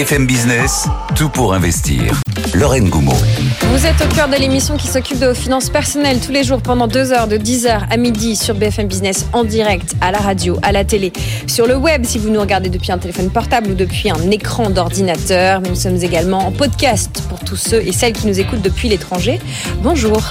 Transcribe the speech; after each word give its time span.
BFM 0.00 0.26
Business, 0.26 0.88
tout 1.14 1.28
pour 1.28 1.52
investir. 1.52 2.18
Lorraine 2.54 2.88
Goumeau. 2.88 3.12
Vous 3.70 3.84
êtes 3.86 4.00
au 4.00 4.14
cœur 4.14 4.28
de 4.28 4.36
l'émission 4.36 4.78
qui 4.78 4.86
s'occupe 4.86 5.18
de 5.18 5.26
vos 5.26 5.34
finances 5.34 5.68
personnelles 5.68 6.20
tous 6.20 6.32
les 6.32 6.42
jours 6.42 6.62
pendant 6.62 6.88
deux 6.88 7.12
heures, 7.12 7.28
de 7.28 7.36
10h 7.36 7.82
à 7.90 7.96
midi 7.98 8.34
sur 8.34 8.54
BFM 8.54 8.88
Business 8.88 9.26
en 9.34 9.44
direct, 9.44 9.94
à 10.00 10.10
la 10.10 10.18
radio, 10.18 10.58
à 10.62 10.72
la 10.72 10.84
télé, 10.84 11.12
sur 11.46 11.66
le 11.66 11.76
web 11.76 12.06
si 12.06 12.18
vous 12.18 12.30
nous 12.30 12.40
regardez 12.40 12.70
depuis 12.70 12.92
un 12.92 12.98
téléphone 12.98 13.28
portable 13.28 13.72
ou 13.72 13.74
depuis 13.74 14.10
un 14.10 14.30
écran 14.30 14.70
d'ordinateur. 14.70 15.60
Nous 15.60 15.74
sommes 15.74 16.02
également 16.02 16.46
en 16.46 16.50
podcast 16.50 17.22
pour 17.28 17.38
tous 17.40 17.56
ceux 17.56 17.86
et 17.86 17.92
celles 17.92 18.14
qui 18.14 18.26
nous 18.26 18.40
écoutent 18.40 18.62
depuis 18.62 18.88
l'étranger. 18.88 19.38
Bonjour. 19.82 20.22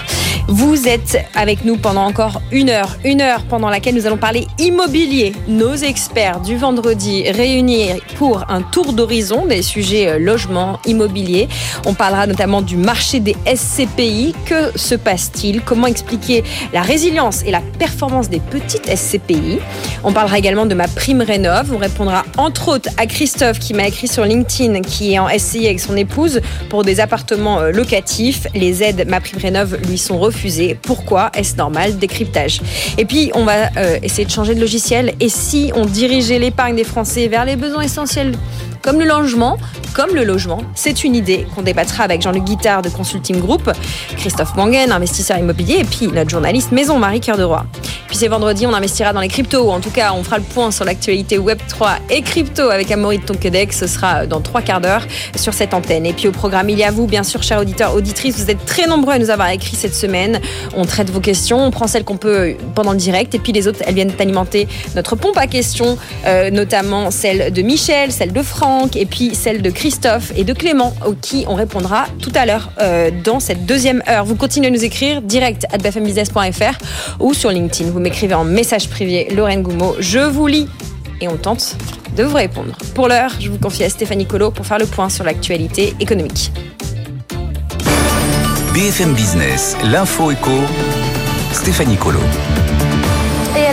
Vous 0.47 0.87
êtes 0.87 1.19
avec 1.35 1.63
nous 1.63 1.77
pendant 1.77 2.05
encore 2.05 2.41
une 2.51 2.71
heure, 2.71 2.97
une 3.05 3.21
heure 3.21 3.43
pendant 3.43 3.69
laquelle 3.69 3.93
nous 3.93 4.07
allons 4.07 4.17
parler 4.17 4.47
immobilier. 4.57 5.33
Nos 5.47 5.75
experts 5.75 6.39
du 6.39 6.57
vendredi 6.57 7.29
réunis 7.29 7.89
pour 8.17 8.49
un 8.49 8.63
tour 8.63 8.93
d'horizon 8.93 9.45
des 9.45 9.58
sujets 9.61 10.07
euh, 10.07 10.19
logement, 10.19 10.79
immobilier. 10.85 11.47
On 11.85 11.93
parlera 11.93 12.27
notamment 12.27 12.61
du 12.61 12.77
marché 12.77 13.19
des 13.19 13.35
SCPI. 13.45 14.33
Que 14.45 14.77
se 14.77 14.95
passe-t-il? 14.95 15.61
Comment 15.61 15.87
expliquer 15.87 16.43
la 16.73 16.81
résilience 16.81 17.43
et 17.43 17.51
la 17.51 17.61
performance 17.61 18.29
des 18.29 18.39
petites 18.39 18.89
SCPI 18.95 19.59
On 20.03 20.11
parlera 20.11 20.37
également 20.37 20.65
de 20.65 20.75
ma 20.75 20.87
prime 20.87 21.21
rénov. 21.21 21.71
On 21.73 21.77
répondra 21.77 22.23
entre 22.37 22.69
autres 22.69 22.89
à 22.97 23.05
Christophe 23.05 23.59
qui 23.59 23.73
m'a 23.73 23.87
écrit 23.87 24.07
sur 24.07 24.25
LinkedIn 24.25 24.81
qui 24.81 25.13
est 25.13 25.19
en 25.19 25.27
SCI 25.27 25.65
avec 25.65 25.79
son 25.79 25.95
épouse 25.97 26.41
pour 26.69 26.83
des 26.83 26.99
appartements 26.99 27.59
euh, 27.59 27.71
locatifs. 27.71 28.47
Les 28.53 28.83
aides 28.83 29.07
ma 29.07 29.19
prime 29.21 29.39
rénov 29.39 29.77
lui 29.87 29.97
sont 29.97 30.19
refusées 30.19 30.77
pourquoi 30.81 31.31
Est-ce 31.33 31.55
normal? 31.55 31.97
Décryptage. 31.97 32.61
Et 32.97 33.05
puis, 33.05 33.31
on 33.33 33.43
va 33.45 33.69
euh, 33.77 33.97
essayer 34.03 34.25
de 34.25 34.31
changer 34.31 34.55
de 34.55 34.59
logiciel. 34.59 35.13
Et 35.19 35.29
si 35.29 35.71
on 35.75 35.85
dirigeait 35.85 36.39
l'épargne 36.39 36.75
des 36.75 36.83
Français 36.83 37.27
vers 37.27 37.45
les 37.45 37.55
besoins 37.55 37.81
essentiels 37.81 38.33
comme 38.81 38.99
le 38.99 39.05
logement, 39.05 39.48
comme 39.93 40.13
le 40.15 40.23
logement, 40.23 40.61
c'est 40.75 41.03
une 41.03 41.15
idée 41.15 41.47
qu'on 41.55 41.61
débattra 41.61 42.03
avec 42.03 42.21
Jean-Luc 42.21 42.43
Guittard 42.43 42.81
de 42.81 42.89
Consulting 42.89 43.39
Group, 43.39 43.69
Christophe 44.17 44.55
Mangen, 44.55 44.91
investisseur 44.91 45.37
immobilier, 45.37 45.79
et 45.79 45.83
puis 45.83 46.07
notre 46.07 46.29
journaliste 46.29 46.71
maison 46.71 46.99
Marie 46.99 47.19
Cœur 47.19 47.37
de 47.37 47.43
Roi. 47.43 47.65
Puis 48.09 48.17
c'est 48.17 48.27
vendredi, 48.27 48.65
on 48.65 48.73
investira 48.73 49.13
dans 49.13 49.21
les 49.21 49.27
cryptos. 49.27 49.69
En 49.69 49.79
tout 49.79 49.91
cas, 49.91 50.13
on 50.13 50.23
fera 50.23 50.39
le 50.39 50.43
point 50.43 50.71
sur 50.71 50.83
l'actualité 50.83 51.37
Web3 51.37 51.97
et 52.09 52.23
crypto 52.23 52.63
avec 52.63 52.89
Amaury 52.89 53.19
de 53.19 53.23
Tonquedec. 53.23 53.71
Ce 53.71 53.85
sera 53.85 54.25
dans 54.25 54.41
trois 54.41 54.63
quarts 54.63 54.81
d'heure 54.81 55.05
sur 55.35 55.53
cette 55.53 55.75
antenne. 55.75 56.07
Et 56.07 56.13
puis 56.13 56.27
au 56.27 56.31
programme, 56.31 56.71
il 56.71 56.79
y 56.79 56.83
a 56.83 56.89
vous, 56.89 57.05
bien 57.05 57.21
sûr, 57.21 57.43
chers 57.43 57.61
auditeurs, 57.61 57.93
auditrices. 57.93 58.37
Vous 58.37 58.49
êtes 58.49 58.65
très 58.65 58.87
nombreux 58.87 59.13
à 59.13 59.19
nous 59.19 59.29
avoir 59.29 59.51
écrit 59.51 59.75
cette 59.75 59.93
semaine. 59.93 60.41
On 60.75 60.85
traite 60.85 61.11
vos 61.11 61.19
questions, 61.19 61.63
on 61.63 61.69
prend 61.69 61.85
celles 61.85 62.03
qu'on 62.03 62.17
peut 62.17 62.55
pendant 62.73 62.93
le 62.93 62.97
direct. 62.97 63.35
Et 63.35 63.39
puis 63.39 63.51
les 63.51 63.67
autres, 63.67 63.83
elles 63.85 63.93
viennent 63.93 64.13
alimenter 64.19 64.67
notre 64.95 65.15
pompe 65.15 65.37
à 65.37 65.45
questions, 65.45 65.95
euh, 66.25 66.49
notamment 66.49 67.11
celle 67.11 67.53
de 67.53 67.61
Michel, 67.61 68.11
celle 68.11 68.33
de 68.33 68.41
Franck, 68.41 68.95
et 68.95 69.05
puis 69.05 69.35
celle 69.35 69.61
de 69.61 69.69
Christophe 69.69 70.31
et 70.35 70.43
de 70.43 70.53
Clément, 70.53 70.95
aux 71.05 71.13
qui 71.13 71.45
on 71.47 71.53
répondra 71.53 72.07
tout 72.23 72.31
à 72.33 72.47
l'heure 72.47 72.71
euh, 72.81 73.11
dans 73.23 73.39
cette 73.39 73.67
deuxième 73.67 74.01
heure. 74.09 74.25
Vous 74.25 74.35
continuez 74.35 74.69
à 74.69 74.71
nous 74.71 74.83
écrire 74.83 75.21
direct 75.21 75.67
à 75.71 75.77
bfmbusiness.fr 75.77 77.19
ou 77.19 77.35
sur 77.35 77.51
LinkedIn 77.51 77.98
vous 77.99 78.03
m'écrivez 78.03 78.33
en 78.33 78.45
message 78.45 78.89
privé 78.89 79.27
Lorraine 79.35 79.61
Goumeau. 79.61 79.93
Je 79.99 80.19
vous 80.19 80.47
lis 80.47 80.69
et 81.19 81.27
on 81.27 81.35
tente 81.35 81.75
de 82.15 82.23
vous 82.23 82.37
répondre. 82.37 82.77
Pour 82.95 83.09
l'heure, 83.09 83.31
je 83.41 83.49
vous 83.49 83.57
confie 83.57 83.83
à 83.83 83.89
Stéphanie 83.89 84.25
Colo 84.25 84.51
pour 84.51 84.65
faire 84.65 84.79
le 84.79 84.85
point 84.85 85.09
sur 85.09 85.25
l'actualité 85.25 85.93
économique. 85.99 86.53
BFM 88.73 89.13
Business, 89.15 89.75
l'info 89.83 90.31
éco, 90.31 90.61
Stéphanie 91.51 91.97
Colo. 91.97 92.21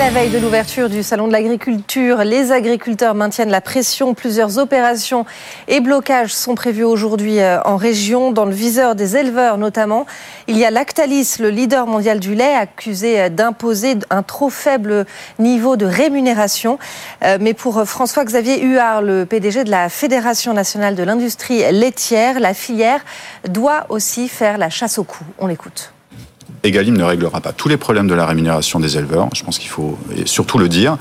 La 0.07 0.13
veille 0.13 0.31
de 0.31 0.39
l'ouverture 0.39 0.89
du 0.89 1.03
Salon 1.03 1.27
de 1.27 1.33
l'agriculture, 1.33 2.19
les 2.19 2.53
agriculteurs 2.53 3.17
maintiennent 3.17 3.51
la 3.51 3.61
pression. 3.61 4.15
Plusieurs 4.15 4.57
opérations 4.57 5.27
et 5.67 5.81
blocages 5.81 6.33
sont 6.33 6.55
prévus 6.55 6.85
aujourd'hui 6.85 7.41
euh, 7.41 7.61
en 7.65 7.77
région, 7.77 8.31
dans 8.31 8.45
le 8.45 8.53
viseur 8.53 8.95
des 8.95 9.17
éleveurs 9.17 9.59
notamment. 9.59 10.07
Il 10.47 10.57
y 10.57 10.65
a 10.65 10.71
Lactalis, 10.71 11.39
le 11.41 11.51
leader 11.51 11.89
mondial 11.89 12.21
du 12.21 12.37
lait, 12.37 12.55
accusé 12.55 13.21
euh, 13.21 13.29
d'imposer 13.31 13.97
un 14.11 14.23
trop 14.23 14.49
faible 14.49 15.07
niveau 15.41 15.75
de 15.75 15.87
rémunération. 15.87 16.79
Euh, 17.25 17.39
mais 17.41 17.53
pour 17.53 17.83
François-Xavier 17.83 18.63
Huard, 18.63 19.03
le 19.03 19.27
PDG 19.27 19.65
de 19.65 19.73
la 19.73 19.89
Fédération 19.89 20.55
nationale 20.55 20.95
de 20.95 21.03
l'industrie 21.03 21.65
laitière, 21.73 22.39
la 22.39 22.55
filière 22.55 23.05
doit 23.49 23.87
aussi 23.89 24.29
faire 24.29 24.57
la 24.57 24.71
chasse 24.71 25.01
au 25.01 25.05
cou. 25.05 25.25
On 25.41 25.49
l'écoute. 25.49 25.96
Egalim 26.67 26.97
ne 26.97 27.05
réglera 27.05 27.41
pas 27.41 27.53
tous 27.53 27.69
les 27.69 27.77
problèmes 27.77 28.09
de 28.09 28.15
la 28.15 28.27
rémunération 28.27 28.81
des 28.81 28.99
éleveurs, 28.99 29.29
je 29.35 29.43
pense 29.45 29.59
qu'il 29.59 29.71
faut 29.71 29.99
surtout 30.25 30.59
le 30.59 30.69
dire. 30.69 30.99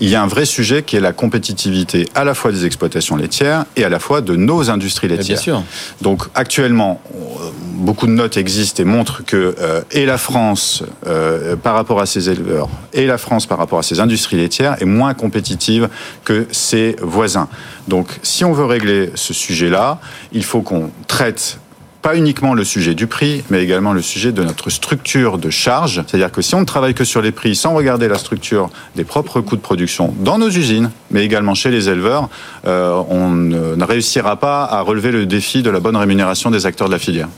Il 0.00 0.08
y 0.08 0.16
a 0.16 0.22
un 0.22 0.26
vrai 0.26 0.44
sujet 0.44 0.82
qui 0.82 0.96
est 0.96 1.00
la 1.00 1.12
compétitivité 1.12 2.08
à 2.14 2.24
la 2.24 2.34
fois 2.34 2.50
des 2.50 2.66
exploitations 2.66 3.16
laitières 3.16 3.64
et 3.76 3.84
à 3.84 3.88
la 3.88 4.00
fois 4.00 4.20
de 4.20 4.34
nos 4.34 4.70
industries 4.70 5.08
laitières. 5.08 5.36
Bien 5.36 5.42
sûr. 5.42 5.62
Donc 6.02 6.24
actuellement, 6.34 7.00
euh, 7.14 7.50
beaucoup 7.74 8.06
de 8.06 8.12
notes 8.12 8.36
existent 8.36 8.82
et 8.82 8.86
montrent 8.86 9.24
que 9.24 9.54
euh, 9.60 9.82
et 9.92 10.04
la 10.04 10.18
France 10.18 10.82
euh, 11.06 11.54
par 11.54 11.74
rapport 11.74 12.00
à 12.00 12.06
ses 12.06 12.28
éleveurs 12.28 12.68
et 12.92 13.06
la 13.06 13.18
France 13.18 13.46
par 13.46 13.58
rapport 13.58 13.78
à 13.78 13.82
ses 13.82 14.00
industries 14.00 14.36
laitières 14.36 14.82
est 14.82 14.86
moins 14.86 15.14
compétitive 15.14 15.88
que 16.24 16.46
ses 16.50 16.96
voisins. 17.00 17.48
Donc 17.86 18.18
si 18.22 18.44
on 18.44 18.52
veut 18.52 18.64
régler 18.64 19.10
ce 19.14 19.32
sujet-là, 19.32 20.00
il 20.32 20.44
faut 20.44 20.62
qu'on 20.62 20.90
traite 21.06 21.58
pas 22.04 22.16
uniquement 22.16 22.52
le 22.52 22.64
sujet 22.64 22.94
du 22.94 23.06
prix, 23.06 23.44
mais 23.48 23.64
également 23.64 23.94
le 23.94 24.02
sujet 24.02 24.30
de 24.30 24.44
notre 24.44 24.68
structure 24.68 25.38
de 25.38 25.48
charge. 25.48 26.04
C'est-à-dire 26.06 26.30
que 26.30 26.42
si 26.42 26.54
on 26.54 26.60
ne 26.60 26.66
travaille 26.66 26.92
que 26.92 27.02
sur 27.02 27.22
les 27.22 27.32
prix 27.32 27.56
sans 27.56 27.72
regarder 27.72 28.08
la 28.08 28.18
structure 28.18 28.68
des 28.94 29.04
propres 29.04 29.40
coûts 29.40 29.56
de 29.56 29.62
production 29.62 30.14
dans 30.18 30.36
nos 30.36 30.50
usines, 30.50 30.90
mais 31.10 31.24
également 31.24 31.54
chez 31.54 31.70
les 31.70 31.88
éleveurs, 31.88 32.28
euh, 32.66 33.02
on 33.08 33.30
ne 33.30 33.84
réussira 33.84 34.36
pas 34.36 34.64
à 34.64 34.82
relever 34.82 35.12
le 35.12 35.24
défi 35.24 35.62
de 35.62 35.70
la 35.70 35.80
bonne 35.80 35.96
rémunération 35.96 36.50
des 36.50 36.66
acteurs 36.66 36.88
de 36.88 36.92
la 36.92 36.98
filière. 36.98 37.28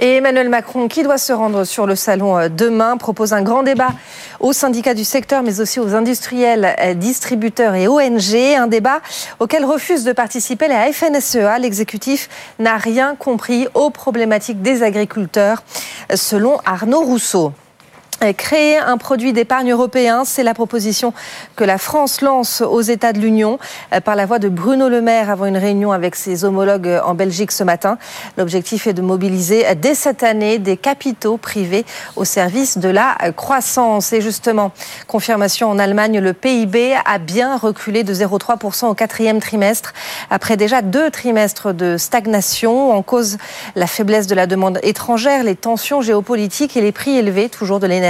Et 0.00 0.16
Emmanuel 0.16 0.48
Macron, 0.48 0.86
qui 0.86 1.02
doit 1.02 1.18
se 1.18 1.32
rendre 1.32 1.64
sur 1.64 1.84
le 1.84 1.96
salon 1.96 2.38
euh, 2.38 2.48
demain, 2.48 2.96
propose 2.96 3.32
un 3.32 3.42
grand 3.42 3.64
débat 3.64 3.90
aux 4.38 4.52
syndicats 4.52 4.94
du 4.94 5.02
secteur, 5.02 5.42
mais 5.42 5.60
aussi 5.60 5.80
aux 5.80 5.92
industriels, 5.92 6.76
euh, 6.80 6.94
distributeurs 6.94 7.74
et 7.74 7.88
ONG. 7.88 8.36
Un 8.56 8.68
débat 8.68 9.00
auquel 9.40 9.64
refuse 9.64 10.04
de 10.04 10.12
participer 10.12 10.68
la 10.68 10.92
FNSEA. 10.92 11.58
L'exécutif 11.58 12.28
n'a 12.60 12.76
rien 12.76 13.16
compris 13.16 13.66
aux 13.74 13.90
problématiques 13.90 14.62
des 14.62 14.84
agriculteurs, 14.84 15.64
selon 16.14 16.58
Arnaud 16.64 17.02
Rousseau. 17.02 17.52
Créer 18.36 18.78
un 18.78 18.98
produit 18.98 19.32
d'épargne 19.32 19.70
européen, 19.70 20.24
c'est 20.24 20.42
la 20.42 20.52
proposition 20.52 21.14
que 21.54 21.62
la 21.62 21.78
France 21.78 22.20
lance 22.20 22.62
aux 22.62 22.80
États 22.80 23.12
de 23.12 23.20
l'Union 23.20 23.60
euh, 23.92 24.00
par 24.00 24.16
la 24.16 24.26
voix 24.26 24.40
de 24.40 24.48
Bruno 24.48 24.88
Le 24.88 25.00
Maire 25.00 25.30
avant 25.30 25.46
une 25.46 25.56
réunion 25.56 25.92
avec 25.92 26.16
ses 26.16 26.44
homologues 26.44 27.00
en 27.04 27.14
Belgique 27.14 27.52
ce 27.52 27.62
matin. 27.62 27.96
L'objectif 28.36 28.88
est 28.88 28.92
de 28.92 29.02
mobiliser 29.02 29.72
dès 29.76 29.94
cette 29.94 30.24
année 30.24 30.58
des 30.58 30.76
capitaux 30.76 31.36
privés 31.36 31.86
au 32.16 32.24
service 32.24 32.78
de 32.78 32.88
la 32.88 33.16
croissance. 33.36 34.12
Et 34.12 34.20
justement, 34.20 34.72
confirmation 35.06 35.70
en 35.70 35.78
Allemagne, 35.78 36.18
le 36.18 36.32
PIB 36.32 36.96
a 37.04 37.18
bien 37.18 37.56
reculé 37.56 38.02
de 38.02 38.12
0,3% 38.12 38.86
au 38.86 38.94
quatrième 38.94 39.38
trimestre 39.38 39.92
après 40.28 40.56
déjà 40.56 40.82
deux 40.82 41.12
trimestres 41.12 41.72
de 41.72 41.96
stagnation. 41.96 42.90
En 42.90 43.02
cause 43.02 43.38
la 43.76 43.86
faiblesse 43.86 44.26
de 44.26 44.34
la 44.34 44.48
demande 44.48 44.80
étrangère, 44.82 45.44
les 45.44 45.54
tensions 45.54 46.00
géopolitiques 46.00 46.76
et 46.76 46.80
les 46.80 46.90
prix 46.90 47.16
élevés 47.16 47.48
toujours 47.48 47.78
de 47.78 47.86
l'énergie 47.86 48.07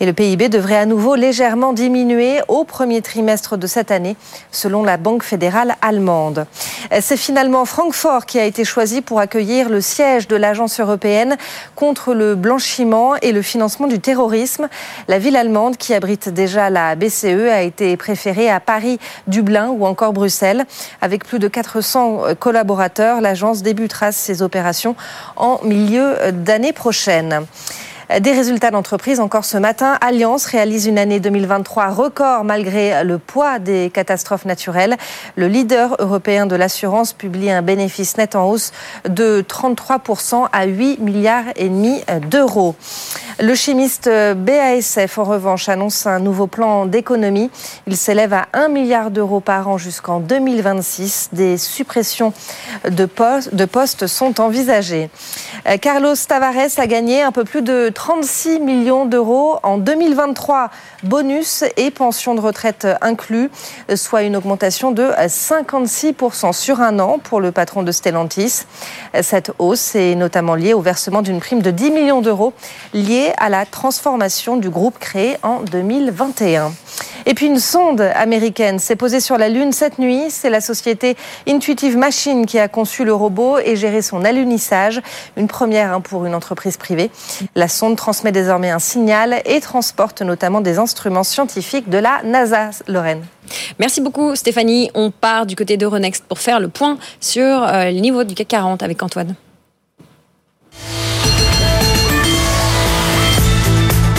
et 0.00 0.06
le 0.06 0.12
PIB 0.12 0.48
devrait 0.48 0.76
à 0.76 0.86
nouveau 0.86 1.14
légèrement 1.14 1.72
diminuer 1.72 2.40
au 2.48 2.64
premier 2.64 3.02
trimestre 3.02 3.56
de 3.56 3.66
cette 3.66 3.90
année, 3.90 4.16
selon 4.52 4.84
la 4.84 4.96
Banque 4.96 5.24
fédérale 5.24 5.74
allemande. 5.82 6.46
C'est 7.00 7.16
finalement 7.16 7.64
Francfort 7.64 8.26
qui 8.26 8.38
a 8.38 8.44
été 8.44 8.64
choisi 8.64 9.00
pour 9.00 9.18
accueillir 9.18 9.68
le 9.68 9.80
siège 9.80 10.28
de 10.28 10.36
l'Agence 10.36 10.78
européenne 10.78 11.36
contre 11.74 12.14
le 12.14 12.34
blanchiment 12.34 13.16
et 13.16 13.32
le 13.32 13.42
financement 13.42 13.86
du 13.86 14.00
terrorisme. 14.00 14.68
La 15.08 15.18
ville 15.18 15.36
allemande, 15.36 15.76
qui 15.76 15.92
abrite 15.92 16.28
déjà 16.28 16.70
la 16.70 16.94
BCE, 16.94 17.48
a 17.50 17.62
été 17.62 17.96
préférée 17.96 18.50
à 18.50 18.60
Paris, 18.60 18.98
Dublin 19.26 19.68
ou 19.70 19.86
encore 19.86 20.12
Bruxelles. 20.12 20.64
Avec 21.00 21.24
plus 21.24 21.38
de 21.38 21.48
400 21.48 22.34
collaborateurs, 22.38 23.20
l'agence 23.20 23.62
débutera 23.62 24.12
ses 24.12 24.42
opérations 24.42 24.94
en 25.36 25.60
milieu 25.64 26.14
d'année 26.32 26.72
prochaine. 26.72 27.46
Des 28.18 28.32
résultats 28.32 28.72
d'entreprise 28.72 29.20
encore 29.20 29.44
ce 29.44 29.56
matin. 29.56 29.96
Alliance 30.00 30.44
réalise 30.46 30.86
une 30.86 30.98
année 30.98 31.20
2023 31.20 31.90
record 31.90 32.42
malgré 32.42 33.04
le 33.04 33.18
poids 33.18 33.60
des 33.60 33.88
catastrophes 33.94 34.46
naturelles. 34.46 34.96
Le 35.36 35.46
leader 35.46 35.94
européen 36.00 36.46
de 36.46 36.56
l'assurance 36.56 37.12
publie 37.12 37.52
un 37.52 37.62
bénéfice 37.62 38.16
net 38.16 38.34
en 38.34 38.50
hausse 38.50 38.72
de 39.08 39.44
33% 39.48 40.48
à 40.52 40.64
8 40.64 40.98
milliards 40.98 41.44
et 41.54 41.68
demi 41.68 42.02
d'euros. 42.28 42.74
Le 43.38 43.54
chimiste 43.54 44.10
BASF, 44.36 45.16
en 45.16 45.24
revanche, 45.24 45.68
annonce 45.68 46.06
un 46.06 46.18
nouveau 46.18 46.48
plan 46.48 46.86
d'économie. 46.86 47.48
Il 47.86 47.96
s'élève 47.96 48.34
à 48.34 48.48
1 48.54 48.68
milliard 48.68 49.12
d'euros 49.12 49.40
par 49.40 49.68
an 49.68 49.78
jusqu'en 49.78 50.18
2026. 50.18 51.28
Des 51.32 51.56
suppressions 51.58 52.32
de 52.90 53.06
postes, 53.06 53.54
de 53.54 53.64
postes 53.66 54.08
sont 54.08 54.40
envisagées. 54.40 55.10
Carlos 55.80 56.16
Tavares 56.26 56.78
a 56.78 56.86
gagné 56.86 57.22
un 57.22 57.32
peu 57.32 57.44
plus 57.44 57.62
de 57.62 57.88
36 58.02 58.60
millions 58.60 59.04
d'euros 59.04 59.58
en 59.62 59.76
2023, 59.76 60.70
bonus 61.02 61.64
et 61.76 61.90
pension 61.90 62.34
de 62.34 62.40
retraite 62.40 62.88
inclus, 63.02 63.50
soit 63.94 64.22
une 64.22 64.36
augmentation 64.36 64.90
de 64.90 65.02
56% 65.02 66.54
sur 66.54 66.80
un 66.80 66.98
an 66.98 67.18
pour 67.22 67.42
le 67.42 67.52
patron 67.52 67.82
de 67.82 67.92
Stellantis. 67.92 68.62
Cette 69.20 69.52
hausse 69.58 69.96
est 69.96 70.14
notamment 70.14 70.54
liée 70.54 70.72
au 70.72 70.80
versement 70.80 71.20
d'une 71.20 71.40
prime 71.40 71.60
de 71.60 71.70
10 71.70 71.90
millions 71.90 72.22
d'euros 72.22 72.54
liée 72.94 73.34
à 73.36 73.50
la 73.50 73.66
transformation 73.66 74.56
du 74.56 74.70
groupe 74.70 74.98
créé 74.98 75.36
en 75.42 75.60
2021. 75.60 76.72
Et 77.26 77.34
puis 77.34 77.46
une 77.46 77.58
sonde 77.58 78.00
américaine 78.00 78.78
s'est 78.78 78.96
posée 78.96 79.20
sur 79.20 79.36
la 79.36 79.48
Lune 79.48 79.72
cette 79.72 79.98
nuit. 79.98 80.30
C'est 80.30 80.50
la 80.50 80.60
société 80.60 81.16
Intuitive 81.46 81.96
Machine 81.96 82.46
qui 82.46 82.58
a 82.58 82.68
conçu 82.68 83.04
le 83.04 83.12
robot 83.12 83.58
et 83.58 83.76
géré 83.76 84.02
son 84.02 84.24
alunissage. 84.24 85.02
Une 85.36 85.46
première 85.46 85.92
hein, 85.92 86.00
pour 86.00 86.24
une 86.24 86.34
entreprise 86.34 86.76
privée. 86.76 87.10
La 87.54 87.68
sonde 87.68 87.89
transmet 87.96 88.32
désormais 88.32 88.70
un 88.70 88.78
signal 88.78 89.42
et 89.44 89.60
transporte 89.60 90.22
notamment 90.22 90.60
des 90.60 90.78
instruments 90.78 91.24
scientifiques 91.24 91.88
de 91.88 91.98
la 91.98 92.22
NASA, 92.24 92.70
Lorraine. 92.88 93.24
Merci 93.78 94.00
beaucoup 94.00 94.34
Stéphanie. 94.36 94.90
On 94.94 95.10
part 95.10 95.46
du 95.46 95.56
côté 95.56 95.76
d'Euronext 95.76 96.24
pour 96.28 96.38
faire 96.38 96.60
le 96.60 96.68
point 96.68 96.98
sur 97.20 97.62
euh, 97.62 97.90
le 97.90 98.00
niveau 98.00 98.24
du 98.24 98.34
CAC 98.34 98.48
40 98.48 98.82
avec 98.82 99.02
Antoine. 99.02 99.34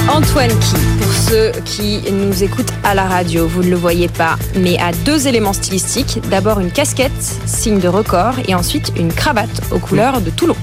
Antoine 0.10 0.50
qui, 0.50 0.76
pour 1.00 1.14
ceux 1.14 1.52
qui 1.64 2.02
nous 2.12 2.44
écoutent 2.44 2.74
à 2.84 2.94
la 2.94 3.06
radio, 3.06 3.48
vous 3.48 3.64
ne 3.64 3.70
le 3.70 3.78
voyez 3.78 4.10
pas, 4.10 4.36
mais 4.56 4.78
a 4.78 4.92
deux 5.06 5.26
éléments 5.28 5.54
stylistiques. 5.54 6.20
D'abord 6.30 6.60
une 6.60 6.72
casquette, 6.72 7.12
signe 7.46 7.80
de 7.80 7.88
record, 7.88 8.34
et 8.46 8.54
ensuite 8.54 8.92
une 8.98 9.14
cravate 9.14 9.62
aux 9.72 9.80
couleurs 9.80 10.20
de 10.20 10.30
Toulon. 10.30 10.58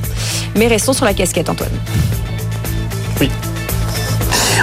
Mais 0.57 0.67
restons 0.67 0.93
sur 0.93 1.07
la 1.07 1.15
casquette, 1.15 1.49
Antoine. 1.49 1.71
Oui. 3.21 3.58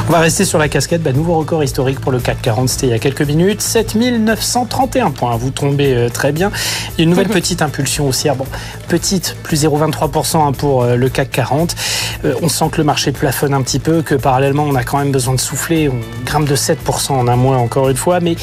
On 0.07 0.11
va 0.11 0.19
rester 0.19 0.45
sur 0.45 0.59
la 0.59 0.69
casquette. 0.69 1.01
Bah, 1.01 1.13
nouveau 1.13 1.35
record 1.35 1.63
historique 1.63 1.99
pour 1.99 2.11
le 2.11 2.19
CAC 2.19 2.39
40, 2.41 2.69
c'était 2.69 2.87
il 2.87 2.89
y 2.91 2.93
a 2.93 2.99
quelques 2.99 3.23
minutes. 3.23 3.61
7931 3.61 5.09
points. 5.09 5.35
Vous 5.35 5.49
tombez 5.49 5.95
euh, 5.95 6.09
très 6.09 6.31
bien. 6.31 6.51
Il 6.91 6.99
y 6.99 7.01
a 7.01 7.03
une 7.05 7.09
nouvelle 7.09 7.27
petite 7.29 7.63
impulsion 7.63 8.07
haussière. 8.07 8.35
Bon, 8.35 8.45
petite, 8.87 9.35
plus 9.41 9.63
0,23% 9.63 10.37
hein, 10.37 10.51
pour 10.51 10.83
euh, 10.83 10.95
le 10.95 11.09
CAC 11.09 11.31
40. 11.31 11.75
Euh, 12.23 12.35
on 12.43 12.49
sent 12.49 12.65
que 12.71 12.77
le 12.77 12.83
marché 12.83 13.13
plafonne 13.13 13.55
un 13.55 13.63
petit 13.63 13.79
peu, 13.79 14.03
que 14.03 14.13
parallèlement, 14.13 14.63
on 14.63 14.75
a 14.75 14.83
quand 14.83 14.99
même 14.99 15.11
besoin 15.11 15.33
de 15.33 15.39
souffler. 15.39 15.89
On 15.89 15.99
grimpe 16.23 16.47
de 16.47 16.55
7% 16.55 17.13
en 17.13 17.27
un 17.27 17.35
mois, 17.35 17.57
encore 17.57 17.89
une 17.89 17.97
fois. 17.97 18.19
Mais 18.19 18.35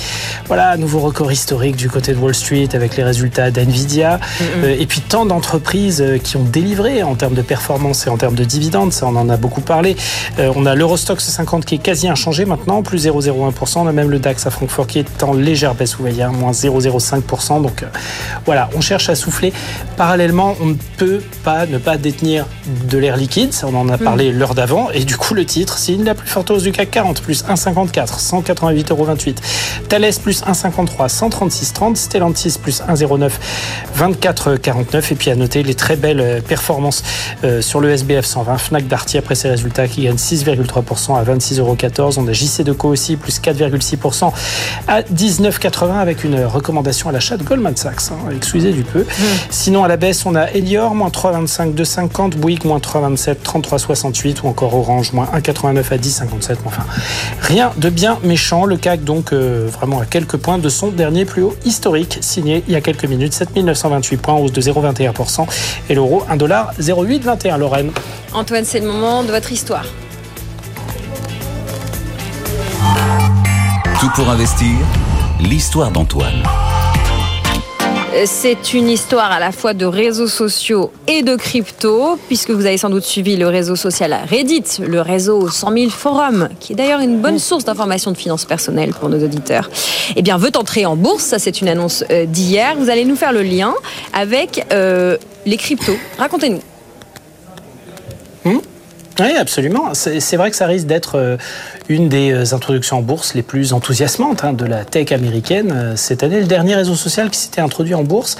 voilà, 0.48 0.76
nouveau 0.76 0.98
record 0.98 1.30
historique 1.30 1.76
du 1.76 1.88
côté 1.88 2.12
de 2.12 2.18
Wall 2.18 2.34
Street 2.34 2.70
avec 2.72 2.96
les 2.96 3.04
résultats 3.04 3.52
d'NVIDIA. 3.52 4.18
et 4.64 4.86
puis 4.86 5.00
tant 5.00 5.26
d'entreprises 5.26 6.04
qui 6.24 6.36
ont 6.36 6.44
délivré 6.44 7.04
en 7.04 7.14
termes 7.14 7.34
de 7.34 7.42
performance 7.42 8.06
et 8.06 8.10
en 8.10 8.16
termes 8.16 8.34
de 8.34 8.44
dividendes. 8.44 8.92
Ça, 8.92 9.06
on 9.06 9.14
en 9.14 9.28
a 9.28 9.36
beaucoup 9.36 9.60
parlé. 9.60 9.96
on 10.38 10.66
a 10.66 10.74
l'Eurostox 11.12 11.30
50 11.30 11.64
qui 11.64 11.74
est 11.76 11.78
quasi 11.78 12.08
inchangé 12.08 12.44
maintenant, 12.44 12.82
plus 12.82 13.06
0,01%. 13.06 13.80
On 13.80 13.86
a 13.86 13.92
même 13.92 14.10
le 14.10 14.18
DAX 14.18 14.46
à 14.46 14.50
Francfort 14.50 14.86
qui 14.86 14.98
est 14.98 15.22
en 15.22 15.34
légère 15.34 15.74
baisse, 15.74 15.94
vous 15.94 16.02
voyez, 16.02 16.22
hein, 16.22 16.32
moins 16.32 16.52
0,05%. 16.52 17.62
Donc 17.62 17.82
euh, 17.82 17.86
voilà, 18.46 18.70
on 18.74 18.80
cherche 18.80 19.08
à 19.08 19.14
souffler. 19.14 19.52
Parallèlement, 19.96 20.56
on 20.60 20.66
ne 20.66 20.74
peut 20.96 21.20
pas 21.44 21.66
ne 21.66 21.78
pas 21.78 21.96
détenir 21.96 22.46
de 22.88 22.98
l'air 22.98 23.16
liquide, 23.16 23.52
on 23.64 23.74
en 23.74 23.88
a 23.88 23.96
mm. 23.96 24.00
parlé 24.00 24.32
l'heure 24.32 24.54
d'avant, 24.54 24.90
et 24.90 25.04
du 25.04 25.16
coup 25.16 25.34
le 25.34 25.44
titre 25.44 25.78
signe 25.78 26.04
la 26.04 26.14
plus 26.14 26.28
forte 26.28 26.50
hausse 26.50 26.62
du 26.62 26.72
CAC 26.72 26.90
40, 26.90 27.20
plus 27.20 27.44
1,54, 27.44 28.42
188,28 28.44 28.90
euros. 28.90 29.06
Thales 29.88 30.12
plus 30.22 30.42
1,53, 30.42 31.08
136,30, 31.08 31.96
Stellantis 31.96 32.58
plus 32.60 32.82
1,09, 32.82 33.30
24,49. 33.98 35.12
Et 35.12 35.14
puis 35.14 35.30
à 35.30 35.36
noter 35.36 35.62
les 35.62 35.74
très 35.74 35.96
belles 35.96 36.42
performances 36.42 37.02
euh, 37.44 37.60
sur 37.60 37.80
le 37.80 37.90
SBF 37.90 38.24
120, 38.24 38.58
Fnac 38.58 38.86
Darty 38.86 39.18
après 39.18 39.34
ses 39.34 39.48
résultats 39.48 39.88
qui 39.88 40.04
gagne 40.04 40.16
6,3% 40.16 41.01
à 41.10 41.24
26,14 41.24 42.18
On 42.18 42.28
a 42.28 42.32
JC 42.32 42.62
Deco 42.62 42.88
aussi, 42.88 43.16
plus 43.16 43.40
4,6% 43.40 44.32
à 44.88 45.02
19,80 45.02 45.98
avec 45.98 46.24
une 46.24 46.44
recommandation 46.44 47.08
à 47.08 47.12
l'achat 47.12 47.36
de 47.36 47.44
Goldman 47.44 47.76
Sachs. 47.76 48.10
Hein, 48.10 48.32
excusez 48.34 48.72
du 48.72 48.82
peu. 48.82 49.00
Mmh. 49.00 49.24
Sinon, 49.50 49.84
à 49.84 49.88
la 49.88 49.96
baisse, 49.96 50.24
on 50.26 50.34
a 50.34 50.50
Elior, 50.50 50.94
moins 50.94 51.08
3,25, 51.08 51.74
2,50. 51.74 52.36
Bouygues, 52.36 52.64
moins 52.64 52.78
3,27, 52.78 53.36
33,68. 53.44 54.42
Ou 54.44 54.48
encore 54.48 54.74
Orange, 54.74 55.12
moins 55.12 55.28
1,89 55.34 55.78
à 55.92 55.96
10,57. 55.96 56.56
Enfin, 56.64 56.84
rien 57.40 57.72
de 57.76 57.88
bien 57.88 58.18
méchant. 58.24 58.64
Le 58.64 58.76
CAC, 58.76 59.04
donc, 59.04 59.32
euh, 59.32 59.68
vraiment 59.70 60.00
à 60.00 60.06
quelques 60.06 60.36
points 60.36 60.58
de 60.58 60.68
son 60.68 60.88
dernier 60.88 61.24
plus 61.24 61.42
haut 61.42 61.56
historique, 61.64 62.18
signé 62.20 62.62
il 62.66 62.72
y 62.72 62.76
a 62.76 62.80
quelques 62.80 63.04
minutes, 63.04 63.32
7928 63.32 64.16
points, 64.18 64.34
hausse 64.34 64.52
de 64.52 64.60
0,21%. 64.60 65.46
Et 65.88 65.94
l'euro, 65.94 66.22
1,0821. 66.30 67.58
Lorraine. 67.58 67.90
Antoine, 68.32 68.64
c'est 68.64 68.80
le 68.80 68.86
moment 68.86 69.22
de 69.22 69.30
votre 69.30 69.52
histoire. 69.52 69.84
Tout 74.02 74.10
pour 74.16 74.28
investir, 74.28 74.74
l'histoire 75.38 75.92
d'Antoine. 75.92 76.42
C'est 78.24 78.74
une 78.74 78.88
histoire 78.88 79.30
à 79.30 79.38
la 79.38 79.52
fois 79.52 79.74
de 79.74 79.86
réseaux 79.86 80.26
sociaux 80.26 80.90
et 81.06 81.22
de 81.22 81.36
crypto, 81.36 82.18
puisque 82.26 82.50
vous 82.50 82.66
avez 82.66 82.78
sans 82.78 82.90
doute 82.90 83.04
suivi 83.04 83.36
le 83.36 83.46
réseau 83.46 83.76
social 83.76 84.18
Reddit, 84.28 84.64
le 84.80 85.00
réseau 85.00 85.48
100 85.48 85.72
000 85.72 85.90
forums, 85.90 86.48
qui 86.58 86.72
est 86.72 86.74
d'ailleurs 86.74 86.98
une 86.98 87.20
bonne 87.20 87.38
source 87.38 87.64
d'informations 87.64 88.10
de 88.10 88.16
finances 88.16 88.44
personnelles 88.44 88.90
pour 88.90 89.08
nos 89.08 89.24
auditeurs. 89.24 89.70
Eh 90.16 90.22
bien, 90.22 90.36
veut 90.36 90.50
entrer 90.56 90.84
en 90.84 90.96
bourse, 90.96 91.22
ça 91.22 91.38
c'est 91.38 91.60
une 91.60 91.68
annonce 91.68 92.02
euh, 92.10 92.26
d'hier. 92.26 92.74
Vous 92.76 92.90
allez 92.90 93.04
nous 93.04 93.14
faire 93.14 93.32
le 93.32 93.42
lien 93.42 93.72
avec 94.12 94.66
euh, 94.72 95.16
les 95.46 95.56
cryptos. 95.56 95.96
Racontez-nous. 96.18 96.58
Oui, 99.20 99.36
absolument. 99.38 99.92
C'est 99.92 100.36
vrai 100.36 100.50
que 100.50 100.56
ça 100.56 100.66
risque 100.66 100.86
d'être 100.86 101.18
euh, 101.18 101.36
une 101.90 102.08
des 102.08 102.32
euh, 102.32 102.54
introductions 102.54 102.98
en 102.98 103.02
bourse 103.02 103.34
les 103.34 103.42
plus 103.42 103.74
enthousiasmantes 103.74 104.42
hein, 104.42 104.54
de 104.54 104.64
la 104.64 104.86
tech 104.86 105.12
américaine 105.12 105.72
euh, 105.74 105.96
cette 105.96 106.22
année. 106.22 106.40
Le 106.40 106.46
dernier 106.46 106.74
réseau 106.76 106.94
social 106.94 107.28
qui 107.28 107.38
s'était 107.38 107.60
introduit 107.60 107.94
en 107.94 108.04
bourse, 108.04 108.36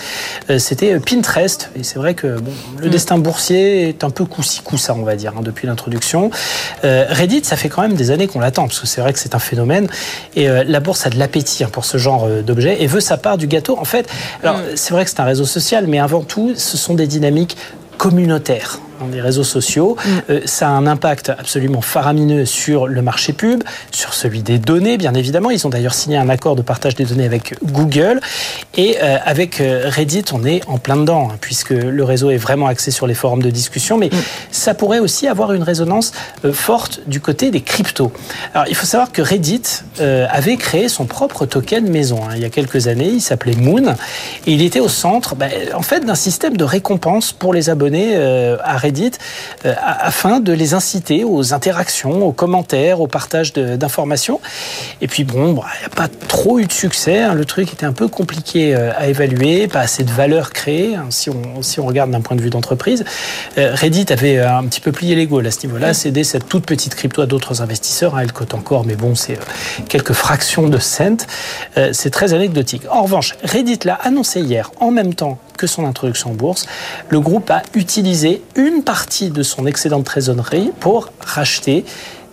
c'était 0.59 0.99
Pinterest. 0.99 1.71
Et 1.77 1.83
c'est 1.83 1.99
vrai 1.99 2.15
que 2.15 2.39
le 2.79 2.89
mm. 2.89 2.91
destin 2.91 3.19
boursier 3.19 3.91
est 3.91 4.03
un 4.03 4.09
peu 4.09 4.25
coup-ci, 4.25 4.63
coup-ça, 4.63 4.95
on 4.95 5.03
va 5.03 5.15
dire, 5.15 5.35
hein, 5.37 5.43
depuis 5.43 5.67
l'introduction. 5.67 6.31
Reddit, 6.83 7.45
ça 7.45 7.57
fait 7.57 7.69
quand 7.69 7.83
même 7.83 7.95
des 7.95 8.11
années 8.11 8.27
qu'on 8.27 8.41
l'attend, 8.41 8.67
parce 8.67 8.81
que 8.81 8.87
c'est 8.87 9.01
vrai 9.01 9.13
que 9.13 9.19
c'est 9.19 9.35
un 9.35 9.39
phénomène. 9.39 9.89
Et 10.37 10.47
la 10.47 10.81
bourse 10.81 11.07
a 11.07 11.11
de 11.11 11.19
l'appétit 11.19 11.65
hein, 11.65 11.69
pour 11.71 11.85
ce 11.85 11.99
genre 11.99 12.29
d'objet 12.29 12.83
et 12.83 12.87
veut 12.87 13.01
sa 13.01 13.17
part 13.17 13.37
du 13.37 13.47
gâteau. 13.47 13.79
En 13.79 13.85
fait, 13.85 14.09
alors 14.43 14.57
mm. 14.57 14.77
c'est 14.77 14.95
vrai 14.95 15.05
que 15.05 15.11
c'est 15.11 15.21
un 15.21 15.25
réseau 15.25 15.45
social, 15.45 15.87
mais 15.87 15.99
avant 15.99 16.23
tout, 16.23 16.55
ce 16.57 16.77
sont 16.77 16.95
des 16.95 17.07
dynamiques 17.07 17.57
communautaires 17.99 18.81
des 19.11 19.21
réseaux 19.21 19.45
sociaux. 19.45 19.97
Mm. 20.05 20.09
Euh, 20.31 20.41
ça 20.45 20.69
a 20.69 20.71
un 20.71 20.87
impact 20.87 21.31
absolument 21.31 21.81
faramineux 21.81 22.45
sur 22.45 22.87
le 22.87 23.03
marché 23.03 23.33
pub, 23.33 23.63
sur 23.91 24.15
celui 24.15 24.43
des 24.43 24.59
données, 24.59 24.97
bien 24.97 25.15
évidemment. 25.15 25.51
Ils 25.51 25.67
ont 25.67 25.71
d'ailleurs 25.71 25.95
signé 25.95 26.17
un 26.17 26.29
accord 26.29 26.57
de 26.57 26.63
partage 26.63 26.95
des 26.95 27.05
données 27.05 27.25
avec 27.25 27.55
Google. 27.65 28.21
Et 28.77 28.99
euh, 29.03 29.17
avec 29.25 29.61
euh, 29.61 29.89
Reddit, 29.89 30.25
on 30.33 30.45
est 30.45 30.63
en 30.69 30.79
plein 30.79 30.97
dedans, 30.97 31.31
hein, 31.31 31.37
puisque 31.41 31.71
le 31.71 32.05
réseau 32.05 32.31
est 32.31 32.37
vraiment 32.37 32.67
axé 32.67 32.91
sur 32.91 33.07
les 33.07 33.15
forums 33.15 33.43
de 33.43 33.51
discussion. 33.51 33.99
Mais 33.99 34.09
mm. 34.09 34.19
ça 34.51 34.75
pourrait 34.75 34.99
aussi 34.99 35.29
avoir 35.29 35.53
une 35.53 35.63
résonance 35.63 36.13
forte 36.53 37.01
du 37.07 37.21
côté 37.21 37.51
des 37.51 37.61
cryptos. 37.61 38.13
Alors, 38.55 38.67
il 38.69 38.75
faut 38.75 38.87
savoir 38.87 39.13
que 39.13 39.23
Reddit 39.23 39.63
avait 39.99 40.57
créé 40.57 40.89
son 40.89 41.05
propre 41.05 41.47
token 41.47 41.89
maison 41.89 42.21
hein, 42.25 42.33
il 42.37 42.43
y 42.43 42.45
a 42.45 42.51
quelques 42.51 42.89
années. 42.89 43.09
Il 43.09 43.21
s'appelait 43.21 43.55
Moon. 43.55 43.95
Et 44.47 44.53
il 44.53 44.63
était 44.63 44.81
au 44.81 44.89
centre, 44.89 45.35
bah, 45.35 45.47
en 45.75 45.83
fait, 45.83 46.01
d'un 46.01 46.15
système 46.15 46.57
de 46.57 46.65
récompense 46.65 47.33
pour 47.33 47.55
les 47.55 47.71
abonnés 47.71 48.17
à 48.17 48.77
Reddit 48.77 48.92
euh, 49.65 49.75
afin 49.83 50.41
de 50.41 50.53
les 50.53 50.75
inciter 50.75 51.25
aux 51.25 51.55
interactions, 51.55 52.27
aux 52.27 52.33
commentaires, 52.33 53.01
au 53.01 53.07
partage 53.07 53.53
d'informations. 53.53 54.41
Et 55.01 55.09
puis 55.09 55.25
bon, 55.25 55.53
bah, 55.53 55.65
il 55.77 55.81
n'y 55.81 55.87
a 55.87 55.89
pas 55.95 56.09
trop 56.29 56.59
eu 56.59 56.67
de 56.67 56.73
succès. 56.73 57.23
Hein. 57.23 57.35
Le 57.35 57.45
truc 57.45 57.73
était 57.73 57.87
un 57.87 57.93
peu 57.93 58.09
compliqué 58.09 58.75
euh, 58.75 58.93
à 58.97 59.09
évaluer, 59.09 59.69
pas 59.69 59.81
assez 59.81 60.05
de 60.05 60.11
valeur 60.11 60.53
créée 60.53 60.95
hein, 60.95 61.07
si, 61.11 61.31
on, 61.31 61.63
si 61.63 61.81
on 61.81 61.87
regarde 61.87 62.11
d'un 62.11 62.21
point 62.21 62.37
de 62.37 62.43
vue 62.43 62.51
d'entreprise. 62.51 63.05
Euh, 63.59 63.75
Reddit 63.75 64.07
avait 64.11 64.39
un 64.39 64.65
petit 64.65 64.81
peu 64.81 64.93
plié 64.93 65.15
les 65.15 65.23
à 65.33 65.51
ce 65.51 65.67
niveau-là, 65.67 65.95
cédé 65.95 66.25
cette 66.25 66.47
toute 66.47 66.67
petite 66.67 66.95
crypto 66.95 67.23
à 67.23 67.27
d'autres 67.27 67.63
investisseurs. 67.63 68.17
Hein. 68.17 68.21
Elle 68.23 68.33
cote 68.33 68.53
encore, 68.53 68.85
mais 68.85 68.97
bon, 68.97 69.15
c'est 69.15 69.39
quelques 69.89 70.13
fractions 70.13 70.69
de 70.69 70.79
cent. 70.79 71.27
C'est 71.93 72.11
très 72.11 72.35
anecdotique. 72.35 72.83
En 72.91 73.03
revanche, 73.05 73.35
Reddit 73.45 73.81
l'a 73.85 73.95
annoncé 73.95 74.41
hier 74.41 74.71
en 74.79 74.91
même 74.91 75.15
temps 75.15 75.39
son 75.67 75.87
introduction 75.87 76.31
en 76.31 76.35
bourse, 76.35 76.67
le 77.09 77.21
groupe 77.21 77.51
a 77.51 77.63
utilisé 77.75 78.43
une 78.57 78.83
partie 78.83 79.31
de 79.31 79.43
son 79.43 79.67
excédent 79.67 79.99
de 79.99 80.05
trésorerie 80.05 80.71
pour 80.81 81.11
racheter 81.21 81.85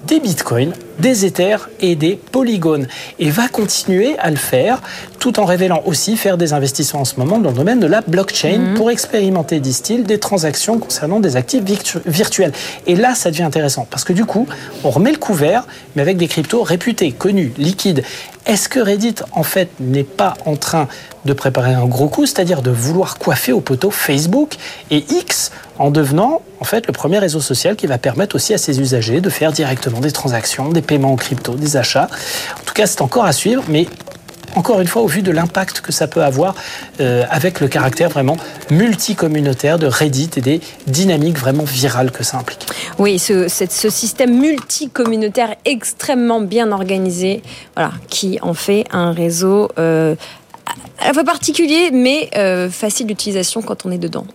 des 0.08 0.20
bitcoins, 0.20 0.74
des 1.00 1.26
Ethers 1.26 1.70
et 1.80 1.96
des 1.96 2.16
polygones. 2.16 2.88
Et 3.20 3.30
va 3.30 3.48
continuer 3.48 4.18
à 4.20 4.30
le 4.30 4.36
faire 4.36 4.82
tout 5.20 5.40
en 5.40 5.46
révélant 5.46 5.84
aussi 5.86 6.18
faire 6.18 6.38
des 6.38 6.54
investissements 6.54 7.02
en 7.02 7.06
ce 7.06 7.16
moment 7.18 7.40
dans 7.40 7.50
le 7.50 7.56
domaine 7.56 7.80
de 7.80 7.88
la 7.88 8.02
blockchain 8.02 8.58
mhm. 8.58 8.74
pour 8.76 8.90
expérimenter, 8.90 9.60
disent-ils, 9.60 10.04
des 10.04 10.18
transactions 10.18 10.80
concernant 10.80 11.20
des 11.20 11.36
actifs 11.36 11.64
virtuels. 12.06 12.54
Et 12.88 12.96
là, 12.96 13.16
ça 13.16 13.30
devient 13.30 13.44
intéressant 13.44 13.88
parce 13.90 14.04
que 14.04 14.14
du 14.14 14.26
coup, 14.26 14.48
on 14.84 14.90
remet 14.90 15.12
le 15.12 15.18
couvert, 15.18 15.66
mais 15.96 16.02
avec 16.02 16.18
des 16.18 16.28
cryptos 16.28 16.64
réputés, 16.64 17.12
connus, 17.12 17.54
liquides. 17.58 18.04
Est-ce 18.46 18.70
que 18.70 18.80
Reddit, 18.80 19.16
en 19.34 19.44
fait, 19.44 19.70
n'est 19.80 20.04
pas 20.04 20.36
en 20.46 20.56
train 20.56 20.88
de 21.26 21.34
préparer 21.34 21.74
un 21.74 21.86
gros 21.86 22.08
coup, 22.08 22.26
c'est-à-dire 22.26 22.62
de 22.62 22.72
vouloir 22.72 23.18
coiffer 23.18 23.52
au 23.52 23.60
poteau 23.60 23.92
Facebook 23.92 24.56
et 24.90 25.04
X 25.10 25.52
en 25.78 25.92
devenant 25.92 26.42
en 26.60 26.66
fait 26.66 26.88
le 26.88 26.94
premier 26.94 27.20
réseau 27.20 27.40
social 27.40 27.76
qui 27.76 27.88
va 27.88 27.98
permettre 27.98 28.36
aussi 28.36 28.54
à 28.54 28.58
ses 28.58 28.80
usagers 28.80 29.22
de 29.22 29.30
faire 29.30 29.52
directement 29.52 30.00
des 30.00 30.12
transactions, 30.12 30.70
des 30.70 30.82
paiements 30.90 31.14
en 31.14 31.16
crypto, 31.16 31.54
des 31.54 31.78
achats. 31.78 32.10
En 32.60 32.64
tout 32.66 32.74
cas, 32.74 32.88
c'est 32.88 33.02
encore 33.02 33.26
à 33.26 33.32
suivre, 33.32 33.64
mais 33.68 33.86
encore 34.56 34.82
une 34.82 34.88
fois, 34.88 35.04
au 35.04 35.08
vu 35.08 35.22
de 35.22 35.32
l'impact 35.32 35.82
que 35.82 35.92
ça 35.92 36.08
peut 36.08 36.24
avoir 36.24 36.56
euh, 37.00 37.24
avec 37.30 37.60
le 37.60 37.68
caractère 37.68 38.10
vraiment 38.10 38.38
multicommunautaire 38.72 39.78
de 39.78 39.86
Reddit 39.86 40.32
et 40.38 40.42
des 40.42 40.62
dynamiques 40.88 41.38
vraiment 41.38 41.64
virales 41.64 42.12
que 42.12 42.24
ça 42.24 42.38
implique. 42.38 42.66
Oui, 42.98 43.20
ce, 43.20 43.48
ce 43.48 43.90
système 43.90 44.34
multicommunautaire 44.38 45.56
extrêmement 45.66 46.42
bien 46.42 46.72
organisé, 46.72 47.44
voilà, 47.76 47.92
qui 48.10 48.40
en 48.42 48.56
fait 48.56 48.86
un 48.92 49.12
réseau 49.12 49.70
euh, 49.78 50.16
à 51.00 51.08
la 51.08 51.14
fois 51.14 51.24
particulier, 51.24 51.92
mais 51.92 52.30
euh, 52.36 52.70
facile 52.70 53.06
d'utilisation 53.08 53.62
quand 53.62 53.86
on 53.86 53.92
est 53.92 53.98
dedans. 53.98 54.26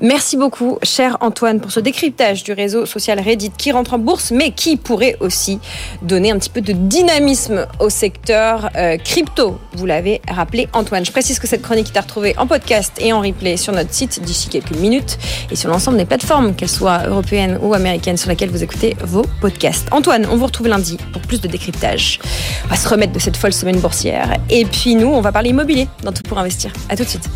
Merci 0.00 0.36
beaucoup, 0.36 0.78
cher 0.82 1.16
Antoine, 1.20 1.60
pour 1.60 1.70
ce 1.70 1.80
décryptage 1.80 2.44
du 2.44 2.52
réseau 2.52 2.86
social 2.86 3.20
Reddit 3.20 3.50
qui 3.56 3.72
rentre 3.72 3.94
en 3.94 3.98
bourse, 3.98 4.30
mais 4.30 4.50
qui 4.50 4.76
pourrait 4.76 5.16
aussi 5.20 5.58
donner 6.02 6.30
un 6.30 6.38
petit 6.38 6.50
peu 6.50 6.60
de 6.60 6.72
dynamisme 6.72 7.66
au 7.80 7.88
secteur 7.88 8.70
euh, 8.76 8.96
crypto. 8.98 9.58
Vous 9.74 9.86
l'avez 9.86 10.20
rappelé, 10.28 10.68
Antoine. 10.72 11.04
Je 11.04 11.12
précise 11.12 11.38
que 11.38 11.46
cette 11.46 11.62
chronique 11.62 11.88
est 11.94 11.98
à 11.98 12.02
retrouver 12.02 12.34
en 12.38 12.46
podcast 12.46 12.92
et 13.00 13.12
en 13.12 13.20
replay 13.20 13.56
sur 13.56 13.72
notre 13.72 13.92
site 13.92 14.22
d'ici 14.22 14.48
quelques 14.48 14.76
minutes 14.76 15.18
et 15.50 15.56
sur 15.56 15.70
l'ensemble 15.70 15.98
des 15.98 16.04
plateformes, 16.04 16.54
qu'elles 16.54 16.68
soient 16.68 17.06
européennes 17.06 17.58
ou 17.62 17.74
américaines, 17.74 18.16
sur 18.16 18.30
lesquelles 18.30 18.50
vous 18.50 18.62
écoutez 18.62 18.96
vos 19.02 19.24
podcasts. 19.40 19.88
Antoine, 19.92 20.26
on 20.30 20.36
vous 20.36 20.46
retrouve 20.46 20.68
lundi 20.68 20.98
pour 21.12 21.22
plus 21.22 21.40
de 21.40 21.48
décryptage. 21.48 22.20
On 22.64 22.68
va 22.68 22.76
se 22.76 22.88
remettre 22.88 23.12
de 23.12 23.18
cette 23.18 23.36
folle 23.36 23.52
semaine 23.52 23.78
boursière. 23.78 24.36
Et 24.50 24.64
puis 24.64 24.94
nous, 24.94 25.08
on 25.08 25.20
va 25.20 25.32
parler 25.32 25.50
immobilier 25.50 25.88
dans 26.02 26.12
Tout 26.12 26.22
pour 26.22 26.38
investir. 26.38 26.72
À 26.88 26.96
tout 26.96 27.04
de 27.04 27.08
suite. 27.08 27.28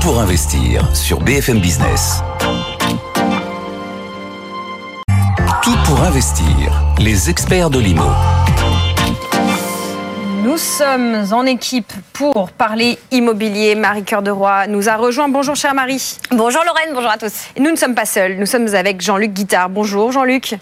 Pour 0.00 0.18
investir 0.18 0.96
sur 0.96 1.20
BFM 1.20 1.58
Business. 1.60 2.22
Tout 5.62 5.76
pour 5.84 6.00
investir, 6.00 6.46
les 6.98 7.28
experts 7.28 7.68
de 7.68 7.78
l'IMO. 7.80 8.10
Nous 10.42 10.56
sommes 10.56 11.26
en 11.32 11.44
équipe 11.44 11.92
pour 12.14 12.50
parler 12.50 12.98
immobilier. 13.10 13.74
Marie 13.74 14.02
Cœur 14.02 14.22
de 14.22 14.30
Roy 14.30 14.68
nous 14.68 14.88
a 14.88 14.96
rejoint. 14.96 15.28
Bonjour, 15.28 15.54
chère 15.54 15.74
Marie. 15.74 16.16
Bonjour 16.30 16.64
Lorraine, 16.64 16.94
bonjour 16.94 17.10
à 17.10 17.18
tous. 17.18 17.48
Et 17.56 17.60
nous 17.60 17.70
ne 17.70 17.76
sommes 17.76 17.94
pas 17.94 18.06
seuls. 18.06 18.38
Nous 18.38 18.46
sommes 18.46 18.74
avec 18.74 19.02
Jean-Luc 19.02 19.32
Guittard. 19.34 19.68
Bonjour, 19.68 20.12
Jean-Luc. 20.12 20.56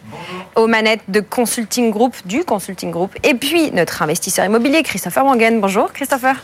Aux 0.57 0.67
manettes 0.67 1.05
de 1.07 1.21
Consulting 1.21 1.93
Group, 1.93 2.17
du 2.25 2.43
Consulting 2.43 2.91
Group. 2.91 3.15
Et 3.23 3.35
puis 3.35 3.71
notre 3.71 4.03
investisseur 4.03 4.45
immobilier, 4.47 4.83
Christopher 4.83 5.25
Wangen. 5.25 5.61
Bonjour, 5.61 5.93
Christopher. 5.93 6.35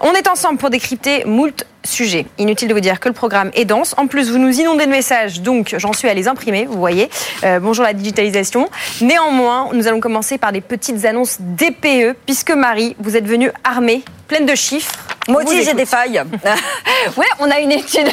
On 0.00 0.12
est 0.14 0.26
ensemble 0.26 0.58
pour 0.58 0.70
décrypter 0.70 1.24
moult 1.26 1.66
sujets. 1.84 2.26
Inutile 2.38 2.68
de 2.68 2.74
vous 2.74 2.80
dire 2.80 3.00
que 3.00 3.08
le 3.08 3.14
programme 3.14 3.50
est 3.54 3.64
dense. 3.64 3.94
En 3.96 4.06
plus, 4.06 4.30
vous 4.30 4.38
nous 4.38 4.60
inondez 4.60 4.86
de 4.86 4.90
messages, 4.90 5.40
donc 5.40 5.74
j'en 5.78 5.92
suis 5.92 6.08
à 6.08 6.14
les 6.14 6.28
imprimer, 6.28 6.66
vous 6.66 6.78
voyez. 6.78 7.08
Euh, 7.44 7.60
bonjour 7.60 7.84
la 7.84 7.92
digitalisation. 7.92 8.68
Néanmoins, 9.00 9.68
nous 9.72 9.86
allons 9.86 10.00
commencer 10.00 10.38
par 10.38 10.52
des 10.52 10.60
petites 10.60 11.04
annonces 11.04 11.38
DPE, 11.40 12.16
puisque 12.26 12.50
Marie, 12.50 12.96
vous 12.98 13.16
êtes 13.16 13.26
venue 13.26 13.50
armée, 13.64 14.02
pleine 14.28 14.46
de 14.46 14.54
chiffres. 14.54 15.13
Moi 15.28 15.42
aussi, 15.44 15.64
j'ai 15.64 15.74
des 15.74 15.86
failles. 15.86 16.22
ouais, 17.16 17.26
on 17.38 17.50
a 17.50 17.60
une 17.60 17.72
étude. 17.72 18.08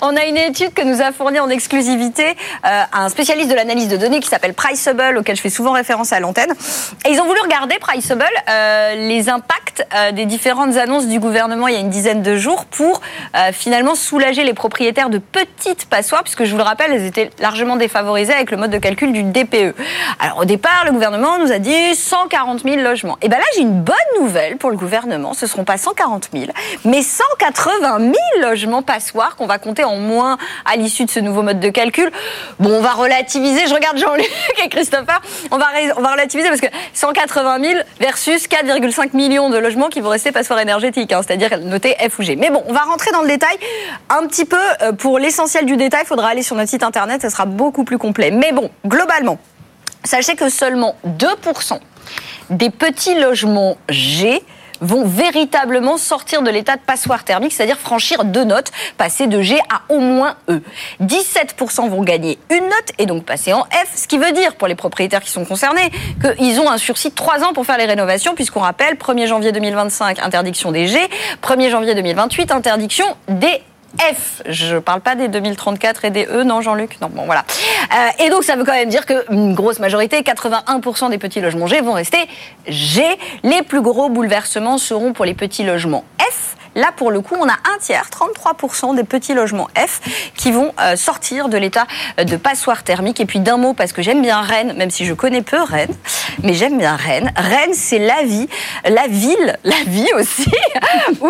On 0.00 0.16
a 0.16 0.24
une 0.24 0.36
étude 0.36 0.74
que 0.74 0.82
nous 0.82 1.00
a 1.00 1.12
fournie 1.12 1.40
en 1.40 1.48
exclusivité 1.48 2.36
euh, 2.66 2.82
un 2.92 3.08
spécialiste 3.08 3.50
de 3.50 3.54
l'analyse 3.54 3.88
de 3.88 3.96
données 3.96 4.20
qui 4.20 4.28
s'appelle 4.28 4.54
Priceable, 4.54 5.18
auquel 5.18 5.36
je 5.36 5.40
fais 5.40 5.50
souvent 5.50 5.72
référence 5.72 6.12
à 6.12 6.20
l'antenne. 6.20 6.52
Et 7.06 7.10
ils 7.10 7.20
ont 7.20 7.26
voulu 7.26 7.40
regarder 7.40 7.78
Priceable 7.78 8.24
euh, 8.48 8.94
les 8.94 9.28
impacts 9.28 9.66
euh, 9.94 10.12
des 10.12 10.26
différentes 10.26 10.76
annonces 10.76 11.06
du 11.06 11.20
gouvernement 11.20 11.68
il 11.68 11.74
y 11.74 11.76
a 11.76 11.80
une 11.80 11.90
dizaine 11.90 12.22
de 12.22 12.36
jours 12.36 12.64
pour 12.66 13.00
euh, 13.34 13.52
finalement 13.52 13.94
soulager 13.94 14.44
les 14.44 14.54
propriétaires 14.54 15.10
de 15.10 15.18
petites 15.18 15.86
passoires, 15.86 16.22
puisque 16.22 16.44
je 16.44 16.50
vous 16.52 16.56
le 16.56 16.62
rappelle, 16.62 16.92
elles 16.92 17.04
étaient 17.04 17.30
largement 17.38 17.76
défavorisées 17.76 18.32
avec 18.32 18.50
le 18.50 18.56
mode 18.56 18.70
de 18.70 18.78
calcul 18.78 19.12
du 19.12 19.22
DPE. 19.22 19.74
Alors 20.18 20.38
au 20.38 20.44
départ, 20.44 20.84
le 20.86 20.92
gouvernement 20.92 21.38
nous 21.38 21.52
a 21.52 21.58
dit 21.58 21.94
140 21.94 22.62
000 22.62 22.76
logements. 22.76 23.18
Et 23.22 23.28
bien 23.28 23.38
là, 23.38 23.44
j'ai 23.54 23.62
une 23.62 23.82
bonne 23.82 23.96
nouvelle 24.20 24.56
pour 24.56 24.70
le 24.70 24.76
gouvernement. 24.76 25.34
Ce 25.34 25.46
seront 25.46 25.64
pas 25.64 25.76
140 25.76 26.30
000, 26.32 26.45
mais 26.84 27.02
180 27.02 27.98
000 27.98 28.14
logements 28.40 28.82
passoires 28.82 29.36
qu'on 29.36 29.46
va 29.46 29.58
compter 29.58 29.84
en 29.84 29.96
moins 29.96 30.38
à 30.64 30.76
l'issue 30.76 31.04
de 31.04 31.10
ce 31.10 31.20
nouveau 31.20 31.42
mode 31.42 31.60
de 31.60 31.68
calcul. 31.70 32.10
Bon, 32.58 32.70
on 32.70 32.80
va 32.80 32.92
relativiser. 32.92 33.66
Je 33.66 33.74
regarde 33.74 33.98
Jean-Luc 33.98 34.30
et 34.64 34.68
Christopher. 34.68 35.20
On 35.50 35.58
va, 35.58 35.66
relativiser 36.10 36.48
parce 36.48 36.60
que 36.60 36.66
180 36.94 37.60
000 37.60 37.80
versus 38.00 38.48
4,5 38.48 39.16
millions 39.16 39.50
de 39.50 39.58
logements 39.58 39.88
qui 39.88 40.00
vont 40.00 40.10
rester 40.10 40.32
passoires 40.32 40.60
énergétiques, 40.60 41.12
hein, 41.12 41.20
c'est-à-dire 41.26 41.58
notés 41.58 41.96
F 42.08 42.18
ou 42.18 42.22
G. 42.22 42.36
Mais 42.36 42.50
bon, 42.50 42.62
on 42.66 42.72
va 42.72 42.80
rentrer 42.80 43.10
dans 43.10 43.22
le 43.22 43.28
détail 43.28 43.56
un 44.08 44.26
petit 44.26 44.44
peu. 44.44 44.56
euh, 44.82 44.92
Pour 44.92 45.18
l'essentiel 45.18 45.66
du 45.66 45.76
détail, 45.76 46.02
il 46.04 46.06
faudra 46.08 46.28
aller 46.28 46.42
sur 46.42 46.56
notre 46.56 46.70
site 46.70 46.82
internet. 46.82 47.22
Ça 47.22 47.30
sera 47.30 47.44
beaucoup 47.44 47.84
plus 47.84 47.98
complet. 47.98 48.30
Mais 48.30 48.52
bon, 48.52 48.70
globalement, 48.86 49.38
sachez 50.04 50.34
que 50.36 50.48
seulement 50.48 50.96
2% 51.06 51.78
des 52.50 52.70
petits 52.70 53.14
logements 53.18 53.76
G 53.88 54.42
vont 54.80 55.04
véritablement 55.04 55.96
sortir 55.96 56.42
de 56.42 56.50
l'état 56.50 56.76
de 56.76 56.80
passoire 56.80 57.24
thermique, 57.24 57.52
c'est-à-dire 57.52 57.78
franchir 57.78 58.24
deux 58.24 58.44
notes, 58.44 58.70
passer 58.98 59.26
de 59.26 59.40
G 59.40 59.58
à 59.70 59.82
au 59.92 60.00
moins 60.00 60.36
E. 60.48 60.62
17% 61.02 61.88
vont 61.88 62.02
gagner 62.02 62.38
une 62.50 62.64
note 62.64 62.92
et 62.98 63.06
donc 63.06 63.24
passer 63.24 63.52
en 63.52 63.64
F, 63.64 63.92
ce 63.94 64.06
qui 64.06 64.18
veut 64.18 64.32
dire 64.32 64.56
pour 64.56 64.68
les 64.68 64.74
propriétaires 64.74 65.22
qui 65.22 65.30
sont 65.30 65.44
concernés 65.44 65.90
qu'ils 66.20 66.60
ont 66.60 66.70
un 66.70 66.78
sursis 66.78 67.10
de 67.10 67.14
3 67.14 67.44
ans 67.44 67.52
pour 67.52 67.66
faire 67.66 67.78
les 67.78 67.86
rénovations, 67.86 68.34
puisqu'on 68.34 68.60
rappelle 68.60 68.94
1er 68.94 69.26
janvier 69.26 69.52
2025, 69.52 70.18
interdiction 70.18 70.72
des 70.72 70.86
G, 70.86 70.98
1er 71.42 71.70
janvier 71.70 71.94
2028, 71.94 72.50
interdiction 72.50 73.06
des 73.28 73.62
F. 73.98 74.42
Je 74.46 74.76
parle 74.76 75.00
pas 75.00 75.14
des 75.14 75.28
2034 75.28 76.04
et 76.04 76.10
des 76.10 76.26
E, 76.26 76.42
non, 76.42 76.60
Jean-Luc? 76.60 77.00
Non, 77.00 77.08
bon, 77.08 77.24
voilà. 77.24 77.44
Euh, 77.92 78.24
et 78.24 78.30
donc, 78.30 78.44
ça 78.44 78.56
veut 78.56 78.64
quand 78.64 78.72
même 78.72 78.88
dire 78.88 79.06
qu'une 79.06 79.54
grosse 79.54 79.78
majorité, 79.78 80.20
81% 80.20 81.10
des 81.10 81.18
petits 81.18 81.40
logements 81.40 81.66
G 81.66 81.80
vont 81.80 81.92
rester 81.92 82.18
G. 82.66 83.02
Les 83.42 83.62
plus 83.62 83.82
gros 83.82 84.08
bouleversements 84.08 84.78
seront 84.78 85.12
pour 85.12 85.24
les 85.24 85.34
petits 85.34 85.64
logements 85.64 86.04
F. 86.20 86.55
Là, 86.76 86.92
pour 86.94 87.10
le 87.10 87.20
coup, 87.22 87.34
on 87.40 87.48
a 87.48 87.54
un 87.54 87.78
tiers, 87.80 88.08
33% 88.10 88.94
des 88.94 89.02
petits 89.02 89.34
logements 89.34 89.68
F 89.76 90.00
qui 90.36 90.52
vont 90.52 90.72
euh, 90.80 90.94
sortir 90.94 91.48
de 91.48 91.56
l'état 91.56 91.86
de 92.18 92.36
passoire 92.36 92.84
thermique. 92.84 93.18
Et 93.18 93.26
puis 93.26 93.40
d'un 93.40 93.56
mot, 93.56 93.72
parce 93.72 93.92
que 93.92 94.02
j'aime 94.02 94.22
bien 94.22 94.42
Rennes, 94.42 94.74
même 94.76 94.90
si 94.90 95.06
je 95.06 95.14
connais 95.14 95.42
peu 95.42 95.60
Rennes, 95.60 95.96
mais 96.42 96.52
j'aime 96.52 96.78
bien 96.78 96.94
Rennes. 96.94 97.32
Rennes, 97.34 97.72
c'est 97.72 97.98
la 97.98 98.22
vie, 98.24 98.48
la 98.84 99.06
ville, 99.08 99.58
la 99.64 99.82
vie 99.86 100.08
aussi, 100.14 100.50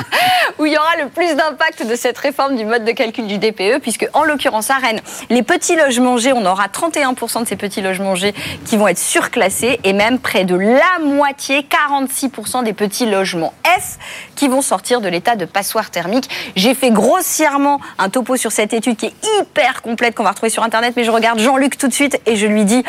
où, 0.58 0.66
il 0.66 0.72
y 0.72 0.78
aura 0.78 0.96
le 1.02 1.08
plus 1.08 1.34
d'impact 1.34 1.86
de 1.86 1.94
cette 1.94 2.18
réforme 2.18 2.56
du 2.56 2.64
mode 2.64 2.84
de 2.84 2.92
calcul 2.92 3.26
du 3.26 3.38
DPE, 3.38 3.80
puisque 3.80 4.08
en 4.12 4.24
l'occurrence 4.24 4.70
à 4.70 4.76
Rennes, 4.76 5.00
les 5.30 5.42
petits 5.42 5.76
logements 5.76 6.18
G, 6.18 6.32
on 6.32 6.44
aura 6.44 6.66
31% 6.68 7.42
de 7.42 7.48
ces 7.48 7.56
petits 7.56 7.80
logements 7.80 8.14
G 8.14 8.34
qui 8.64 8.76
vont 8.76 8.88
être 8.88 8.98
surclassés, 8.98 9.80
et 9.84 9.92
même 9.92 10.18
près 10.18 10.44
de 10.44 10.54
la 10.54 11.04
moitié, 11.04 11.66
46% 11.90 12.64
des 12.64 12.72
petits 12.72 13.06
logements 13.06 13.54
F 13.64 13.98
qui 14.36 14.48
vont 14.48 14.51
sortir 14.60 15.00
de 15.00 15.08
l'état 15.08 15.36
de 15.36 15.46
passoire 15.46 15.90
thermique. 15.90 16.28
J'ai 16.56 16.74
fait 16.74 16.90
grossièrement 16.90 17.80
un 17.98 18.10
topo 18.10 18.36
sur 18.36 18.52
cette 18.52 18.74
étude 18.74 18.96
qui 18.96 19.06
est 19.06 19.14
hyper 19.40 19.80
complète 19.80 20.14
qu'on 20.14 20.24
va 20.24 20.30
retrouver 20.30 20.50
sur 20.50 20.62
Internet, 20.64 20.94
mais 20.96 21.04
je 21.04 21.10
regarde 21.10 21.38
Jean-Luc 21.38 21.78
tout 21.78 21.88
de 21.88 21.94
suite 21.94 22.20
et 22.26 22.36
je 22.36 22.46
lui 22.46 22.64
dis 22.64 22.82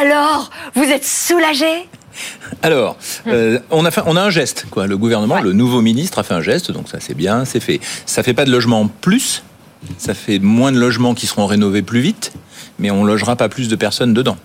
Alors, 0.00 0.50
vous 0.74 0.84
êtes 0.84 1.04
soulagé? 1.04 1.88
Alors, 2.62 2.96
euh, 3.28 3.60
on, 3.70 3.84
a 3.84 3.90
fait, 3.90 4.02
on 4.04 4.16
a 4.16 4.22
un 4.22 4.30
geste, 4.30 4.66
quoi. 4.70 4.86
Le 4.86 4.96
gouvernement, 4.98 5.36
Ouais. 5.36 5.42
le 5.42 5.52
nouveau 5.52 5.80
ministre 5.80 6.18
a 6.18 6.22
fait 6.22 6.34
un 6.34 6.42
geste, 6.42 6.70
donc 6.70 6.88
ça 6.88 6.98
c'est 7.00 7.14
bien, 7.14 7.44
c'est 7.44 7.60
fait. 7.60 7.80
Ça 8.04 8.22
fait 8.22 8.34
pas 8.34 8.44
de 8.44 8.50
logements 8.50 8.80
en 8.82 8.88
plus, 8.88 9.42
ça 9.96 10.12
fait 10.12 10.38
moins 10.38 10.70
de 10.72 10.78
logements 10.78 11.14
qui 11.14 11.26
seront 11.26 11.46
rénovés 11.46 11.82
plus 11.82 12.00
vite, 12.00 12.32
mais 12.78 12.90
on 12.90 13.04
logera 13.04 13.36
pas 13.36 13.48
plus 13.48 13.68
de 13.68 13.76
personnes 13.76 14.12
dedans. 14.12 14.36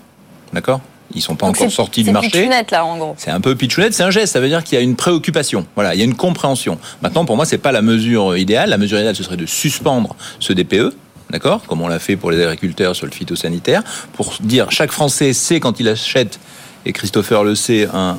D'accord? 0.52 0.80
Ils 1.16 1.22
sont 1.22 1.34
pas 1.34 1.46
Donc 1.46 1.56
encore 1.56 1.68
c'est- 1.70 1.74
sortis 1.74 2.00
du 2.02 2.06
c'est 2.06 2.12
marché. 2.12 2.28
pitchounette, 2.30 2.70
là, 2.70 2.84
en 2.84 2.96
gros. 2.98 3.14
C'est 3.18 3.30
un 3.30 3.40
peu 3.40 3.56
pitchounette, 3.56 3.94
c'est 3.94 4.02
un 4.02 4.10
geste, 4.10 4.34
ça 4.34 4.40
veut 4.40 4.48
dire 4.48 4.62
qu'il 4.62 4.76
y 4.76 4.80
a 4.80 4.84
une 4.84 4.94
préoccupation. 4.96 5.66
Voilà, 5.74 5.94
il 5.94 5.98
y 5.98 6.02
a 6.02 6.04
une 6.04 6.14
compréhension. 6.14 6.78
Maintenant, 7.02 7.24
pour 7.24 7.36
moi, 7.36 7.46
c'est 7.46 7.58
pas 7.58 7.72
la 7.72 7.82
mesure 7.82 8.36
idéale. 8.36 8.68
La 8.70 8.76
mesure 8.78 8.98
idéale, 8.98 9.16
ce 9.16 9.22
serait 9.24 9.36
de 9.38 9.46
suspendre 9.46 10.14
ce 10.38 10.52
DPE. 10.52 10.92
D'accord 11.30 11.62
Comme 11.66 11.80
on 11.80 11.88
l'a 11.88 11.98
fait 11.98 12.14
pour 12.16 12.30
les 12.30 12.40
agriculteurs 12.44 12.94
sur 12.94 13.06
le 13.06 13.12
phytosanitaire, 13.12 13.82
pour 14.12 14.34
dire 14.40 14.70
chaque 14.70 14.92
Français 14.92 15.32
sait 15.32 15.58
quand 15.58 15.80
il 15.80 15.88
achète, 15.88 16.38
et 16.84 16.92
Christopher 16.92 17.42
le 17.42 17.54
sait, 17.56 17.88
un, 17.92 18.16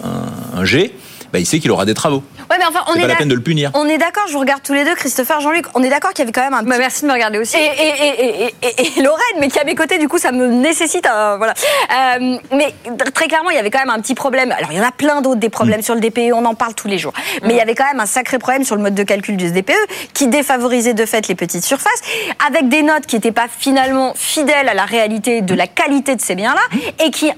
un- 0.55 0.59
un 0.59 0.65
G, 0.65 0.91
bah, 1.31 1.39
il 1.39 1.45
sait 1.45 1.59
qu'il 1.59 1.71
aura 1.71 1.85
des 1.85 1.93
travaux. 1.93 2.23
Ouais, 2.49 2.57
mais 2.59 2.65
enfin, 2.65 2.83
on 2.87 2.93
C'est 2.93 2.99
est, 2.99 3.01
pas 3.01 3.07
la 3.09 3.15
peine 3.15 3.27
de 3.27 3.35
le 3.35 3.41
punir. 3.41 3.71
On 3.73 3.87
est 3.87 3.97
d'accord, 3.97 4.23
je 4.27 4.33
vous 4.33 4.39
regarde 4.39 4.61
tous 4.63 4.73
les 4.73 4.85
deux, 4.85 4.95
Christopher, 4.95 5.41
Jean-Luc, 5.41 5.65
on 5.75 5.83
est 5.83 5.89
d'accord 5.89 6.11
qu'il 6.11 6.19
y 6.19 6.21
avait 6.23 6.31
quand 6.31 6.41
même 6.43 6.53
un 6.53 6.63
Bah, 6.63 6.77
merci 6.77 7.01
de 7.03 7.07
me 7.07 7.13
regarder 7.13 7.39
aussi. 7.39 7.57
Et, 7.57 7.59
et, 7.65 8.03
et, 8.07 8.45
et, 8.45 8.55
et- 8.61 8.97
et 8.97 9.01
Lorraine, 9.01 9.23
mais 9.39 9.49
qui 9.49 9.57
est 9.57 9.61
à 9.61 9.65
mes 9.65 9.75
côtés, 9.75 9.97
du 9.97 10.07
coup, 10.07 10.17
ça 10.17 10.31
me 10.31 10.47
nécessite 10.47 11.05
un. 11.07 11.37
Voilà. 11.37 11.53
Euh, 11.91 12.37
mais 12.53 12.73
très 13.13 13.27
clairement, 13.27 13.49
il 13.49 13.55
y 13.55 13.59
avait 13.59 13.69
quand 13.71 13.79
même 13.79 13.89
un 13.89 13.99
petit 13.99 14.15
problème. 14.15 14.51
Alors, 14.51 14.71
il 14.71 14.77
y 14.77 14.81
en 14.81 14.87
a 14.87 14.91
plein 14.91 15.21
d'autres 15.21 15.39
des 15.39 15.49
problèmes 15.49 15.81
sur 15.81 15.93
le 15.95 15.99
DPE, 16.01 16.31
on 16.33 16.45
en 16.45 16.55
parle 16.55 16.73
tous 16.73 16.87
les 16.87 16.97
jours. 16.97 17.13
Mais 17.43 17.53
il 17.53 17.57
y 17.57 17.61
avait 17.61 17.75
quand 17.75 17.85
même 17.87 17.99
un 17.99 18.05
sacré 18.05 18.37
problème 18.39 18.63
sur 18.63 18.75
le 18.75 18.81
mode 18.81 18.95
de 18.95 19.03
calcul 19.03 19.37
du 19.37 19.51
DPE 19.51 19.73
qui 20.13 20.27
défavorisait 20.27 20.93
de 20.93 21.05
fait 21.05 21.27
les 21.27 21.35
petites 21.35 21.63
surfaces, 21.65 22.01
avec 22.47 22.69
des 22.69 22.81
notes 22.81 23.05
qui 23.05 23.15
n'étaient 23.15 23.31
pas 23.31 23.47
finalement 23.49 24.13
fidèles 24.15 24.69
à 24.69 24.73
la 24.73 24.85
réalité 24.85 25.41
de 25.41 25.53
la 25.53 25.67
qualité 25.67 26.15
de 26.15 26.21
ces 26.21 26.35
biens-là 26.35 26.61
et 27.05 27.11
qui 27.11 27.31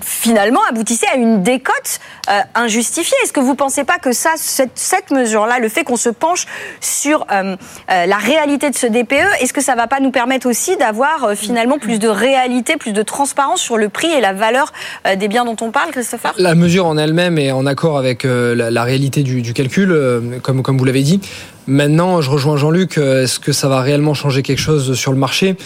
finalement 0.00 0.60
aboutissait 0.68 1.06
à 1.12 1.16
une 1.16 1.42
décote 1.42 2.00
euh, 2.28 2.40
injustifiée. 2.54 3.16
Est-ce 3.24 3.32
que 3.32 3.40
vous 3.40 3.52
ne 3.52 3.56
pensez 3.56 3.84
pas 3.84 3.98
que 3.98 4.12
ça, 4.12 4.30
cette, 4.36 5.10
mesure-là, 5.10 5.58
le 5.58 5.68
fait 5.68 5.84
qu'on 5.84 5.96
se 5.96 6.08
penche 6.08 6.46
sur 6.80 7.26
euh, 7.32 7.56
euh, 7.90 8.06
la 8.06 8.16
réalité 8.16 8.70
de 8.70 8.74
ce 8.74 8.86
DPE, 8.86 9.14
est-ce 9.40 9.52
que 9.52 9.62
ça 9.62 9.72
ne 9.72 9.78
va 9.78 9.86
pas 9.86 10.00
nous 10.00 10.10
permettre 10.10 10.48
aussi 10.48 10.76
d'avoir 10.76 11.32
finalement 11.34 11.78
plus 11.78 11.98
de 11.98 12.08
réalité, 12.08 12.76
plus 12.76 12.92
de 12.92 13.02
transparence 13.02 13.60
sur 13.60 13.78
le 13.78 13.88
prix 13.88 14.10
et 14.10 14.20
la 14.20 14.32
valeur 14.32 14.72
des 15.16 15.28
biens 15.28 15.44
dont 15.44 15.56
on 15.60 15.70
parle, 15.70 15.90
Christopher? 15.90 16.34
La 16.38 16.54
mesure 16.54 16.86
en 16.86 16.96
elle-même 16.96 17.38
est 17.38 17.52
en 17.52 17.66
accord 17.66 17.98
avec 17.98 18.24
la, 18.24 18.82
réalité 18.82 19.22
du, 19.22 19.52
calcul, 19.52 20.40
comme 20.42 20.78
vous 20.78 20.84
l'avez 20.84 21.02
dit. 21.02 21.20
Maintenant, 21.66 22.22
je 22.22 22.30
rejoins 22.30 22.56
Jean-Luc, 22.56 22.98
est-ce 22.98 23.38
que 23.38 23.52
ça 23.52 23.68
va 23.68 23.80
réellement 23.80 24.14
changer 24.14 24.42
quelque 24.42 24.60
chose 24.60 24.94
sur 24.94 25.12
le 25.12 25.18
marché? 25.18 25.56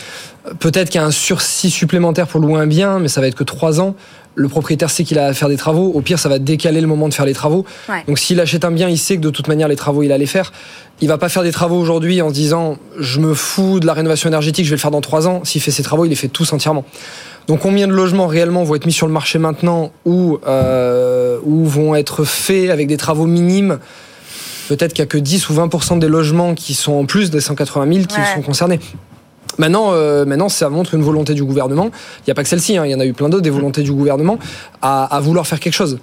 Peut-être 0.58 0.90
qu'il 0.90 1.00
y 1.00 1.04
a 1.04 1.06
un 1.06 1.12
sursis 1.12 1.70
supplémentaire 1.70 2.26
pour 2.26 2.40
louer 2.40 2.60
un 2.60 2.66
bien, 2.66 2.98
mais 2.98 3.08
ça 3.08 3.20
va 3.20 3.28
être 3.28 3.36
que 3.36 3.44
trois 3.44 3.80
ans 3.80 3.94
le 4.34 4.48
propriétaire 4.48 4.90
sait 4.90 5.04
qu'il 5.04 5.18
a 5.18 5.26
à 5.26 5.34
faire 5.34 5.48
des 5.48 5.56
travaux. 5.56 5.92
Au 5.94 6.00
pire, 6.00 6.18
ça 6.18 6.28
va 6.28 6.38
décaler 6.38 6.80
le 6.80 6.86
moment 6.86 7.08
de 7.08 7.14
faire 7.14 7.26
les 7.26 7.34
travaux. 7.34 7.64
Donc, 8.06 8.18
s'il 8.18 8.40
achète 8.40 8.64
un 8.64 8.70
bien, 8.70 8.88
il 8.88 8.98
sait 8.98 9.16
que 9.16 9.20
de 9.20 9.30
toute 9.30 9.48
manière, 9.48 9.68
les 9.68 9.76
travaux, 9.76 10.02
il 10.02 10.12
allait 10.12 10.26
faire. 10.26 10.52
Il 11.00 11.08
va 11.08 11.18
pas 11.18 11.28
faire 11.28 11.42
des 11.42 11.52
travaux 11.52 11.76
aujourd'hui 11.76 12.22
en 12.22 12.28
se 12.28 12.34
disant, 12.34 12.78
je 12.98 13.20
me 13.20 13.34
fous 13.34 13.80
de 13.80 13.86
la 13.86 13.92
rénovation 13.92 14.28
énergétique, 14.28 14.64
je 14.64 14.70
vais 14.70 14.76
le 14.76 14.80
faire 14.80 14.90
dans 14.90 15.00
trois 15.00 15.26
ans. 15.26 15.42
S'il 15.44 15.60
fait 15.60 15.70
ses 15.70 15.82
travaux, 15.82 16.04
il 16.04 16.08
les 16.08 16.14
fait 16.14 16.28
tous 16.28 16.52
entièrement. 16.52 16.84
Donc, 17.48 17.60
combien 17.60 17.88
de 17.88 17.92
logements 17.92 18.26
réellement 18.26 18.62
vont 18.64 18.74
être 18.74 18.86
mis 18.86 18.92
sur 18.92 19.06
le 19.06 19.12
marché 19.12 19.38
maintenant 19.38 19.92
ou, 20.04 20.38
euh, 20.46 21.38
ou 21.44 21.66
vont 21.66 21.94
être 21.94 22.24
faits 22.24 22.70
avec 22.70 22.86
des 22.86 22.96
travaux 22.96 23.26
minimes? 23.26 23.78
Peut-être 24.68 24.94
qu'il 24.94 25.02
n'y 25.02 25.08
a 25.08 25.10
que 25.10 25.18
10 25.18 25.50
ou 25.50 25.54
20% 25.54 25.98
des 25.98 26.08
logements 26.08 26.54
qui 26.54 26.72
sont 26.72 26.92
en 26.92 27.04
plus 27.04 27.30
des 27.30 27.40
180 27.40 27.92
000 27.92 28.06
qui 28.06 28.14
sont 28.34 28.42
concernés. 28.42 28.78
Maintenant, 29.58 29.92
euh, 29.92 30.24
maintenant, 30.24 30.48
ça 30.48 30.68
montre 30.68 30.94
une 30.94 31.02
volonté 31.02 31.34
du 31.34 31.44
gouvernement. 31.44 31.90
Il 32.18 32.24
n'y 32.28 32.30
a 32.30 32.34
pas 32.34 32.42
que 32.42 32.48
celle-ci, 32.48 32.76
hein, 32.76 32.86
il 32.86 32.90
y 32.90 32.94
en 32.94 33.00
a 33.00 33.06
eu 33.06 33.12
plein 33.12 33.28
d'autres, 33.28 33.42
des 33.42 33.50
volontés 33.50 33.82
du 33.82 33.92
gouvernement 33.92 34.38
à, 34.80 35.20
vouloir 35.22 35.46
faire 35.46 35.60
quelque 35.60 35.74
chose. 35.74 35.98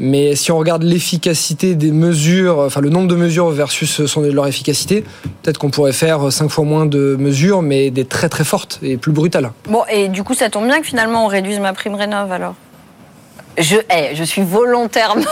Mais 0.00 0.34
si 0.34 0.50
on 0.50 0.58
regarde 0.58 0.82
l'efficacité 0.82 1.76
des 1.76 1.92
mesures, 1.92 2.58
enfin 2.58 2.80
le 2.80 2.90
nombre 2.90 3.06
de 3.06 3.14
mesures 3.14 3.50
versus 3.50 4.06
son, 4.06 4.22
leur 4.22 4.46
efficacité, 4.48 5.04
peut-être 5.42 5.58
qu'on 5.58 5.70
pourrait 5.70 5.92
faire 5.92 6.32
cinq 6.32 6.48
fois 6.48 6.64
moins 6.64 6.84
de 6.84 7.16
mesures, 7.16 7.62
mais 7.62 7.90
des 7.90 8.04
très 8.04 8.28
très 8.28 8.42
fortes 8.42 8.80
et 8.82 8.96
plus 8.96 9.12
brutales. 9.12 9.52
Bon, 9.68 9.82
et 9.88 10.08
du 10.08 10.24
coup, 10.24 10.34
ça 10.34 10.50
tombe 10.50 10.66
bien 10.66 10.80
que 10.80 10.86
finalement 10.86 11.26
on 11.26 11.28
réduise 11.28 11.60
ma 11.60 11.72
prime 11.72 11.94
rénov 11.94 12.32
alors? 12.32 12.54
Je, 13.56 13.76
je 14.14 14.24
suis 14.24 14.42
volontairement. 14.42 15.22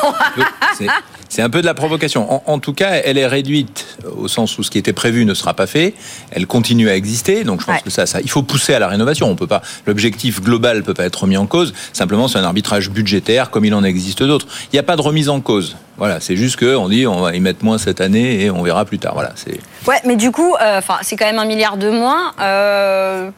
C'est 1.32 1.40
un 1.40 1.48
peu 1.48 1.62
de 1.62 1.66
la 1.66 1.72
provocation. 1.72 2.42
En, 2.46 2.58
tout 2.58 2.74
cas, 2.74 2.90
elle 2.90 3.16
est 3.16 3.26
réduite 3.26 3.96
au 4.18 4.28
sens 4.28 4.58
où 4.58 4.62
ce 4.62 4.70
qui 4.70 4.76
était 4.76 4.92
prévu 4.92 5.24
ne 5.24 5.32
sera 5.32 5.54
pas 5.54 5.66
fait. 5.66 5.94
Elle 6.30 6.46
continue 6.46 6.90
à 6.90 6.94
exister. 6.94 7.42
Donc, 7.42 7.62
je 7.62 7.64
pense 7.64 7.80
que 7.80 7.88
ça, 7.88 8.04
ça, 8.04 8.20
il 8.20 8.28
faut 8.28 8.42
pousser 8.42 8.74
à 8.74 8.78
la 8.78 8.86
rénovation. 8.86 9.30
On 9.30 9.34
peut 9.34 9.46
pas, 9.46 9.62
l'objectif 9.86 10.42
global 10.42 10.82
peut 10.82 10.92
pas 10.92 11.06
être 11.06 11.22
remis 11.22 11.38
en 11.38 11.46
cause. 11.46 11.72
Simplement, 11.94 12.28
c'est 12.28 12.36
un 12.36 12.44
arbitrage 12.44 12.90
budgétaire 12.90 13.48
comme 13.48 13.64
il 13.64 13.72
en 13.72 13.82
existe 13.82 14.22
d'autres. 14.22 14.46
Il 14.64 14.76
n'y 14.76 14.78
a 14.78 14.82
pas 14.82 14.96
de 14.96 15.00
remise 15.00 15.30
en 15.30 15.40
cause. 15.40 15.78
Voilà, 15.96 16.20
c'est 16.20 16.36
juste 16.36 16.58
qu'on 16.58 16.90
dit 16.90 17.06
on 17.06 17.22
va 17.22 17.34
y 17.34 17.40
mettre 17.40 17.64
moins 17.64 17.78
cette 17.78 18.02
année 18.02 18.42
et 18.42 18.50
on 18.50 18.62
verra 18.62 18.84
plus 18.84 18.98
tard. 18.98 19.14
Voilà, 19.14 19.32
c'est. 19.34 19.58
Ouais, 19.88 20.02
mais 20.04 20.16
du 20.16 20.32
coup, 20.32 20.54
euh, 20.60 20.76
enfin, 20.80 20.98
c'est 21.00 21.16
quand 21.16 21.24
même 21.24 21.38
un 21.38 21.46
milliard 21.46 21.78
de 21.78 21.88
moins. 21.88 22.34
Euh 22.42 23.30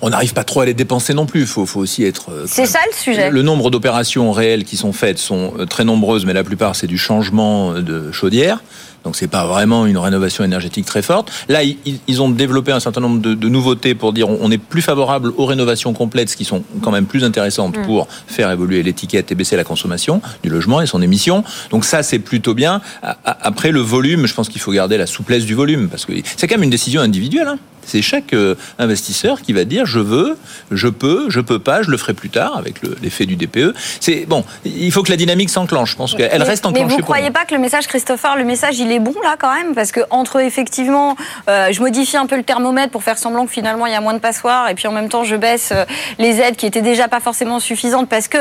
on 0.00 0.10
n'arrive 0.10 0.34
pas 0.34 0.44
trop 0.44 0.60
à 0.60 0.66
les 0.66 0.74
dépenser 0.74 1.14
non 1.14 1.26
plus. 1.26 1.40
Il 1.40 1.46
faut, 1.46 1.66
aussi 1.76 2.04
être. 2.04 2.30
Euh, 2.30 2.44
c'est 2.46 2.66
ça 2.66 2.80
le 2.86 2.94
sujet. 2.94 3.30
Le 3.30 3.42
nombre 3.42 3.70
d'opérations 3.70 4.32
réelles 4.32 4.64
qui 4.64 4.76
sont 4.76 4.92
faites 4.92 5.18
sont 5.18 5.54
euh, 5.58 5.66
très 5.66 5.84
nombreuses, 5.84 6.24
mais 6.26 6.32
la 6.32 6.44
plupart 6.44 6.76
c'est 6.76 6.86
du 6.86 6.98
changement 6.98 7.74
de 7.74 8.10
chaudière. 8.12 8.60
Donc 9.04 9.16
c'est 9.16 9.28
pas 9.28 9.46
vraiment 9.46 9.86
une 9.86 9.96
rénovation 9.96 10.44
énergétique 10.44 10.84
très 10.84 11.02
forte. 11.02 11.32
Là, 11.48 11.60
ils, 11.62 12.22
ont 12.22 12.28
développé 12.28 12.72
un 12.72 12.80
certain 12.80 13.00
nombre 13.00 13.20
de, 13.20 13.48
nouveautés 13.48 13.94
pour 13.94 14.12
dire 14.12 14.28
on 14.28 14.50
est 14.50 14.58
plus 14.58 14.82
favorable 14.82 15.32
aux 15.36 15.46
rénovations 15.46 15.92
complètes, 15.92 16.30
ce 16.30 16.36
qui 16.36 16.44
sont 16.44 16.62
quand 16.82 16.90
même 16.90 17.06
plus 17.06 17.24
intéressantes 17.24 17.78
mm. 17.78 17.86
pour 17.86 18.08
faire 18.26 18.50
évoluer 18.50 18.82
l'étiquette 18.82 19.30
et 19.32 19.34
baisser 19.34 19.56
la 19.56 19.64
consommation 19.64 20.20
du 20.42 20.50
logement 20.50 20.82
et 20.82 20.86
son 20.86 21.00
émission. 21.00 21.44
Donc 21.70 21.84
ça, 21.84 22.02
c'est 22.02 22.18
plutôt 22.18 22.54
bien. 22.54 22.80
Après 23.24 23.70
le 23.70 23.80
volume, 23.80 24.26
je 24.26 24.34
pense 24.34 24.48
qu'il 24.48 24.60
faut 24.60 24.72
garder 24.72 24.98
la 24.98 25.06
souplesse 25.06 25.44
du 25.44 25.54
volume 25.54 25.88
parce 25.88 26.04
que 26.04 26.12
c'est 26.36 26.46
quand 26.46 26.56
même 26.56 26.64
une 26.64 26.70
décision 26.70 27.00
individuelle. 27.00 27.48
Hein. 27.48 27.58
C'est 27.88 28.02
chaque 28.02 28.32
euh, 28.32 28.54
investisseur 28.78 29.42
qui 29.42 29.52
va 29.52 29.64
dire 29.64 29.86
je 29.86 29.98
veux, 29.98 30.36
je 30.70 30.88
peux, 30.88 31.30
je 31.30 31.40
peux 31.40 31.58
pas, 31.58 31.82
je 31.82 31.90
le 31.90 31.96
ferai 31.96 32.14
plus 32.14 32.30
tard 32.30 32.56
avec 32.56 32.76
l'effet 33.02 33.26
du 33.26 33.36
DPE. 33.36 33.74
C'est 34.00 34.26
bon, 34.26 34.44
il 34.64 34.92
faut 34.92 35.02
que 35.02 35.10
la 35.10 35.16
dynamique 35.16 35.50
s'enclenche. 35.50 35.92
Je 35.92 35.96
pense 35.96 36.14
qu'elle 36.14 36.42
reste 36.42 36.66
enclenchée. 36.66 36.84
Mais 36.84 36.90
vous 36.90 36.98
ne 36.98 37.02
croyez 37.02 37.30
pas 37.30 37.44
que 37.44 37.54
le 37.54 37.60
message, 37.60 37.86
Christopher, 37.86 38.36
le 38.36 38.44
message, 38.44 38.78
il 38.78 38.92
est 38.92 39.00
bon 39.00 39.14
là 39.22 39.36
quand 39.38 39.54
même? 39.54 39.74
Parce 39.74 39.92
que 39.92 40.00
entre 40.10 40.40
effectivement, 40.40 41.16
euh, 41.48 41.72
je 41.72 41.80
modifie 41.80 42.16
un 42.16 42.26
peu 42.26 42.36
le 42.36 42.42
thermomètre 42.42 42.90
pour 42.90 43.02
faire 43.02 43.18
semblant 43.18 43.46
que 43.46 43.52
finalement 43.52 43.86
il 43.86 43.92
y 43.92 43.96
a 43.96 44.00
moins 44.00 44.14
de 44.14 44.18
passoires, 44.18 44.68
et 44.68 44.74
puis 44.74 44.86
en 44.86 44.92
même 44.92 45.08
temps 45.08 45.24
je 45.24 45.36
baisse 45.36 45.70
euh, 45.72 45.84
les 46.18 46.40
aides 46.40 46.56
qui 46.56 46.66
étaient 46.66 46.82
déjà 46.82 47.08
pas 47.08 47.20
forcément 47.20 47.60
suffisantes 47.60 48.08
parce 48.08 48.28
que 48.28 48.38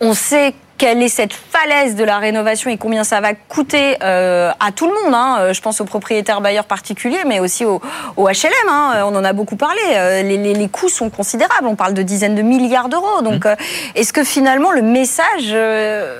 on 0.00 0.14
sait 0.14 0.54
quelle 0.78 1.02
est 1.02 1.08
cette 1.08 1.32
falaise 1.32 1.96
de 1.96 2.04
la 2.04 2.18
rénovation 2.18 2.70
et 2.70 2.76
combien 2.76 3.02
ça 3.02 3.20
va 3.20 3.34
coûter 3.34 3.96
euh, 4.02 4.50
à 4.60 4.70
tout 4.72 4.86
le 4.86 4.94
monde. 4.94 5.12
Hein. 5.12 5.36
Euh, 5.40 5.52
je 5.52 5.60
pense 5.60 5.80
aux 5.80 5.84
propriétaires 5.84 6.40
bailleurs 6.40 6.64
particuliers, 6.64 7.24
mais 7.26 7.40
aussi 7.40 7.64
aux, 7.64 7.80
HLM. 8.16 8.68
Hein. 8.70 8.92
Euh, 8.96 9.02
on 9.02 9.16
en 9.16 9.24
a 9.24 9.32
beaucoup 9.32 9.56
parlé. 9.56 9.80
Les, 10.22 10.68
coûts 10.68 10.88
sont 10.88 11.10
considérables. 11.10 11.66
On 11.66 11.74
parle 11.74 11.94
de 11.94 12.02
dizaines 12.02 12.36
de 12.36 12.42
milliards 12.42 12.88
d'euros. 12.88 13.22
Donc, 13.22 13.44
mmh. 13.44 13.56
est-ce 13.96 14.12
que 14.12 14.22
finalement 14.22 14.70
le 14.70 14.82
message... 14.82 15.52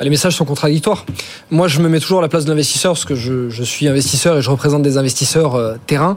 Les 0.01 0.11
messages 0.11 0.35
sont 0.35 0.45
contradictoires. 0.45 1.07
Moi, 1.51 1.69
je 1.69 1.81
me 1.81 1.89
mets 1.89 2.01
toujours 2.01 2.19
à 2.19 2.23
la 2.23 2.29
place 2.29 2.45
de 2.45 2.51
l'investisseur, 2.51 2.93
parce 2.93 3.05
que 3.05 3.15
je, 3.15 3.49
je, 3.51 3.63
suis 3.63 3.87
investisseur 3.87 4.39
et 4.39 4.43
je 4.43 4.51
représente 4.51 4.83
des 4.83 4.97
investisseurs 4.97 5.77
terrain. 5.87 6.17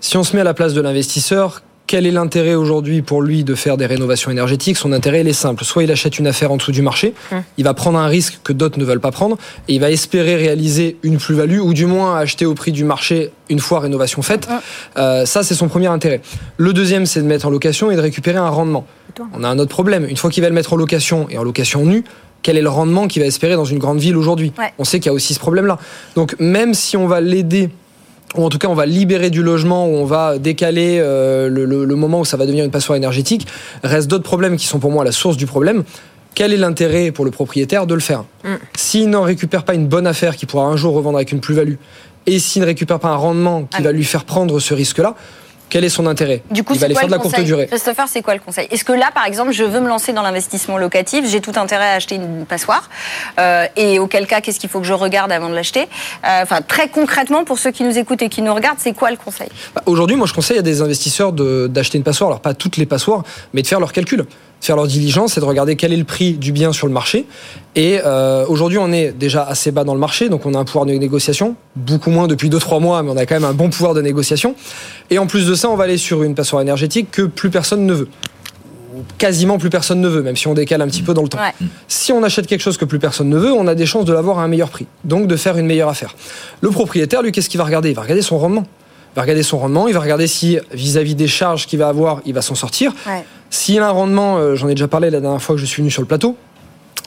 Si 0.00 0.16
on 0.16 0.24
se 0.24 0.34
met 0.34 0.40
à 0.40 0.44
la 0.44 0.54
place 0.54 0.72
de 0.72 0.80
l'investisseur, 0.80 1.62
quel 1.86 2.06
est 2.06 2.10
l'intérêt 2.10 2.54
aujourd'hui 2.54 3.02
pour 3.02 3.20
lui 3.20 3.44
de 3.44 3.54
faire 3.54 3.76
des 3.76 3.86
rénovations 3.86 4.30
énergétiques? 4.30 4.76
Son 4.76 4.92
intérêt, 4.92 5.20
il 5.20 5.28
est 5.28 5.34
simple. 5.34 5.64
Soit 5.64 5.84
il 5.84 5.90
achète 5.90 6.18
une 6.18 6.26
affaire 6.26 6.50
en 6.50 6.56
dessous 6.56 6.72
du 6.72 6.82
marché, 6.82 7.14
hum. 7.30 7.42
il 7.58 7.64
va 7.64 7.74
prendre 7.74 7.98
un 7.98 8.06
risque 8.06 8.40
que 8.42 8.52
d'autres 8.52 8.78
ne 8.78 8.84
veulent 8.84 9.00
pas 9.00 9.10
prendre, 9.10 9.36
et 9.68 9.74
il 9.74 9.80
va 9.80 9.90
espérer 9.90 10.36
réaliser 10.36 10.96
une 11.02 11.18
plus-value, 11.18 11.60
ou 11.60 11.74
du 11.74 11.86
moins 11.86 12.16
acheter 12.16 12.46
au 12.46 12.54
prix 12.54 12.72
du 12.72 12.84
marché 12.84 13.30
une 13.50 13.60
fois 13.60 13.80
rénovation 13.80 14.22
faite. 14.22 14.48
Hum. 14.50 14.60
Euh, 14.96 15.26
ça, 15.26 15.42
c'est 15.42 15.54
son 15.54 15.68
premier 15.68 15.88
intérêt. 15.88 16.22
Le 16.56 16.72
deuxième, 16.72 17.04
c'est 17.06 17.20
de 17.20 17.26
mettre 17.26 17.46
en 17.46 17.50
location 17.50 17.90
et 17.90 17.96
de 17.96 18.00
récupérer 18.00 18.38
un 18.38 18.48
rendement. 18.48 18.86
On 19.32 19.44
a 19.44 19.48
un 19.48 19.58
autre 19.58 19.70
problème. 19.70 20.06
Une 20.08 20.16
fois 20.16 20.30
qu'il 20.30 20.42
va 20.42 20.48
le 20.48 20.54
mettre 20.54 20.72
en 20.72 20.76
location, 20.76 21.28
et 21.30 21.38
en 21.38 21.44
location 21.44 21.84
nue, 21.84 22.02
quel 22.42 22.56
est 22.56 22.62
le 22.62 22.68
rendement 22.68 23.08
qu'il 23.08 23.22
va 23.22 23.26
espérer 23.26 23.54
dans 23.54 23.64
une 23.64 23.78
grande 23.78 23.98
ville 23.98 24.16
aujourd'hui? 24.16 24.52
On 24.78 24.84
sait 24.84 25.00
qu'il 25.00 25.06
y 25.06 25.10
a 25.10 25.12
aussi 25.14 25.34
ce 25.34 25.40
problème-là. 25.40 25.78
Donc 26.14 26.34
même 26.38 26.74
si 26.74 26.96
on 26.96 27.06
va 27.06 27.20
l'aider 27.20 27.70
ou 28.34 28.44
en 28.44 28.48
tout 28.48 28.58
cas 28.58 28.68
on 28.68 28.74
va 28.74 28.86
libérer 28.86 29.30
du 29.30 29.42
logement, 29.42 29.86
ou 29.86 29.94
on 29.94 30.04
va 30.04 30.38
décaler 30.38 30.98
euh, 31.00 31.48
le, 31.48 31.96
moment 31.96 32.20
où 32.20 32.24
ça 32.24 32.36
va 32.36 32.46
devenir 32.46 32.64
une 32.64 32.70
passoire 32.70 32.96
énergétique, 32.96 33.46
reste 33.82 34.08
d'autres 34.08 34.24
problèmes 34.24 34.56
qui 34.56 34.66
sont 34.66 34.78
pour 34.78 34.90
moi 34.90 35.04
la 35.04 35.12
source 35.12 35.36
du 35.36 35.46
problème. 35.46 35.84
Quel 36.34 36.52
est 36.52 36.56
l'intérêt 36.56 37.12
pour 37.12 37.24
le 37.24 37.30
propriétaire 37.30 37.86
de 37.86 37.94
le 37.94 38.00
faire 38.00 38.24
mm. 38.44 38.54
S'il 38.76 39.10
n'en 39.10 39.22
récupère 39.22 39.64
pas 39.64 39.74
une 39.74 39.86
bonne 39.86 40.06
affaire 40.06 40.36
qui 40.36 40.46
pourra 40.46 40.66
un 40.66 40.76
jour 40.76 40.94
revendre 40.94 41.16
avec 41.16 41.32
une 41.32 41.40
plus-value, 41.40 41.76
et 42.26 42.38
s'il 42.38 42.62
ne 42.62 42.66
récupère 42.66 42.98
pas 42.98 43.10
un 43.10 43.16
rendement 43.16 43.64
qui 43.64 43.82
va 43.82 43.92
lui 43.92 44.04
faire 44.04 44.24
prendre 44.24 44.58
ce 44.58 44.74
risque-là, 44.74 45.14
quel 45.74 45.82
est 45.82 45.88
son 45.88 46.06
intérêt 46.06 46.40
Du 46.52 46.62
coup, 46.62 46.74
il 46.74 46.78
va 46.78 46.84
aller 46.84 46.94
faire 46.94 47.08
de 47.08 47.10
la 47.10 47.18
courte 47.18 47.40
durée. 47.40 47.66
Christopher, 47.66 48.06
c'est 48.06 48.22
quoi 48.22 48.34
le 48.34 48.38
conseil 48.38 48.68
Est-ce 48.70 48.84
que 48.84 48.92
là, 48.92 49.10
par 49.12 49.26
exemple, 49.26 49.50
je 49.50 49.64
veux 49.64 49.80
me 49.80 49.88
lancer 49.88 50.12
dans 50.12 50.22
l'investissement 50.22 50.78
locatif, 50.78 51.28
j'ai 51.28 51.40
tout 51.40 51.54
intérêt 51.56 51.88
à 51.88 51.94
acheter 51.94 52.14
une 52.14 52.46
passoire, 52.46 52.88
euh, 53.40 53.66
et 53.74 53.98
auquel 53.98 54.28
cas, 54.28 54.40
qu'est-ce 54.40 54.60
qu'il 54.60 54.70
faut 54.70 54.78
que 54.78 54.86
je 54.86 54.92
regarde 54.92 55.32
avant 55.32 55.48
de 55.48 55.54
l'acheter 55.56 55.80
euh, 55.80 56.42
Enfin, 56.44 56.62
très 56.62 56.88
concrètement, 56.90 57.42
pour 57.42 57.58
ceux 57.58 57.72
qui 57.72 57.82
nous 57.82 57.98
écoutent 57.98 58.22
et 58.22 58.28
qui 58.28 58.40
nous 58.40 58.54
regardent, 58.54 58.78
c'est 58.78 58.92
quoi 58.92 59.10
le 59.10 59.16
conseil 59.16 59.48
bah, 59.74 59.82
Aujourd'hui, 59.86 60.14
moi, 60.14 60.28
je 60.28 60.32
conseille 60.32 60.58
à 60.58 60.62
des 60.62 60.80
investisseurs 60.80 61.32
d'acheter 61.32 61.98
une 61.98 62.04
passoire. 62.04 62.30
Alors, 62.30 62.40
pas 62.40 62.54
toutes 62.54 62.76
les 62.76 62.86
passoires, 62.86 63.24
mais 63.52 63.62
de 63.62 63.66
faire 63.66 63.80
leurs 63.80 63.92
calculs 63.92 64.26
faire 64.64 64.76
leur 64.76 64.86
diligence 64.86 65.36
et 65.36 65.40
de 65.40 65.44
regarder 65.44 65.76
quel 65.76 65.92
est 65.92 65.96
le 65.96 66.04
prix 66.04 66.32
du 66.32 66.52
bien 66.52 66.72
sur 66.72 66.86
le 66.86 66.92
marché. 66.92 67.26
Et 67.76 68.00
euh, 68.04 68.46
aujourd'hui, 68.48 68.78
on 68.78 68.92
est 68.92 69.12
déjà 69.12 69.42
assez 69.42 69.70
bas 69.70 69.84
dans 69.84 69.94
le 69.94 70.00
marché, 70.00 70.28
donc 70.28 70.46
on 70.46 70.54
a 70.54 70.58
un 70.58 70.64
pouvoir 70.64 70.86
de 70.86 70.92
négociation, 70.92 71.54
beaucoup 71.76 72.10
moins 72.10 72.26
depuis 72.28 72.48
2-3 72.48 72.80
mois, 72.80 73.02
mais 73.02 73.10
on 73.10 73.16
a 73.16 73.26
quand 73.26 73.34
même 73.34 73.44
un 73.44 73.52
bon 73.52 73.68
pouvoir 73.68 73.94
de 73.94 74.00
négociation. 74.00 74.54
Et 75.10 75.18
en 75.18 75.26
plus 75.26 75.46
de 75.46 75.54
ça, 75.54 75.68
on 75.68 75.76
va 75.76 75.84
aller 75.84 75.98
sur 75.98 76.22
une 76.22 76.34
passoire 76.34 76.62
énergétique 76.62 77.10
que 77.10 77.22
plus 77.22 77.50
personne 77.50 77.86
ne 77.86 77.92
veut 77.92 78.08
quasiment 79.18 79.58
plus 79.58 79.70
personne 79.70 80.00
ne 80.00 80.08
veut, 80.08 80.22
même 80.22 80.36
si 80.36 80.46
on 80.46 80.54
décale 80.54 80.80
un 80.80 80.86
petit 80.86 81.02
peu 81.02 81.14
dans 81.14 81.22
le 81.22 81.28
temps. 81.28 81.38
Si 81.88 82.12
on 82.12 82.22
achète 82.22 82.46
quelque 82.46 82.60
chose 82.60 82.76
que 82.76 82.84
plus 82.84 83.00
personne 83.00 83.28
ne 83.28 83.36
veut, 83.36 83.52
on 83.52 83.66
a 83.66 83.74
des 83.74 83.86
chances 83.86 84.04
de 84.04 84.12
l'avoir 84.12 84.38
à 84.38 84.44
un 84.44 84.48
meilleur 84.48 84.70
prix, 84.70 84.86
donc 85.02 85.26
de 85.26 85.36
faire 85.36 85.58
une 85.58 85.66
meilleure 85.66 85.88
affaire. 85.88 86.14
Le 86.60 86.70
propriétaire, 86.70 87.20
lui, 87.20 87.32
qu'est-ce 87.32 87.48
qu'il 87.48 87.58
va 87.58 87.64
regarder? 87.64 87.90
Il 87.90 87.96
va 87.96 88.02
regarder 88.02 88.22
son 88.22 88.38
rendement. 88.38 88.64
Il 89.14 89.16
va 89.16 89.22
regarder 89.22 89.44
son 89.44 89.58
rendement, 89.58 89.86
il 89.86 89.94
va 89.94 90.00
regarder 90.00 90.26
si 90.26 90.58
vis-à-vis 90.72 91.14
des 91.14 91.28
charges 91.28 91.68
qu'il 91.68 91.78
va 91.78 91.86
avoir, 91.86 92.20
il 92.26 92.34
va 92.34 92.42
s'en 92.42 92.56
sortir. 92.56 92.92
S'il 93.56 93.78
a 93.82 93.86
un 93.86 93.92
rendement, 93.92 94.36
euh, 94.38 94.56
j'en 94.56 94.66
ai 94.66 94.74
déjà 94.74 94.88
parlé 94.88 95.10
la 95.10 95.20
dernière 95.20 95.40
fois 95.40 95.54
que 95.54 95.60
je 95.60 95.64
suis 95.64 95.80
venu 95.80 95.88
sur 95.88 96.02
le 96.02 96.08
plateau, 96.08 96.36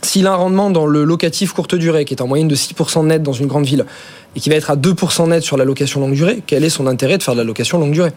s'il 0.02 0.26
a 0.28 0.32
un 0.32 0.36
rendement 0.36 0.70
dans 0.70 0.86
le 0.86 1.04
locatif 1.04 1.52
courte 1.52 1.76
durée, 1.76 2.06
qui 2.06 2.14
est 2.14 2.22
en 2.22 2.28
moyenne 2.28 2.48
de 2.48 2.56
6% 2.56 3.06
net 3.06 3.22
dans 3.22 3.34
une 3.34 3.48
grande 3.48 3.66
ville, 3.66 3.86
et 4.34 4.40
qui 4.40 4.50
va 4.50 4.56
être 4.56 4.72
à 4.72 4.78
2% 4.78 5.28
net 5.28 5.44
sur 5.44 5.58
la 5.58 5.66
location 5.66 6.00
longue 6.00 6.14
durée, 6.14 6.42
quel 6.48 6.64
est 6.64 6.70
son 6.70 6.88
intérêt 6.88 7.18
de 7.18 7.24
faire 7.24 7.34
de 7.34 7.40
la 7.40 7.44
location 7.44 7.80
longue 7.80 7.92
durée? 7.92 8.14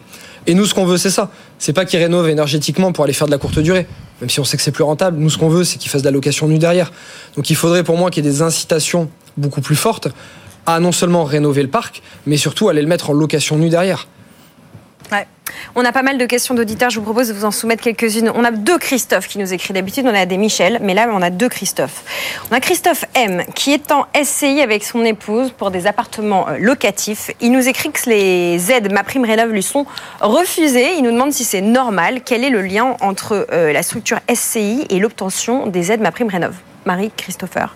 Et 0.47 0.53
nous, 0.53 0.65
ce 0.65 0.73
qu'on 0.73 0.85
veut, 0.85 0.95
c'est 0.95 1.09
ça. 1.09 1.29
C'est 1.59 1.73
pas 1.73 1.83
qu'il 1.83 1.99
rénove 1.99 2.29
énergétiquement 2.29 2.93
pour 2.93 3.03
aller 3.03 3.11
faire 3.11 3.27
de 3.27 3.33
la 3.33 3.37
courte 3.37 3.59
durée, 3.59 3.85
même 4.21 4.29
si 4.29 4.39
on 4.39 4.45
sait 4.45 4.55
que 4.55 4.63
c'est 4.63 4.71
plus 4.71 4.85
rentable. 4.85 5.17
Nous, 5.19 5.29
ce 5.29 5.37
qu'on 5.37 5.49
veut, 5.49 5.65
c'est 5.65 5.77
qu'il 5.77 5.91
fasse 5.91 6.01
de 6.01 6.07
la 6.07 6.11
location 6.11 6.47
nue 6.47 6.57
derrière. 6.57 6.93
Donc 7.35 7.49
il 7.49 7.57
faudrait 7.57 7.83
pour 7.83 7.97
moi 7.97 8.11
qu'il 8.11 8.23
y 8.23 8.29
ait 8.29 8.31
des 8.31 8.41
incitations 8.41 9.09
beaucoup 9.35 9.59
plus 9.59 9.75
fortes 9.75 10.07
à 10.65 10.79
non 10.79 10.93
seulement 10.93 11.25
rénover 11.25 11.63
le 11.63 11.69
parc, 11.69 12.01
mais 12.25 12.37
surtout 12.37 12.69
aller 12.69 12.81
le 12.81 12.87
mettre 12.87 13.09
en 13.09 13.13
location 13.13 13.57
nue 13.57 13.67
derrière. 13.67 14.07
On 15.75 15.85
a 15.85 15.91
pas 15.91 16.03
mal 16.03 16.17
de 16.17 16.25
questions 16.25 16.53
d'auditeurs. 16.53 16.89
Je 16.89 16.99
vous 16.99 17.05
propose 17.05 17.29
de 17.29 17.33
vous 17.33 17.45
en 17.45 17.51
soumettre 17.51 17.83
quelques-unes. 17.83 18.31
On 18.35 18.43
a 18.43 18.51
deux 18.51 18.77
Christophe 18.77 19.27
qui 19.27 19.39
nous 19.39 19.53
écrit. 19.53 19.73
D'habitude, 19.73 20.05
on 20.07 20.13
a 20.13 20.25
des 20.25 20.37
Michel, 20.37 20.79
mais 20.81 20.93
là, 20.93 21.07
on 21.11 21.21
a 21.21 21.29
deux 21.29 21.49
Christophe. 21.49 22.03
On 22.51 22.55
a 22.55 22.59
Christophe 22.59 23.05
M 23.15 23.43
qui 23.55 23.71
est 23.73 23.91
en 23.91 24.05
SCI 24.21 24.61
avec 24.61 24.83
son 24.83 25.03
épouse 25.05 25.51
pour 25.51 25.71
des 25.71 25.87
appartements 25.87 26.47
euh, 26.49 26.57
locatifs. 26.59 27.31
Il 27.41 27.51
nous 27.51 27.67
écrit 27.67 27.91
que 27.91 28.09
les 28.09 28.71
aides 28.71 28.91
Ma 28.91 29.03
Prime 29.03 29.25
Rénov 29.25 29.51
lui 29.51 29.63
sont 29.63 29.85
refusées. 30.19 30.95
Il 30.97 31.03
nous 31.03 31.11
demande 31.11 31.31
si 31.31 31.43
c'est 31.43 31.61
normal. 31.61 32.21
Quel 32.25 32.43
est 32.43 32.49
le 32.49 32.61
lien 32.61 32.95
entre 33.01 33.47
euh, 33.51 33.71
la 33.71 33.83
structure 33.83 34.19
SCI 34.33 34.85
et 34.89 34.99
l'obtention 34.99 35.67
des 35.67 35.91
aides 35.91 36.01
Ma 36.01 36.11
Prime 36.11 36.29
Rénov? 36.29 36.55
Marie 36.85 37.11
Christopher 37.15 37.75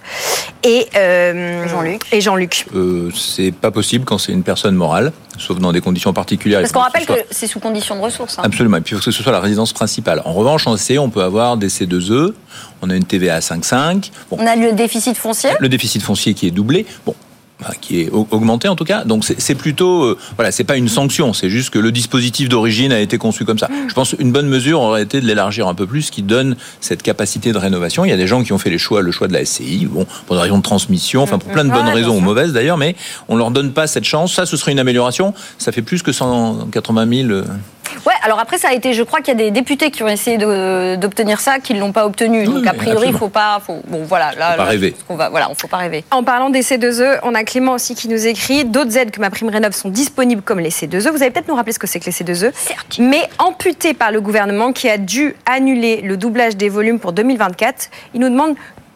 et 0.64 0.88
euh, 0.96 1.68
Jean-Luc. 1.68 2.02
Et 2.12 2.22
Jean-Luc. 2.22 2.66
Euh, 2.74 3.10
c'est 3.16 3.52
pas 3.52 3.70
possible 3.72 4.04
quand 4.06 4.18
c'est 4.18 4.32
une 4.32 4.42
personne 4.44 4.76
morale, 4.76 5.12
sauf 5.38 5.60
dans 5.60 5.72
des 5.72 5.82
conditions 5.82 6.12
particulières. 6.14 6.62
Parce 6.62 6.72
qu'on 6.72 6.80
que 6.80 6.86
ce 6.86 6.92
rappelle 6.92 7.06
soit- 7.06 7.16
que 7.18 7.28
c'est 7.32 7.48
sous 7.48 7.60
condition 7.60 7.96
de 7.96 8.02
ressources. 8.02 8.40
hein. 8.40 8.44
Absolument. 8.46 8.78
Et 8.78 8.82
puis, 8.82 8.96
il 8.96 9.00
faut 9.00 9.06
que 9.06 9.12
ce 9.12 9.24
soit 9.24 9.32
la 9.32 9.40
résidence 9.40 9.74
principale. 9.74 10.22
En 10.26 10.34
revanche, 10.34 10.66
en 10.68 10.76
C, 10.78 10.98
on 10.98 11.10
peut 11.10 11.22
avoir 11.24 11.58
des 11.58 11.70
C2E, 11.70 12.34
on 12.82 12.90
a 12.90 12.96
une 12.96 13.06
TVA 13.06 13.36
à 13.36 13.40
5,5. 13.42 14.10
Bon, 14.32 14.38
On 14.40 14.48
a 14.48 14.56
le 14.56 14.72
déficit 14.74 15.18
foncier. 15.18 15.52
le 15.60 15.70
déficit 15.70 16.02
foncier 16.02 16.34
qui 16.34 16.48
est 16.48 16.52
doublé. 16.52 16.86
Bon. 17.06 17.14
Qui 17.82 18.02
est 18.02 18.10
au- 18.10 18.28
augmenté 18.32 18.68
en 18.68 18.76
tout 18.76 18.84
cas. 18.84 19.04
Donc 19.06 19.24
c'est 19.26 19.56
plutôt, 19.56 20.04
euh, 20.04 20.18
voilà, 20.36 20.52
c'est 20.52 20.64
pas 20.64 20.76
une 20.76 20.90
sanction, 20.90 21.34
c'est 21.34 21.50
juste 21.50 21.70
que 21.70 21.80
le 21.80 21.92
dispositif 21.92 22.50
d'origine 22.50 22.92
a 22.92 23.00
été 23.00 23.18
conçu 23.18 23.46
comme 23.46 23.58
ça. 23.58 23.70
Je 23.88 23.94
pense 23.94 24.14
une 24.20 24.32
bonne 24.32 24.48
mesure 24.48 24.82
aurait 24.82 25.04
été 25.04 25.22
de 25.22 25.26
l'élargir 25.26 25.68
un 25.68 25.74
peu 25.74 25.88
plus, 25.88 26.10
qui 26.10 26.22
donne 26.22 26.56
cette 26.82 27.02
capacité 27.02 27.54
de 27.54 27.58
rénovation. 27.58 28.04
Il 28.06 28.10
y 28.10 28.14
a 28.14 28.18
des 28.18 28.28
gens 28.28 28.44
qui 28.44 28.52
ont 28.54 28.58
fait 28.58 28.70
les 28.70 28.78
choix, 28.78 29.02
le 29.02 29.12
choix 29.12 29.28
de 29.28 29.34
la 29.34 29.46
SCI, 29.46 29.86
bon, 29.90 30.06
pour 30.28 30.36
des 30.36 30.42
raisons 30.42 30.58
de 30.58 30.64
transmission, 30.64 31.22
enfin 31.24 31.38
pour 31.40 31.50
plein 31.52 31.64
de 31.64 31.70
bonnes 31.70 31.80
Ouais, 31.80 31.86
bien 31.86 31.94
raisons 31.94 32.18
ou 32.18 32.22
mauvaises 32.22 32.52
d'ailleurs, 32.54 32.78
mais 32.78 32.96
on 33.30 33.36
leur 33.36 33.52
donne 33.52 33.72
pas 33.72 33.88
cette 33.88 34.04
chance. 34.06 34.34
Ça, 34.34 34.46
ce 34.46 34.58
serait 34.58 34.72
une 34.74 34.80
amélioration. 34.80 35.34
Ça 35.58 35.72
fait 35.72 35.82
plus 35.82 36.02
que 36.04 36.12
180 36.12 37.28
000. 37.28 37.42
Ouais, 38.06 38.14
alors 38.24 38.40
après, 38.40 38.58
ça 38.58 38.70
a 38.70 38.74
été, 38.74 38.94
je 38.94 39.04
crois 39.04 39.20
qu'il 39.20 39.30
y 39.30 39.32
a 39.32 39.44
des 39.46 39.52
députés 39.52 39.92
qui 39.92 40.04
ont 40.04 40.08
essayé 40.08 40.38
d'obtenir 40.38 41.40
ça, 41.40 41.60
qui 41.60 41.74
ne 41.74 41.80
l'ont 41.80 41.92
pas 41.92 42.06
obtenu. 42.06 42.46
Donc, 42.46 42.68
a 42.68 42.74
priori, 42.74 43.08
il 43.10 43.18
faut 43.18 43.30
pas. 43.30 43.60
Faut, 43.66 43.82
bon, 43.88 44.04
voilà, 44.04 44.32
là. 44.38 44.52
Faut 44.52 44.58
pas 44.58 44.64
là, 44.64 44.70
rêver. 44.70 44.88
je 44.90 44.94
pense 44.94 45.04
qu'on 45.08 45.16
Va, 45.16 45.30
voilà, 45.30 45.50
on 45.50 45.56
faut 45.56 45.68
pas 45.68 45.78
rêver. 45.78 46.04
En 46.12 46.24
parlant 46.24 46.50
des 46.50 46.62
C2E, 46.62 47.20
on 47.24 47.34
a 47.34 47.44
Clément 47.44 47.74
aussi 47.74 47.96
qui 47.96 48.08
nous 48.08 48.28
écrit 48.28 48.66
d'autres 48.66 48.98
aides 48.98 49.12
que 49.12 49.22
ma 49.22 49.30
prime 49.30 49.50
rénov 49.50 49.74
sont 49.74 49.90
disponibles 49.90 50.42
comme 50.42 50.60
les 50.60 50.70
C2E. 50.70 51.10
Vous 51.10 51.22
allez 51.22 51.32
peut-être 51.32 51.48
nous 51.48 51.56
rappeler 51.56 51.74
ce 51.74 51.80
que 51.80 51.88
c'est 51.88 52.00
que 52.00 52.06
les 52.06 52.12
C2E, 52.12 52.52
mais 53.00 53.30
amputées 53.40 53.94
par 53.94 54.12
le 54.12 54.22
gouvernement 54.22 54.74
qui 54.74 54.90
a 54.90 54.98
dû 54.98 55.36
annuler 55.46 56.02
le 56.02 56.18
doublage 56.18 56.58
des 56.58 56.70
volumes 56.70 57.00
pour 57.00 57.14
2024. 57.14 57.90
Il 58.14 58.22
nous 58.22 58.30
demande 58.30 58.56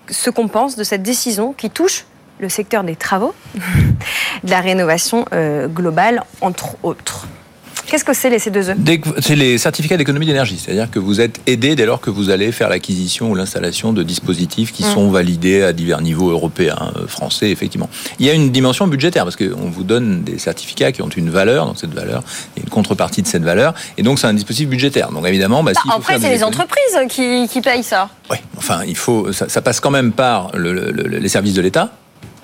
ce 0.09 0.29
qu'on 0.29 0.47
pense 0.47 0.75
de 0.75 0.83
cette 0.83 1.03
décision 1.03 1.53
qui 1.53 1.69
touche 1.69 2.05
le 2.39 2.49
secteur 2.49 2.83
des 2.83 2.95
travaux, 2.95 3.33
de 4.43 4.49
la 4.49 4.61
rénovation 4.61 5.25
euh, 5.33 5.67
globale, 5.67 6.23
entre 6.41 6.75
autres. 6.83 7.27
Qu'est-ce 7.89 8.05
que 8.05 8.13
c'est 8.13 8.29
les 8.29 8.37
C2E 8.39 8.75
Dès 8.77 8.99
que- 8.99 9.09
C'est 9.21 9.35
les 9.35 9.57
certificats 9.57 9.97
d'économie 9.97 10.25
d'énergie, 10.25 10.57
c'est-à-dire 10.63 10.89
que 10.91 10.99
vous 10.99 11.21
êtes 11.21 11.39
aidé 11.47 11.75
dès 11.75 11.85
lors 11.85 11.99
que 12.01 12.09
vous 12.09 12.29
allez 12.29 12.51
faire 12.51 12.69
l'acquisition 12.69 13.31
ou 13.31 13.35
l'installation 13.35 13.93
de 13.93 14.03
dispositifs 14.03 14.71
qui 14.71 14.83
sont 14.83 15.09
validés 15.09 15.63
à 15.63 15.73
divers 15.73 16.01
niveaux 16.01 16.29
européens, 16.29 16.91
euh, 16.97 17.07
français, 17.07 17.49
effectivement. 17.49 17.89
Il 18.19 18.25
y 18.25 18.29
a 18.29 18.33
une 18.33 18.51
dimension 18.51 18.87
budgétaire 18.87 19.23
parce 19.23 19.35
qu'on 19.35 19.69
vous 19.69 19.83
donne 19.83 20.23
des 20.23 20.37
certificats 20.39 20.91
qui 20.91 21.01
ont 21.01 21.09
une 21.09 21.29
valeur, 21.29 21.65
donc 21.65 21.77
cette 21.79 21.93
valeur, 21.93 22.23
il 22.55 22.59
y 22.59 22.61
a 22.61 22.63
une 22.65 22.69
contrepartie 22.69 23.21
de 23.21 23.27
cette 23.27 23.43
valeur, 23.43 23.73
et 23.97 24.03
donc 24.03 24.19
c'est 24.19 24.27
un 24.27 24.33
dispositif 24.33 24.69
budgétaire. 24.69 25.11
Donc 25.11 25.27
évidemment, 25.27 25.63
bah, 25.63 25.71
après, 25.89 26.13
faire 26.13 26.21
c'est 26.21 26.29
des 26.29 26.35
les 26.35 26.43
entreprises 26.43 26.97
qui, 27.09 27.47
qui 27.47 27.61
payent 27.61 27.83
ça. 27.83 28.09
Ouais, 28.29 28.41
enfin, 28.57 28.81
il 28.87 28.95
faut, 28.95 29.31
ça, 29.33 29.49
ça 29.49 29.61
passe 29.61 29.79
quand 29.79 29.91
même 29.91 30.11
par 30.11 30.51
le- 30.55 30.73
le- 30.73 30.91
le- 30.91 31.17
les 31.17 31.29
services 31.29 31.53
de 31.55 31.61
l'État. 31.61 31.91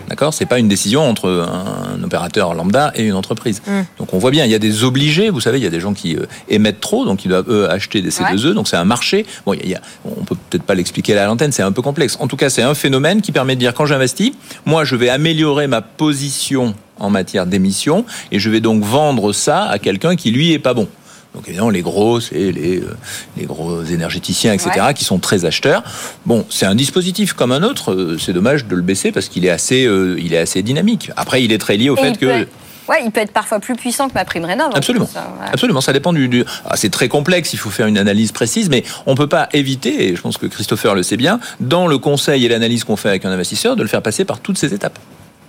D'accord? 0.10 0.34
C'est 0.34 0.46
pas 0.46 0.60
une 0.60 0.68
décision 0.68 1.02
entre 1.08 1.30
un, 1.30 2.04
opérateur 2.04 2.54
lambda 2.54 2.91
et 2.96 3.04
une 3.04 3.13
entreprise. 3.13 3.62
Donc 3.98 4.13
on 4.13 4.18
voit 4.20 4.32
bien, 4.32 4.46
il 4.46 4.52
y 4.52 4.56
a 4.56 4.60
des 4.60 4.84
obligés. 4.84 5.30
Vous 5.30 5.39
savez, 5.39 5.58
il 5.58 5.63
y 5.63 5.68
a 5.68 5.72
des 5.72 5.80
gens 5.80 5.94
qui 5.94 6.15
euh, 6.15 6.26
émettent 6.50 6.80
trop, 6.82 7.06
donc 7.06 7.26
ils 7.26 7.30
doivent 7.30 7.50
eux 7.50 7.70
acheter 7.70 8.02
des 8.02 8.12
C2E. 8.12 8.54
Donc 8.54 8.68
c'est 8.68 8.78
un 8.78 8.86
marché. 8.86 9.26
Bon, 9.46 9.54
il 9.54 9.60
y 9.60 9.62
a- 9.62 9.65
il 9.65 9.72
y 9.72 9.76
a- 9.76 9.82
on 10.06 10.24
peut 10.24 10.36
peut-être 10.50 10.63
pas 10.63 10.76
l'expliquer 10.76 11.18
à 11.18 11.26
l'antenne, 11.26 11.52
c'est 11.52 11.63
un 11.63 11.72
peu 11.72 11.82
complexe. 11.82 12.18
En 12.20 12.28
tout 12.28 12.38
cas, 12.38 12.50
c'est 12.50 12.62
un 12.62 12.76
phénomène 12.76 13.22
qui 13.22 13.32
permet 13.32 13.56
de 13.56 13.60
dire 13.60 13.74
quand 13.74 13.86
j'investis, 13.88 14.32
moi 14.65 14.84
je 14.84 14.96
vais 14.96 15.10
améliorer 15.10 15.68
ma 15.68 15.82
position 15.82 16.76
en 17.00 17.10
matière 17.10 17.46
d'émissions 17.46 18.06
et 18.32 18.39
je 18.39 18.50
vais 18.50 18.62
donc 18.62 18.84
vendre 18.84 19.34
ça 19.34 19.63
à 19.63 19.80
quelqu'un 19.80 20.15
qui 20.15 20.32
lui 20.32 20.52
est 20.54 20.60
pas 20.60 20.74
bon. 20.74 20.88
Donc 21.36 21.43
évidemment, 21.48 21.69
les 21.69 21.82
gros, 21.82 22.19
c'est 22.21 22.52
les, 22.52 22.78
euh, 22.80 22.95
les 23.38 23.45
gros 23.45 23.84
énergéticiens, 23.84 24.54
etc., 24.54 24.71
Ouais. 24.88 24.93
qui 24.93 25.04
sont 25.04 25.19
très 25.19 25.43
acheteurs. 25.45 25.84
Bon, 26.26 26.45
c'est 26.50 26.65
un 26.65 26.76
dispositif 26.76 27.34
comme 27.34 27.52
un 27.52 27.62
autre. 27.62 27.91
euh, 27.91 28.17
C'est 28.17 28.34
dommage 28.34 28.65
de 28.65 28.76
le 28.76 28.82
baisser 28.82 29.12
parce 29.12 29.28
qu'il 29.28 29.45
est 29.45 29.50
assez, 29.50 29.86
euh, 29.86 30.15
il 30.19 30.34
est 30.34 30.38
assez 30.38 30.63
dynamique. 30.63 31.12
Après, 31.17 31.43
il 31.43 31.52
est 31.52 31.58
très 31.58 31.76
lié 31.78 31.89
au 31.89 31.98
Et 31.98 32.02
fait 32.02 32.17
que. 32.17 32.26
peut 32.43 32.48
Ouais, 32.88 32.98
il 33.04 33.10
peut 33.10 33.19
être 33.21 33.32
parfois 33.34 33.60
plus 33.60 33.76
puissant 33.76 34.08
que 34.10 34.13
ma 34.13 34.26
prime 34.26 34.45
rénov. 34.45 34.67
en 34.67 34.76
Absolument. 34.76 35.08
ça, 35.12 35.34
ouais. 35.41 35.48
Absolument, 35.52 35.82
ça 35.82 35.91
dépend 35.91 36.13
du. 36.13 36.28
du- 36.30 36.45
Ah, 36.65 36.78
c'est 36.78 36.89
très 36.91 37.08
complexe, 37.10 37.52
il 37.52 37.58
faut 37.58 37.71
faire 37.71 37.88
une 37.88 37.98
analyse 37.98 38.32
précise, 38.32 38.69
mais 38.69 38.84
on 39.08 39.15
peut 39.15 39.26
pas 39.28 39.50
éviter, 39.54 40.08
et 40.08 40.15
je 40.15 40.21
pense 40.21 40.38
que 40.38 40.45
Christopher 40.45 40.93
le 40.93 41.02
sait 41.02 41.17
bien, 41.17 41.39
dans 41.60 41.88
le 41.88 41.98
conseil 41.98 42.45
et 42.45 42.48
l'analyse 42.48 42.84
qu'on 42.84 42.95
fait 42.95 43.10
avec 43.10 43.26
un 43.26 43.32
investisseur, 43.32 43.76
de 43.76 43.82
le 43.82 43.88
faire 43.89 44.04
passer 44.04 44.24
par 44.24 44.39
toutes 44.39 44.60
ces 44.60 44.74
étapes. 44.76 45.00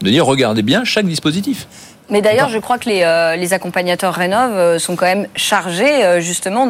De 0.01 0.09
dire, 0.11 0.25
regardez 0.25 0.63
bien 0.63 0.85
chaque 0.85 1.07
dispositif. 1.07 1.67
Mais 2.09 2.23
d'ailleurs, 2.23 2.49
je 2.49 2.59
crois 2.59 2.79
que 2.79 2.89
les, 2.89 3.03
euh, 3.03 3.35
les 3.37 3.53
accompagnateurs 3.53 4.15
Rénov 4.15 4.53
euh, 4.53 4.79
sont 4.79 4.95
quand 4.95 5.07
même 5.07 5.27
chargés 5.35 6.05
euh, 6.05 6.21
justement 6.21 6.67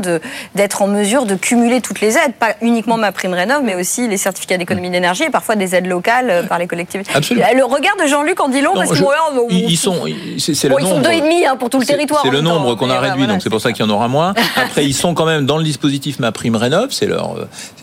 d'être 0.54 0.82
en 0.82 0.86
mesure 0.86 1.26
de 1.26 1.34
cumuler 1.34 1.80
toutes 1.80 2.00
les 2.00 2.16
aides, 2.16 2.32
pas 2.38 2.54
uniquement 2.62 2.96
ma 2.96 3.12
prime 3.12 3.34
Rénov, 3.34 3.62
mais 3.62 3.74
aussi 3.74 4.08
les 4.08 4.16
certificats 4.16 4.56
d'économie 4.56 4.90
d'énergie 4.90 5.24
et 5.24 5.30
parfois 5.30 5.54
des 5.56 5.74
aides 5.74 5.86
locales 5.86 6.46
par 6.48 6.58
les 6.58 6.66
collectivités. 6.66 7.10
Absolument. 7.14 7.46
Le 7.54 7.64
regard 7.64 7.96
de 8.02 8.06
Jean-Luc 8.06 8.40
en 8.40 8.48
dit 8.48 8.60
long 8.62 8.74
Non, 8.74 8.80
parce 8.80 8.94
je- 8.94 9.04
on- 9.04 9.48
ils, 9.50 9.70
ils 9.72 9.76
sont, 9.76 10.06
ils- 10.06 10.40
c'est 10.40 10.54
c'est 10.54 10.68
Bon, 10.68 10.76
le 10.78 10.82
ils 10.84 10.88
sont 10.88 11.00
deux 11.00 11.10
et 11.12 11.20
demi 11.20 11.44
hein, 11.44 11.56
pour 11.56 11.68
tout 11.70 11.78
le 11.80 11.86
territoire. 11.86 12.22
C'est 12.24 12.30
le 12.30 12.40
nombre 12.40 12.74
qu'on 12.74 12.88
a 12.90 12.98
réduit, 12.98 13.18
voilà, 13.18 13.32
donc 13.34 13.42
c'est 13.42 13.50
pour 13.50 13.60
ça 13.60 13.72
qu'il 13.72 13.84
y 13.84 13.88
en 13.88 13.92
aura 13.92 14.08
moins. 14.08 14.32
Après, 14.56 14.84
ils 14.86 14.94
sont 14.94 15.12
quand 15.14 15.26
même 15.26 15.44
dans 15.46 15.58
le 15.58 15.64
dispositif 15.64 16.18
Ma 16.18 16.32
Prime 16.32 16.56
Rénov, 16.56 16.92
c'est 16.92 17.06
leur, 17.06 17.34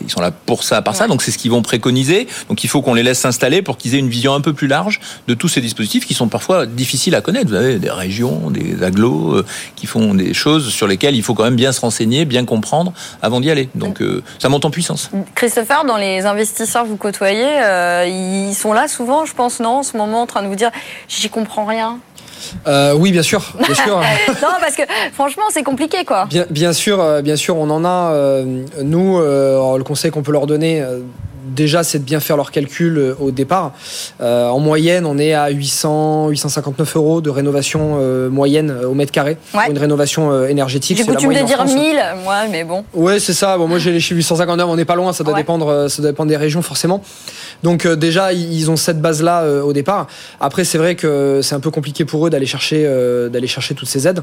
ils 0.02 0.10
sont 0.10 0.20
là 0.20 0.30
pour 0.32 0.64
ça, 0.64 0.82
par 0.82 0.96
ça, 0.96 1.06
donc 1.06 1.22
c'est 1.22 1.30
ce 1.30 1.38
qu'ils 1.38 1.50
vont 1.52 1.62
préconiser. 1.62 2.26
Donc 2.48 2.64
il 2.64 2.68
faut 2.68 2.82
qu'on 2.82 2.94
les 2.94 3.02
laisse 3.04 3.20
s'installer 3.20 3.62
pour 3.62 3.76
qu'ils 3.76 3.94
aient 3.94 3.98
une 3.98 4.08
vision 4.08 4.34
un 4.34 4.40
peu 4.40 4.52
plus 4.52 4.66
large 4.66 4.98
de 5.28 5.34
tous 5.34 5.48
ces 5.48 5.60
dispositifs 5.60 6.04
qui 6.06 6.14
sont 6.14 6.26
parfois 6.28 6.66
difficiles 6.66 7.14
à 7.14 7.20
connaître. 7.20 7.43
Vous 7.46 7.54
avez 7.54 7.78
des 7.78 7.90
régions, 7.90 8.50
des 8.50 8.82
agglos 8.82 9.32
euh, 9.34 9.46
qui 9.76 9.86
font 9.86 10.14
des 10.14 10.34
choses 10.34 10.68
sur 10.70 10.86
lesquelles 10.86 11.14
il 11.16 11.22
faut 11.22 11.34
quand 11.34 11.44
même 11.44 11.56
bien 11.56 11.72
se 11.72 11.80
renseigner, 11.80 12.24
bien 12.24 12.44
comprendre 12.44 12.92
avant 13.22 13.40
d'y 13.40 13.50
aller. 13.50 13.68
Donc 13.74 14.00
euh, 14.00 14.22
ça 14.38 14.48
monte 14.48 14.64
en 14.64 14.70
puissance. 14.70 15.10
Christopher, 15.34 15.84
dans 15.84 15.96
les 15.96 16.26
investisseurs 16.26 16.84
que 16.84 16.88
vous 16.88 16.96
côtoyez, 16.96 17.62
euh, 17.62 18.06
ils 18.06 18.54
sont 18.54 18.72
là 18.72 18.88
souvent, 18.88 19.24
je 19.24 19.34
pense, 19.34 19.60
non, 19.60 19.78
en 19.78 19.82
ce 19.82 19.96
moment, 19.96 20.22
en 20.22 20.26
train 20.26 20.42
de 20.42 20.48
vous 20.48 20.56
dire 20.56 20.70
j'y 21.08 21.28
comprends 21.28 21.64
rien. 21.64 21.98
Euh, 22.66 22.94
oui, 22.94 23.10
bien 23.10 23.22
sûr, 23.22 23.42
bien 23.64 23.74
sûr. 23.74 23.96
non, 24.42 24.48
parce 24.60 24.74
que 24.76 24.82
franchement, 25.12 25.44
c'est 25.50 25.62
compliqué, 25.62 26.04
quoi. 26.04 26.26
Bien, 26.26 26.44
bien 26.50 26.72
sûr, 26.72 27.22
bien 27.22 27.36
sûr, 27.36 27.56
on 27.56 27.70
en 27.70 27.84
a. 27.84 28.12
euh, 28.12 28.64
nous, 28.82 29.18
euh, 29.18 29.78
le 29.78 29.84
conseil 29.84 30.10
qu'on 30.10 30.22
peut 30.22 30.32
leur 30.32 30.46
donner, 30.46 30.82
euh, 30.82 31.00
déjà, 31.54 31.82
c'est 31.84 31.98
de 31.98 32.04
bien 32.04 32.20
faire 32.20 32.36
leurs 32.36 32.50
calculs 32.50 32.98
euh, 32.98 33.14
au 33.20 33.30
départ. 33.30 33.72
Euh, 34.20 34.48
en 34.48 34.58
moyenne, 34.58 35.06
on 35.06 35.18
est 35.18 35.34
à 35.34 35.48
800, 35.50 36.28
859 36.30 36.96
euros 36.96 37.20
de 37.20 37.30
rénovation 37.30 37.98
euh, 38.00 38.28
moyenne 38.30 38.70
au 38.84 38.94
mètre 38.94 39.12
carré 39.12 39.36
Ouais. 39.54 39.62
pour 39.64 39.70
une 39.72 39.78
rénovation 39.78 40.30
euh, 40.32 40.46
énergétique. 40.48 40.96
J'ai 40.98 41.04
coutume 41.04 41.32
de 41.34 41.42
dire 41.44 41.56
France. 41.56 41.74
1000, 41.74 41.96
moi, 42.24 42.42
mais 42.50 42.64
bon. 42.64 42.84
Ouais, 42.94 43.18
c'est 43.20 43.32
ça. 43.34 43.56
Bon, 43.58 43.66
moi, 43.68 43.78
j'ai 43.78 43.92
les 43.92 44.00
chiffres 44.00 44.16
859, 44.16 44.66
on 44.68 44.76
n'est 44.76 44.84
pas 44.84 44.96
loin. 44.96 45.12
Ça 45.12 45.24
doit 45.24 45.34
Ouais. 45.34 45.40
dépendre, 45.40 45.90
ça 45.90 46.02
doit 46.02 46.10
dépendre 46.10 46.28
des 46.30 46.36
régions 46.36 46.62
forcément. 46.62 47.02
Donc 47.62 47.86
déjà, 47.86 48.32
ils 48.32 48.70
ont 48.70 48.76
cette 48.76 49.00
base-là 49.00 49.44
au 49.64 49.72
départ. 49.72 50.06
Après, 50.40 50.64
c'est 50.64 50.78
vrai 50.78 50.94
que 50.96 51.40
c'est 51.42 51.54
un 51.54 51.60
peu 51.60 51.70
compliqué 51.70 52.04
pour 52.04 52.26
eux 52.26 52.30
d'aller 52.30 52.46
chercher, 52.46 52.84
d'aller 53.30 53.46
chercher 53.46 53.74
toutes 53.74 53.88
ces 53.88 54.06
aides 54.08 54.22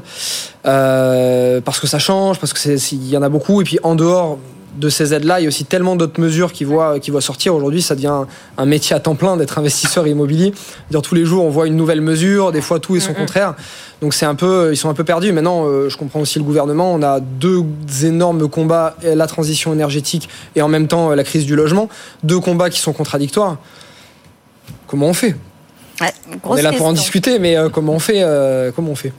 parce 0.62 1.80
que 1.80 1.86
ça 1.86 1.98
change, 1.98 2.38
parce 2.38 2.52
que 2.52 2.58
c'est, 2.58 2.76
il 2.92 3.08
y 3.08 3.16
en 3.16 3.22
a 3.22 3.28
beaucoup. 3.28 3.60
Et 3.60 3.64
puis 3.64 3.78
en 3.82 3.94
dehors 3.94 4.38
de 4.76 4.88
ces 4.88 5.12
aides-là, 5.12 5.40
il 5.40 5.44
y 5.44 5.46
a 5.46 5.48
aussi 5.48 5.64
tellement 5.64 5.96
d'autres 5.96 6.20
mesures 6.20 6.52
qui 6.52 6.64
voient, 6.64 6.98
qui 6.98 7.10
voient 7.10 7.20
sortir. 7.20 7.54
Aujourd'hui, 7.54 7.82
ça 7.82 7.94
devient 7.94 8.24
un, 8.56 8.66
métier 8.66 8.96
à 8.96 9.00
temps 9.00 9.14
plein 9.14 9.36
d'être 9.36 9.58
investisseur 9.58 10.06
immobilier. 10.06 10.54
Dire 10.90 11.02
tous 11.02 11.14
les 11.14 11.24
jours, 11.24 11.44
on 11.44 11.50
voit 11.50 11.66
une 11.66 11.76
nouvelle 11.76 12.00
mesure. 12.00 12.52
Des 12.52 12.60
fois, 12.60 12.80
tout 12.80 12.96
et 12.96 13.00
son 13.00 13.12
contraire. 13.12 13.54
Donc 14.00 14.14
c'est 14.14 14.26
un 14.26 14.34
peu, 14.34 14.70
ils 14.72 14.76
sont 14.76 14.88
un 14.88 14.94
peu 14.94 15.04
perdus. 15.04 15.32
Maintenant, 15.32 15.66
euh, 15.66 15.88
je 15.88 15.96
comprends 15.96 16.20
aussi 16.20 16.38
le 16.38 16.44
gouvernement. 16.44 16.92
On 16.92 17.02
a 17.02 17.20
deux 17.20 17.64
énormes 18.02 18.48
combats 18.48 18.96
euh, 19.04 19.14
la 19.14 19.26
transition 19.26 19.72
énergétique 19.72 20.28
et 20.56 20.62
en 20.62 20.68
même 20.68 20.88
temps 20.88 21.10
euh, 21.10 21.14
la 21.14 21.24
crise 21.24 21.46
du 21.46 21.54
logement. 21.54 21.88
Deux 22.22 22.40
combats 22.40 22.70
qui 22.70 22.80
sont 22.80 22.92
contradictoires. 22.92 23.58
Comment 24.86 25.06
on 25.06 25.14
fait? 25.14 25.36
Ouais, 26.00 26.12
On 26.42 26.56
est 26.56 26.62
là 26.62 26.72
pour 26.72 26.86
en 26.86 26.92
discuter, 26.92 27.38
mais 27.38 27.56
comment 27.72 27.92
on 27.92 27.98
fait 27.98 28.24
Comment 28.74 28.90
on 28.90 28.96
fait? 28.96 29.12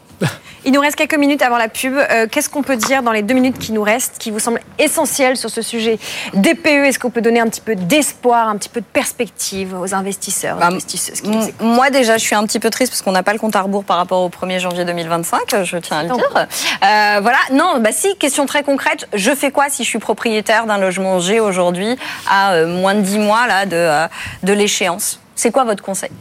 Il 0.66 0.72
nous 0.72 0.80
reste 0.80 0.96
quelques 0.96 1.18
minutes 1.18 1.42
avant 1.42 1.58
la 1.58 1.68
pub. 1.68 1.94
Euh, 1.98 2.26
Qu'est-ce 2.32 2.50
qu'on 2.50 2.62
peut 2.62 2.78
dire 2.78 3.04
dans 3.04 3.12
les 3.12 3.22
deux 3.22 3.34
minutes 3.34 3.60
qui 3.60 3.74
nous 3.74 3.82
restent, 3.84 4.18
qui 4.18 4.32
vous 4.32 4.40
semble 4.40 4.62
essentiel 4.80 5.36
sur 5.36 5.50
ce 5.50 5.62
sujet 5.62 6.00
DPE 6.34 6.86
Est-ce 6.86 7.00
qu'on 7.00 7.10
peut 7.10 7.20
donner 7.20 7.42
un 7.42 7.48
petit 7.48 7.60
peu 7.60 7.76
d'espoir, 7.76 8.48
un 8.48 8.56
petit 8.56 8.70
peu 8.70 8.80
de 8.80 8.86
perspective 8.86 9.76
aux 9.78 9.94
investisseurs, 9.94 10.58
Bah, 10.58 10.68
investisseuses 10.68 11.20
qui 11.20 11.30
Moi 11.60 11.90
déjà, 11.90 12.18
je 12.18 12.24
suis 12.24 12.36
un 12.36 12.46
petit 12.46 12.60
peu 12.62 12.70
triste 12.70 12.92
parce 12.94 13.02
qu'on 13.02 13.12
n'a 13.12 13.24
pas 13.24 13.34
le 13.34 13.40
compte 13.40 13.58
à 13.58 13.62
rebours 13.62 13.84
par 13.84 13.98
rapport 13.98 14.22
au 14.22 14.30
1er 14.30 14.60
janvier 14.60 14.86
2025, 14.86 15.54
euh, 15.54 15.66
je 15.66 15.76
tiens 15.78 15.98
à 16.00 16.04
le 16.04 16.10
dire. 16.10 16.30
Euh, 16.36 17.20
voilà, 17.22 17.40
non, 17.52 17.80
bah 17.82 17.92
si, 17.92 18.16
question 18.16 18.46
très 18.46 18.64
concrète, 18.64 19.08
je 19.14 19.36
fais 19.36 19.52
quoi 19.52 19.66
si 19.70 19.84
je 19.84 19.90
suis 19.90 20.00
propriétaire 20.00 20.66
d'un 20.66 20.78
logement 20.78 21.20
G 21.20 21.42
aujourd'hui 21.42 21.98
à 22.30 22.54
euh, 22.54 22.68
moins 22.68 22.96
de 22.96 23.02
10 23.02 23.20
mois 23.20 23.48
là, 23.48 23.66
de, 23.66 24.08
de 24.46 24.54
l'échéance? 24.54 25.20
C'est 25.36 25.52
quoi 25.52 25.66
votre 25.66 25.84
conseil? 25.84 26.12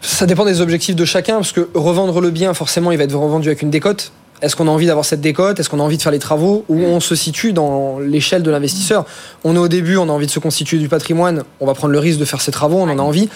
Ça 0.00 0.24
dépend 0.24 0.46
des 0.46 0.62
objectifs 0.62 0.96
de 0.96 1.04
chacun, 1.04 1.36
parce 1.36 1.52
que 1.52 1.68
revendre 1.74 2.20
le 2.20 2.30
bien, 2.30 2.54
forcément, 2.54 2.90
il 2.90 2.98
va 2.98 3.04
être 3.04 3.14
revendu 3.14 3.48
avec 3.48 3.60
une 3.62 3.70
décote. 3.70 4.12
est-ce 4.40 4.56
qu'on 4.56 4.66
a 4.66 4.70
envie 4.70 4.86
d'avoir 4.86 5.04
cette 5.04 5.20
décote? 5.20 5.60
Est-ce 5.60 5.68
qu'on 5.68 5.80
a 5.80 5.82
envie 5.82 5.98
de 5.98 6.02
faire 6.02 6.12
les 6.12 6.18
travaux? 6.18 6.64
Où 6.70 6.78
on 6.78 7.00
se 7.00 7.14
situe 7.14 7.52
dans 7.52 7.98
l'échelle 7.98 8.42
de 8.42 8.50
l'investisseur. 8.50 9.04
On 9.44 9.54
est 9.54 9.58
au 9.58 9.68
début, 9.68 9.98
on 9.98 10.08
a 10.08 10.12
envie 10.12 10.26
de 10.26 10.30
se 10.30 10.38
constituer 10.38 10.78
du 10.78 10.88
patrimoine, 10.88 11.44
on 11.60 11.66
va 11.66 11.74
prendre 11.74 11.92
le 11.92 11.98
risque 11.98 12.18
de 12.18 12.24
faire 12.24 12.40
ces 12.40 12.50
travaux, 12.50 12.78
on 12.78 12.88
en 12.88 12.98
a 12.98 13.02
envie. 13.02 13.28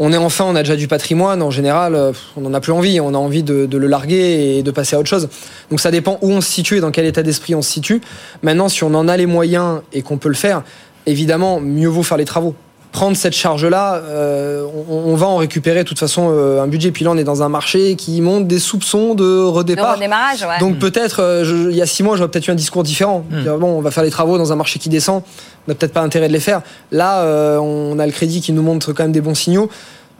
On 0.00 0.12
est 0.12 0.16
enfin, 0.16 0.46
on 0.48 0.56
a 0.56 0.62
déjà 0.62 0.76
du 0.76 0.88
patrimoine, 0.88 1.42
en 1.42 1.50
général, 1.50 2.12
on 2.36 2.40
n'en 2.40 2.54
a 2.54 2.60
plus 2.60 2.72
envie, 2.72 3.00
on 3.00 3.14
a 3.14 3.18
envie 3.18 3.42
de, 3.42 3.66
de, 3.66 3.78
le 3.78 3.86
larguer 3.86 4.56
et 4.56 4.62
de 4.62 4.70
passer 4.70 4.96
à 4.96 4.98
autre 4.98 5.10
chose. 5.10 5.28
Donc 5.70 5.78
ça 5.78 5.90
dépend 5.90 6.18
où 6.22 6.30
on 6.30 6.40
se 6.40 6.50
situe 6.50 6.78
et 6.78 6.80
dans 6.80 6.90
quel 6.90 7.04
état 7.04 7.22
d'esprit 7.22 7.54
on 7.54 7.60
se 7.60 7.70
situe. 7.70 8.00
Maintenant, 8.42 8.68
si 8.68 8.82
on 8.82 8.94
en 8.94 9.08
a 9.08 9.16
les 9.16 9.26
moyens 9.26 9.82
et 9.92 10.00
qu'on 10.00 10.16
peut 10.16 10.30
le 10.30 10.34
faire, 10.34 10.62
évidemment, 11.06 11.60
mieux 11.60 11.88
vaut 11.88 12.02
faire 12.02 12.16
les 12.16 12.24
travaux 12.24 12.54
prendre 12.92 13.16
cette 13.16 13.34
charge-là, 13.34 13.96
euh, 13.96 14.66
on, 14.88 15.14
va 15.14 15.26
en 15.26 15.36
récupérer 15.36 15.84
de 15.84 15.88
toute 15.88 15.98
façon 15.98 16.30
euh, 16.30 16.62
un 16.62 16.66
budget. 16.66 16.90
Puis 16.90 17.04
là, 17.04 17.10
on 17.12 17.16
est 17.16 17.24
dans 17.24 17.42
un 17.42 17.48
marché 17.48 17.94
qui 17.94 18.20
monte 18.20 18.48
des 18.48 18.58
soupçons 18.58 19.14
de 19.14 19.42
redépart. 19.42 19.92
De 19.92 19.96
redémarrage, 19.96 20.42
ouais. 20.42 20.58
Donc 20.58 20.78
peut-être, 20.78 21.20
euh, 21.22 21.68
il 21.70 21.76
y 21.76 21.82
a 21.82 21.86
six 21.86 22.02
mois, 22.02 22.16
j'aurais 22.16 22.30
peut-être 22.30 22.48
eu 22.48 22.50
un 22.50 22.56
discours 22.56 22.82
différent. 22.82 23.24
Hmm. 23.30 23.44
Bon, 23.58 23.78
on 23.78 23.80
va 23.80 23.90
faire 23.90 24.02
les 24.02 24.10
travaux 24.10 24.38
dans 24.38 24.52
un 24.52 24.56
marché 24.56 24.78
qui 24.78 24.88
descend, 24.88 25.22
on 25.66 25.70
n'a 25.70 25.74
peut-être 25.74 25.92
pas 25.92 26.02
intérêt 26.02 26.28
de 26.28 26.32
les 26.32 26.40
faire. 26.40 26.62
Là, 26.90 27.60
on 27.60 27.98
a 27.98 28.06
le 28.06 28.12
crédit 28.12 28.40
qui 28.40 28.52
nous 28.52 28.62
montre 28.62 28.92
quand 28.92 29.04
même 29.04 29.12
des 29.12 29.20
bons 29.20 29.34
signaux. 29.34 29.70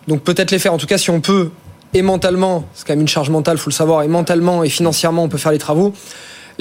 Donc 0.06 0.22
peut-être 0.22 0.50
les 0.50 0.58
faire. 0.58 0.72
En 0.72 0.78
tout 0.78 0.86
cas, 0.86 0.98
si 0.98 1.10
on 1.10 1.20
peut, 1.20 1.50
et 1.92 2.02
mentalement, 2.02 2.64
c'est 2.74 2.86
quand 2.86 2.92
même 2.92 3.00
une 3.00 3.08
charge 3.08 3.30
mentale, 3.30 3.58
faut 3.58 3.70
le 3.70 3.74
savoir, 3.74 4.02
et 4.02 4.08
mentalement 4.08 4.62
et 4.62 4.68
financièrement, 4.68 5.24
on 5.24 5.28
peut 5.28 5.38
faire 5.38 5.52
les 5.52 5.58
travaux 5.58 5.92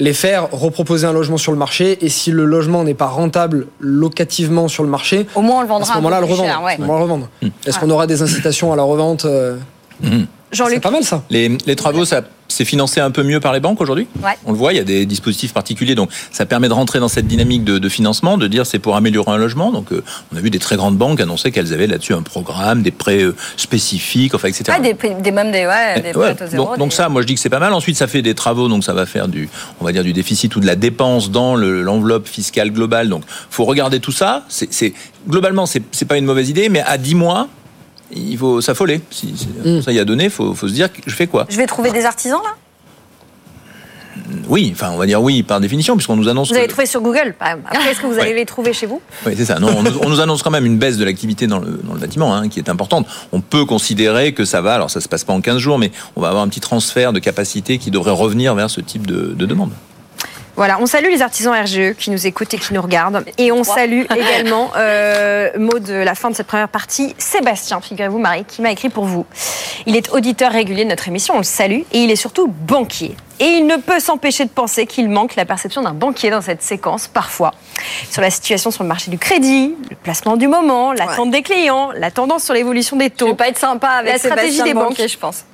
les 0.00 0.14
faire, 0.14 0.48
reproposer 0.50 1.06
un 1.06 1.12
logement 1.12 1.36
sur 1.36 1.52
le 1.52 1.58
marché. 1.58 2.04
Et 2.04 2.08
si 2.08 2.32
le 2.32 2.44
logement 2.44 2.82
n'est 2.82 2.94
pas 2.94 3.06
rentable 3.06 3.66
locativement 3.78 4.66
sur 4.66 4.82
le 4.82 4.88
marché, 4.88 5.26
au 5.34 5.42
moins 5.42 5.58
on 5.58 5.62
le 5.62 5.68
vendra. 5.68 5.88
À 5.88 5.92
ce 5.92 5.98
moment-là, 5.98 6.20
le 6.20 6.26
revendre. 6.26 7.28
Est-ce 7.66 7.78
qu'on 7.78 7.90
aura 7.90 8.06
des 8.06 8.22
incitations 8.22 8.72
à 8.72 8.76
la 8.76 8.82
revente 8.82 9.26
euh, 9.26 9.56
mmh. 10.02 10.22
C'est 10.52 10.80
pas 10.80 10.90
mal 10.90 11.04
ça. 11.04 11.22
Les, 11.30 11.56
les 11.66 11.76
travaux, 11.76 12.04
ça 12.04 12.22
c'est 12.50 12.64
financé 12.64 13.00
un 13.00 13.10
peu 13.10 13.22
mieux 13.22 13.40
par 13.40 13.52
les 13.52 13.60
banques 13.60 13.80
aujourd'hui. 13.80 14.06
On 14.44 14.52
le 14.52 14.58
voit, 14.58 14.72
il 14.72 14.76
y 14.76 14.80
a 14.80 14.84
des 14.84 15.06
dispositifs 15.06 15.52
particuliers, 15.52 15.94
donc 15.94 16.10
ça 16.32 16.46
permet 16.46 16.68
de 16.68 16.72
rentrer 16.72 16.98
dans 17.00 17.08
cette 17.08 17.26
dynamique 17.26 17.64
de, 17.64 17.88
financement, 17.88 18.38
de 18.38 18.46
dire 18.46 18.66
c'est 18.66 18.78
pour 18.78 18.96
améliorer 18.96 19.32
un 19.32 19.36
logement. 19.36 19.72
Donc 19.72 19.92
euh, 19.92 20.02
on 20.32 20.36
a 20.36 20.40
vu 20.40 20.50
des 20.50 20.58
très 20.58 20.76
grandes 20.76 20.96
banques 20.96 21.20
annoncer 21.20 21.50
qu'elles 21.50 21.72
avaient 21.72 21.86
là-dessus 21.86 22.14
un 22.14 22.22
programme, 22.22 22.82
des 22.82 22.90
prêts 22.90 23.22
euh, 23.22 23.34
spécifiques, 23.56 24.34
enfin 24.34 24.48
etc. 24.48 24.78
des, 24.82 24.94
des 24.94 25.30
même 25.30 25.50
des, 25.50 25.66
ouais, 25.66 26.00
des 26.00 26.12
prêts 26.12 26.36
zéro, 26.46 26.76
Donc, 26.76 26.92
ça, 26.92 27.08
moi 27.08 27.22
je 27.22 27.26
dis 27.26 27.34
que 27.34 27.40
c'est 27.40 27.48
pas 27.48 27.58
mal. 27.58 27.72
Ensuite, 27.72 27.96
ça 27.96 28.06
fait 28.06 28.22
des 28.22 28.34
travaux, 28.34 28.68
donc 28.68 28.84
ça 28.84 28.92
va 28.92 29.06
faire 29.06 29.28
du, 29.28 29.48
on 29.80 29.84
va 29.84 29.92
dire 29.92 30.04
du 30.04 30.12
déficit 30.12 30.54
ou 30.56 30.60
de 30.60 30.66
la 30.66 30.76
dépense 30.76 31.30
dans 31.30 31.56
l'enveloppe 31.56 32.28
fiscale 32.28 32.70
globale. 32.70 33.08
Donc 33.08 33.22
faut 33.50 33.64
regarder 33.64 34.00
tout 34.00 34.12
ça. 34.12 34.44
C'est 34.48 34.92
globalement 35.28 35.66
c'est 35.66 36.04
pas 36.06 36.16
une 36.16 36.24
mauvaise 36.24 36.48
idée, 36.48 36.68
mais 36.68 36.80
à 36.80 36.98
10 36.98 37.14
mois 37.14 37.48
il 38.12 38.38
faut 38.38 38.60
s'affoler. 38.60 39.00
Si, 39.10 39.34
mm. 39.64 39.82
ça 39.82 39.92
y 39.92 39.98
a 39.98 40.04
donné, 40.04 40.24
il 40.24 40.30
faut, 40.30 40.54
faut, 40.54 40.68
se 40.68 40.72
dire 40.72 40.88
je 41.06 41.14
fais 41.14 41.26
quoi 41.26 41.46
Je 41.48 41.56
vais 41.56 41.66
trouver 41.66 41.90
des 41.90 42.04
artisans 42.04 42.40
là? 42.42 42.54
Oui, 44.48 44.70
enfin 44.74 44.90
on 44.92 44.96
va 44.96 45.06
dire 45.06 45.22
oui 45.22 45.42
par 45.42 45.60
définition 45.60 45.96
puisqu'on 45.96 46.16
nous 46.16 46.28
annonce. 46.28 46.50
Vous 46.50 46.56
avez 46.56 46.66
trouvé 46.66 46.86
sur 46.86 47.00
Google. 47.00 47.34
Après, 47.40 47.90
est-ce 47.90 48.00
que 48.00 48.06
vous 48.06 48.18
allez 48.18 48.34
les 48.34 48.44
trouver 48.44 48.72
chez 48.72 48.86
vous? 48.86 49.00
Oui, 49.24 49.34
c'est 49.36 49.44
ça. 49.44 49.58
Non, 49.58 49.68
on, 49.76 50.08
nous, 50.08 50.20
annonce 50.20 50.42
quand 50.42 50.50
même 50.50 50.66
une 50.66 50.78
baisse 50.78 50.96
de 50.96 51.04
l'activité 51.04 51.46
dans 51.46 51.58
le, 51.58 51.80
dans 51.84 51.94
le 51.94 52.00
bâtiment 52.00 52.34
hein, 52.34 52.48
qui 52.48 52.58
est 52.58 52.68
importante. 52.68 53.06
On 53.32 53.40
peut 53.40 53.64
considérer 53.64 54.32
que 54.32 54.44
ça 54.44 54.60
va. 54.60 54.74
Alors 54.74 54.90
ça 54.90 55.00
se 55.00 55.08
passe 55.08 55.24
pas 55.24 55.32
en 55.32 55.40
15 55.40 55.58
jours, 55.58 55.78
mais 55.78 55.90
on 56.16 56.20
va 56.20 56.28
avoir 56.28 56.42
un 56.42 56.48
petit 56.48 56.60
transfert 56.60 57.12
de 57.12 57.18
capacité 57.18 57.78
qui 57.78 57.90
devrait 57.90 58.10
revenir 58.10 58.54
vers 58.54 58.70
ce 58.70 58.80
type 58.80 59.06
de, 59.06 59.34
de 59.34 59.46
demande. 59.46 59.70
Voilà, 60.60 60.78
on 60.78 60.84
salue 60.84 61.06
les 61.06 61.22
artisans 61.22 61.54
RGE 61.54 61.94
qui 61.94 62.10
nous 62.10 62.26
écoutent 62.26 62.52
et 62.52 62.58
qui 62.58 62.74
nous 62.74 62.82
regardent. 62.82 63.24
Et 63.38 63.50
on 63.50 63.64
salue 63.64 64.02
également, 64.14 64.70
euh, 64.76 65.48
mot 65.56 65.78
de 65.78 65.94
la 65.94 66.14
fin 66.14 66.28
de 66.28 66.36
cette 66.36 66.48
première 66.48 66.68
partie, 66.68 67.14
Sébastien, 67.16 67.80
figurez-vous 67.80 68.18
Marie, 68.18 68.44
qui 68.44 68.60
m'a 68.60 68.70
écrit 68.70 68.90
pour 68.90 69.06
vous. 69.06 69.24
Il 69.86 69.96
est 69.96 70.10
auditeur 70.10 70.52
régulier 70.52 70.84
de 70.84 70.90
notre 70.90 71.08
émission, 71.08 71.32
on 71.36 71.38
le 71.38 71.44
salue, 71.44 71.80
et 71.92 72.00
il 72.00 72.10
est 72.10 72.16
surtout 72.16 72.46
banquier. 72.46 73.16
Et 73.40 73.46
il 73.46 73.66
ne 73.66 73.76
peut 73.76 74.00
s'empêcher 74.00 74.44
de 74.44 74.50
penser 74.50 74.86
qu'il 74.86 75.08
manque 75.08 75.34
la 75.34 75.46
perception 75.46 75.80
d'un 75.80 75.94
banquier 75.94 76.28
dans 76.30 76.42
cette 76.42 76.62
séquence, 76.62 77.08
parfois, 77.08 77.52
sur 78.10 78.20
la 78.20 78.30
situation 78.30 78.70
sur 78.70 78.82
le 78.82 78.88
marché 78.88 79.10
du 79.10 79.16
crédit, 79.16 79.74
le 79.88 79.96
placement 79.96 80.36
du 80.36 80.46
moment, 80.46 80.92
l'attente 80.92 81.30
des 81.30 81.40
clients, 81.40 81.90
la 81.96 82.10
tendance 82.10 82.44
sur 82.44 82.52
l'évolution 82.52 82.98
des 82.98 83.08
taux. 83.08 83.26
Je 83.26 83.30
vais 83.30 83.36
pas 83.36 83.48
être 83.48 83.58
sympa 83.58 83.88
avec 83.88 84.12
la 84.12 84.18
stratégie 84.18 84.62
des 84.62 84.74
banques, 84.74 85.00
je 85.00 85.16
pense. 85.16 85.44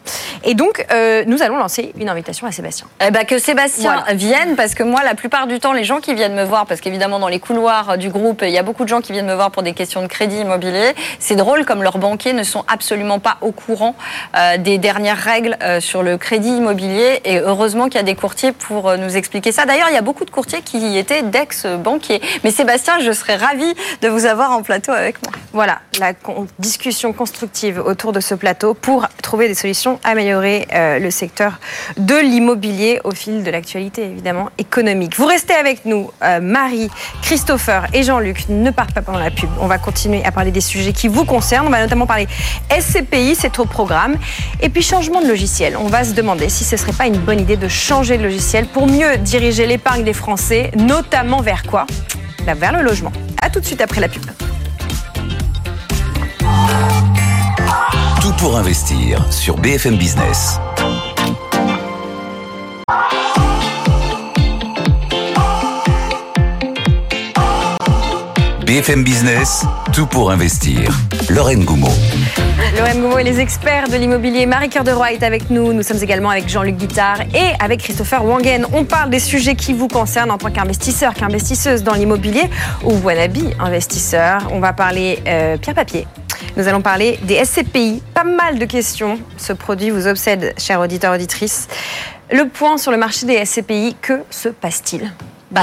Et 0.45 0.55
donc, 0.55 0.85
euh, 0.93 1.25
nous 1.27 1.43
allons 1.43 1.57
lancer 1.57 1.93
une 1.99 2.09
invitation 2.09 2.47
à 2.47 2.53
Sébastien. 2.53 2.87
Eh 3.05 3.11
ben, 3.11 3.25
que 3.25 3.39
Sébastien 3.39 4.05
vienne, 4.15 4.57
parce 4.57 4.75
que 4.75 4.83
moi, 4.83 5.03
la 5.05 5.15
plupart 5.15 5.47
du 5.47 5.61
temps, 5.61 5.73
les 5.73 5.85
gens 5.85 6.01
qui 6.01 6.15
viennent 6.15 6.35
me 6.35 6.45
voir, 6.45 6.67
parce 6.67 6.81
qu'évidemment, 6.81 7.19
dans 7.21 7.29
les 7.29 7.41
couloirs 7.41 7.99
du 7.99 8.11
groupe, 8.11 8.43
il 8.43 8.51
y 8.51 8.59
a 8.59 8.63
beaucoup 8.63 8.83
de 8.83 8.89
gens 8.89 9.01
qui 9.01 9.13
viennent 9.13 9.27
me 9.27 9.35
voir 9.35 9.51
pour 9.53 9.63
des 9.63 9.73
questions 9.75 10.03
de 10.03 10.09
crédit 10.09 10.39
immobilier. 10.39 10.93
C'est 11.21 11.37
drôle, 11.37 11.65
comme 11.65 11.83
leurs 11.83 11.99
banquiers 11.99 12.33
ne 12.33 12.43
sont 12.43 12.65
absolument 12.69 13.21
pas 13.21 13.39
au 13.41 13.53
courant 13.53 13.95
euh, 14.37 14.57
des 14.59 14.79
dernières 14.79 15.19
règles 15.19 15.57
euh, 15.63 15.81
sur 15.81 16.03
le 16.03 16.17
crédit 16.19 16.57
immobilier. 16.57 17.21
Et 17.25 17.39
heureusement 17.39 17.76
qu'il 17.85 17.95
y 17.95 17.99
a 17.99 18.03
des 18.03 18.15
courtiers 18.15 18.53
pour 18.53 18.89
euh, 18.89 18.97
nous 18.97 19.17
expliquer 19.17 19.53
ça. 19.53 19.65
D'ailleurs, 19.67 19.89
il 19.91 19.95
y 19.95 19.99
a 19.99 20.03
beaucoup 20.03 20.25
de 20.25 20.31
courtiers 20.31 20.63
qui 20.63 20.97
étaient 20.99 21.23
d'ex-banquiers. 21.23 22.21
Mais 22.45 22.51
Sébastien, 22.51 22.99
je 23.01 23.13
serais 23.13 23.37
ravie 23.37 23.75
de 24.03 24.09
vous 24.09 24.25
avoir 24.27 24.53
en 24.53 24.63
plateau 24.63 24.93
avec 24.93 25.23
moi. 25.23 25.33
Voilà, 25.53 25.81
la 25.99 26.13
discussion 26.59 27.13
constructive 27.13 27.79
autour 27.79 28.13
de 28.13 28.21
ce 28.21 28.35
plateau 28.35 28.75
pour 28.75 29.07
trouver 29.23 29.49
des 29.49 29.55
solutions, 29.55 29.99
améliorer 30.05 30.69
euh, 30.73 30.99
le 30.99 31.11
secteur 31.11 31.59
de 31.97 32.17
l'immobilier 32.17 33.01
au 33.05 33.13
fil 33.13 33.43
de 33.43 33.51
l'actualité, 33.51 34.05
évidemment, 34.05 34.51
économique. 34.59 35.17
Vous 35.17 35.27
restez 35.27 35.55
avec 35.55 35.85
nous, 35.85 36.11
euh, 36.23 36.41
Marie, 36.41 36.91
Christopher 37.23 37.87
et 37.93 38.03
Jean-Luc. 38.03 38.49
Ne 38.49 38.71
partez 38.71 38.95
pas 38.95 39.03
pendant 39.03 39.19
la 39.19 39.31
pub. 39.31 39.49
On 39.61 39.67
va 39.67 39.79
continuer 39.79 40.25
à 40.25 40.33
parler 40.33 40.51
des 40.51 40.61
sujets 40.61 40.93
qui 40.93 41.09
vous 41.09 41.25
concernent. 41.25 41.67
On 41.67 41.71
va 41.71 41.81
notamment 41.81 42.07
parler 42.07 42.29
SCPI, 42.71 43.35
c'est 43.35 43.59
au 43.59 43.65
programme. 43.65 44.17
Et 44.61 44.69
puis 44.69 44.83
changement 44.83 45.21
de 45.21 45.29
logiciel. 45.29 45.77
On 45.77 45.87
va 45.87 46.05
se 46.05 46.13
demander 46.13 46.49
si 46.49 46.65
ce 46.65 46.77
serait 46.77 46.93
pas 46.93 47.07
une 47.07 47.19
bonne 47.19 47.41
idée 47.41 47.57
de 47.57 47.66
changer 47.69 48.19
de 48.19 48.23
logiciel 48.23 48.67
pour 48.67 48.87
mieux 48.87 49.17
diriger 49.19 49.67
l'épargne 49.67 50.05
des 50.05 50.13
Français, 50.13 50.71
notamment 50.77 51.41
vers 51.41 51.63
quoi? 51.63 51.87
Bah, 52.45 52.55
Vers 52.55 52.73
le 52.73 52.83
logement. 52.83 53.13
A 53.43 53.51
tout 53.51 53.61
de 53.61 53.65
suite 53.65 53.81
après 53.81 54.01
la 54.01 54.09
pub. 54.09 54.25
Tout 58.21 58.33
pour 58.39 58.57
investir 58.57 59.25
sur 59.33 59.57
BFM 59.57 59.97
Business. 59.97 60.59
BFM 68.67 69.05
Business, 69.05 69.65
tout 69.93 70.09
pour 70.09 70.33
investir. 70.33 70.91
Lorraine 71.31 71.65
Goumeau. 71.65 71.87
Lorraine 72.77 73.01
Goumeau 73.01 73.19
et 73.19 73.23
les 73.23 73.39
experts 73.39 73.89
de 73.89 73.95
l'immobilier. 73.95 74.45
Marie-Cœur 74.45 74.83
de 74.83 74.91
Roy 74.91 75.13
est 75.13 75.23
avec 75.23 75.51
nous. 75.51 75.73
Nous 75.73 75.85
sommes 75.85 76.03
également 76.03 76.31
avec 76.31 76.49
Jean-Luc 76.49 76.75
Guittard 76.75 77.21
et 77.33 77.53
avec 77.61 77.79
Christopher 77.79 78.25
Wangen. 78.25 78.67
On 78.73 78.85
parle 78.85 79.11
des 79.11 79.21
sujets 79.21 79.55
qui 79.55 79.73
vous 79.73 79.87
concernent 79.87 80.33
en 80.33 80.39
tant 80.39 80.51
qu'investisseur, 80.51 81.15
qu'investisseuse 81.15 81.85
dans 81.85 81.95
l'immobilier 81.95 82.51
ou 82.83 82.95
wannabe 83.05 83.55
investisseur. 83.61 84.49
On 84.51 84.59
va 84.59 84.73
parler 84.73 85.23
euh, 85.29 85.57
pierre 85.59 85.77
papier. 85.77 86.09
Nous 86.57 86.67
allons 86.67 86.83
parler 86.83 87.21
des 87.23 87.45
SCPI. 87.45 88.03
Pas 88.15 88.25
mal 88.25 88.59
de 88.59 88.65
questions. 88.65 89.21
Ce 89.37 89.53
produit 89.53 89.91
vous 89.91 90.09
obsède, 90.09 90.55
chers 90.59 90.81
auditeurs, 90.81 91.15
auditrices. 91.15 91.69
Le 92.33 92.49
point 92.49 92.79
sur 92.79 92.91
le 92.91 92.99
marché 92.99 93.27
des 93.27 93.45
SCPI, 93.45 93.95
que 94.03 94.25
se 94.29 94.49
passe-t-il? 94.49 95.13
Bah, 95.51 95.63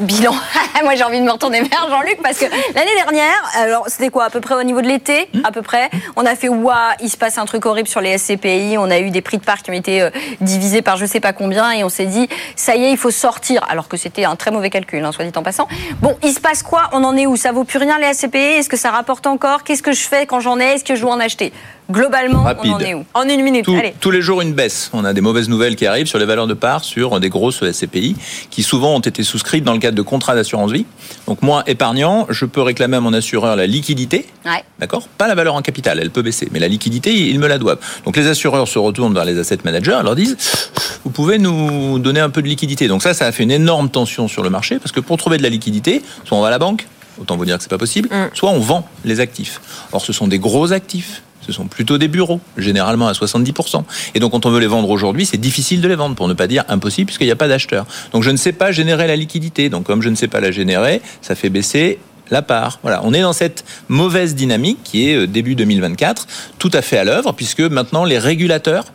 bilan. 0.00 0.32
Moi, 0.84 0.94
j'ai 0.94 1.04
envie 1.04 1.18
de 1.18 1.24
me 1.24 1.30
retourner 1.32 1.60
vers 1.60 1.88
Jean-Luc 1.88 2.18
parce 2.22 2.38
que 2.38 2.44
l'année 2.44 2.94
dernière, 2.96 3.34
alors 3.56 3.84
c'était 3.88 4.10
quoi 4.10 4.24
à 4.24 4.30
peu 4.30 4.40
près 4.40 4.54
au 4.54 4.62
niveau 4.62 4.80
de 4.80 4.86
l'été, 4.86 5.28
hmm. 5.32 5.40
à 5.44 5.50
peu 5.50 5.62
près. 5.62 5.90
On 6.16 6.24
a 6.24 6.36
fait 6.36 6.48
ouah, 6.48 6.94
il 7.00 7.08
se 7.08 7.16
passe 7.16 7.38
un 7.38 7.44
truc 7.44 7.66
horrible 7.66 7.88
sur 7.88 8.00
les 8.00 8.16
SCPI. 8.16 8.76
On 8.78 8.90
a 8.90 8.98
eu 8.98 9.10
des 9.10 9.22
prix 9.22 9.38
de 9.38 9.44
part 9.44 9.62
qui 9.62 9.70
ont 9.70 9.74
été 9.74 10.02
euh, 10.02 10.10
divisés 10.40 10.82
par 10.82 10.96
je 10.96 11.06
sais 11.06 11.20
pas 11.20 11.32
combien 11.32 11.72
et 11.72 11.84
on 11.84 11.88
s'est 11.88 12.06
dit 12.06 12.28
ça 12.54 12.76
y 12.76 12.84
est, 12.84 12.90
il 12.90 12.96
faut 12.96 13.10
sortir. 13.10 13.64
Alors 13.68 13.88
que 13.88 13.96
c'était 13.96 14.24
un 14.24 14.36
très 14.36 14.50
mauvais 14.50 14.70
calcul, 14.70 15.04
hein, 15.04 15.12
soit 15.12 15.24
dit 15.24 15.32
en 15.36 15.42
passant. 15.42 15.68
Bon, 16.00 16.16
il 16.22 16.32
se 16.32 16.40
passe 16.40 16.62
quoi 16.62 16.90
On 16.92 17.02
en 17.04 17.16
est 17.16 17.26
où 17.26 17.36
Ça 17.36 17.52
vaut 17.52 17.64
plus 17.64 17.78
rien 17.78 17.98
les 17.98 18.12
SCPI 18.12 18.38
Est-ce 18.38 18.68
que 18.68 18.76
ça 18.76 18.90
rapporte 18.90 19.26
encore 19.26 19.64
Qu'est-ce 19.64 19.82
que 19.82 19.92
je 19.92 20.02
fais 20.02 20.26
quand 20.26 20.40
j'en 20.40 20.60
ai 20.60 20.74
Est-ce 20.74 20.84
que 20.84 20.94
je 20.94 21.00
dois 21.00 21.12
en 21.12 21.20
acheter? 21.20 21.52
Globalement, 21.90 22.46
on 22.62 22.70
en 22.70 22.78
est 22.78 22.94
où? 22.94 23.04
En 23.12 23.28
une 23.28 23.42
minute. 23.42 23.68
Allez. 23.68 23.94
Tous 24.00 24.10
les 24.10 24.22
jours, 24.22 24.40
une 24.40 24.54
baisse. 24.54 24.90
On 24.94 25.04
a 25.04 25.12
des 25.12 25.20
mauvaises 25.20 25.50
nouvelles 25.50 25.76
qui 25.76 25.86
arrivent 25.86 26.06
sur 26.06 26.18
les 26.18 26.24
valeurs 26.24 26.46
de 26.46 26.54
part 26.54 26.82
sur 26.82 27.20
des 27.20 27.28
grosses 27.28 27.62
SCPI 27.62 28.16
qui 28.50 28.62
souvent 28.62 28.94
ont 28.94 29.00
été 29.00 29.22
souscrites 29.24 29.64
dans 29.64 29.72
le 29.72 29.78
cadre 29.78 29.96
de 29.96 30.02
contrats 30.02 30.34
d'assurance 30.34 30.72
vie. 30.72 30.86
Donc 31.26 31.42
moi, 31.42 31.62
épargnant, 31.66 32.26
je 32.30 32.44
peux 32.44 32.62
réclamer 32.62 32.96
à 32.96 33.00
mon 33.00 33.12
assureur 33.12 33.56
la 33.56 33.66
liquidité. 33.66 34.26
D'accord? 34.78 35.08
Pas 35.18 35.28
la 35.28 35.34
valeur 35.34 35.54
en 35.54 35.62
capital, 35.62 35.98
elle 36.00 36.10
peut 36.10 36.22
baisser. 36.22 36.48
Mais 36.52 36.58
la 36.58 36.68
liquidité, 36.68 37.12
ils 37.14 37.38
me 37.38 37.46
la 37.46 37.58
doivent. 37.58 37.80
Donc 38.04 38.16
les 38.16 38.26
assureurs 38.26 38.68
se 38.68 38.78
retournent 38.78 39.14
vers 39.14 39.24
les 39.24 39.38
asset 39.38 39.58
managers 39.64 40.00
leur 40.02 40.14
disent 40.14 40.36
vous 41.04 41.10
pouvez 41.10 41.38
nous 41.38 41.98
donner 41.98 42.20
un 42.20 42.30
peu 42.30 42.42
de 42.42 42.48
liquidité. 42.48 42.88
Donc 42.88 43.02
ça, 43.02 43.14
ça 43.14 43.26
a 43.26 43.32
fait 43.32 43.42
une 43.42 43.50
énorme 43.50 43.90
tension 43.90 44.28
sur 44.28 44.42
le 44.42 44.50
marché 44.50 44.78
parce 44.78 44.92
que 44.92 45.00
pour 45.00 45.16
trouver 45.16 45.38
de 45.38 45.42
la 45.42 45.48
liquidité, 45.48 46.02
soit 46.24 46.38
on 46.38 46.40
va 46.40 46.48
à 46.48 46.50
la 46.50 46.58
banque, 46.58 46.86
autant 47.20 47.36
vous 47.36 47.44
dire 47.44 47.56
que 47.56 47.62
c'est 47.62 47.70
pas 47.70 47.78
possible, 47.78 48.08
mm. 48.10 48.30
soit 48.34 48.50
on 48.50 48.58
vend 48.58 48.88
les 49.04 49.20
actifs. 49.20 49.60
Or, 49.92 50.00
ce 50.00 50.12
sont 50.12 50.28
des 50.28 50.38
gros 50.38 50.72
actifs 50.72 51.22
ce 51.44 51.52
sont 51.52 51.66
plutôt 51.66 51.98
des 51.98 52.08
bureaux, 52.08 52.40
généralement 52.56 53.08
à 53.08 53.12
70%. 53.12 53.84
Et 54.14 54.20
donc 54.20 54.32
quand 54.32 54.46
on 54.46 54.50
veut 54.50 54.60
les 54.60 54.66
vendre 54.66 54.90
aujourd'hui, 54.90 55.26
c'est 55.26 55.38
difficile 55.38 55.80
de 55.80 55.88
les 55.88 55.94
vendre, 55.94 56.14
pour 56.14 56.28
ne 56.28 56.34
pas 56.34 56.46
dire 56.46 56.64
impossible, 56.68 57.06
puisqu'il 57.06 57.26
n'y 57.26 57.32
a 57.32 57.36
pas 57.36 57.48
d'acheteurs. 57.48 57.86
Donc 58.12 58.22
je 58.22 58.30
ne 58.30 58.36
sais 58.36 58.52
pas 58.52 58.72
générer 58.72 59.06
la 59.06 59.16
liquidité. 59.16 59.68
Donc 59.68 59.84
comme 59.84 60.02
je 60.02 60.08
ne 60.08 60.14
sais 60.14 60.28
pas 60.28 60.40
la 60.40 60.50
générer, 60.50 61.02
ça 61.20 61.34
fait 61.34 61.50
baisser 61.50 61.98
la 62.30 62.42
part. 62.42 62.78
Voilà, 62.82 63.02
on 63.04 63.12
est 63.12 63.20
dans 63.20 63.32
cette 63.32 63.64
mauvaise 63.88 64.34
dynamique 64.34 64.78
qui 64.82 65.10
est 65.10 65.16
euh, 65.16 65.26
début 65.26 65.54
2024, 65.54 66.26
tout 66.58 66.70
à 66.72 66.82
fait 66.82 66.98
à 66.98 67.04
l'œuvre, 67.04 67.32
puisque 67.32 67.60
maintenant 67.60 68.04
les 68.04 68.18
régulateurs 68.18 68.86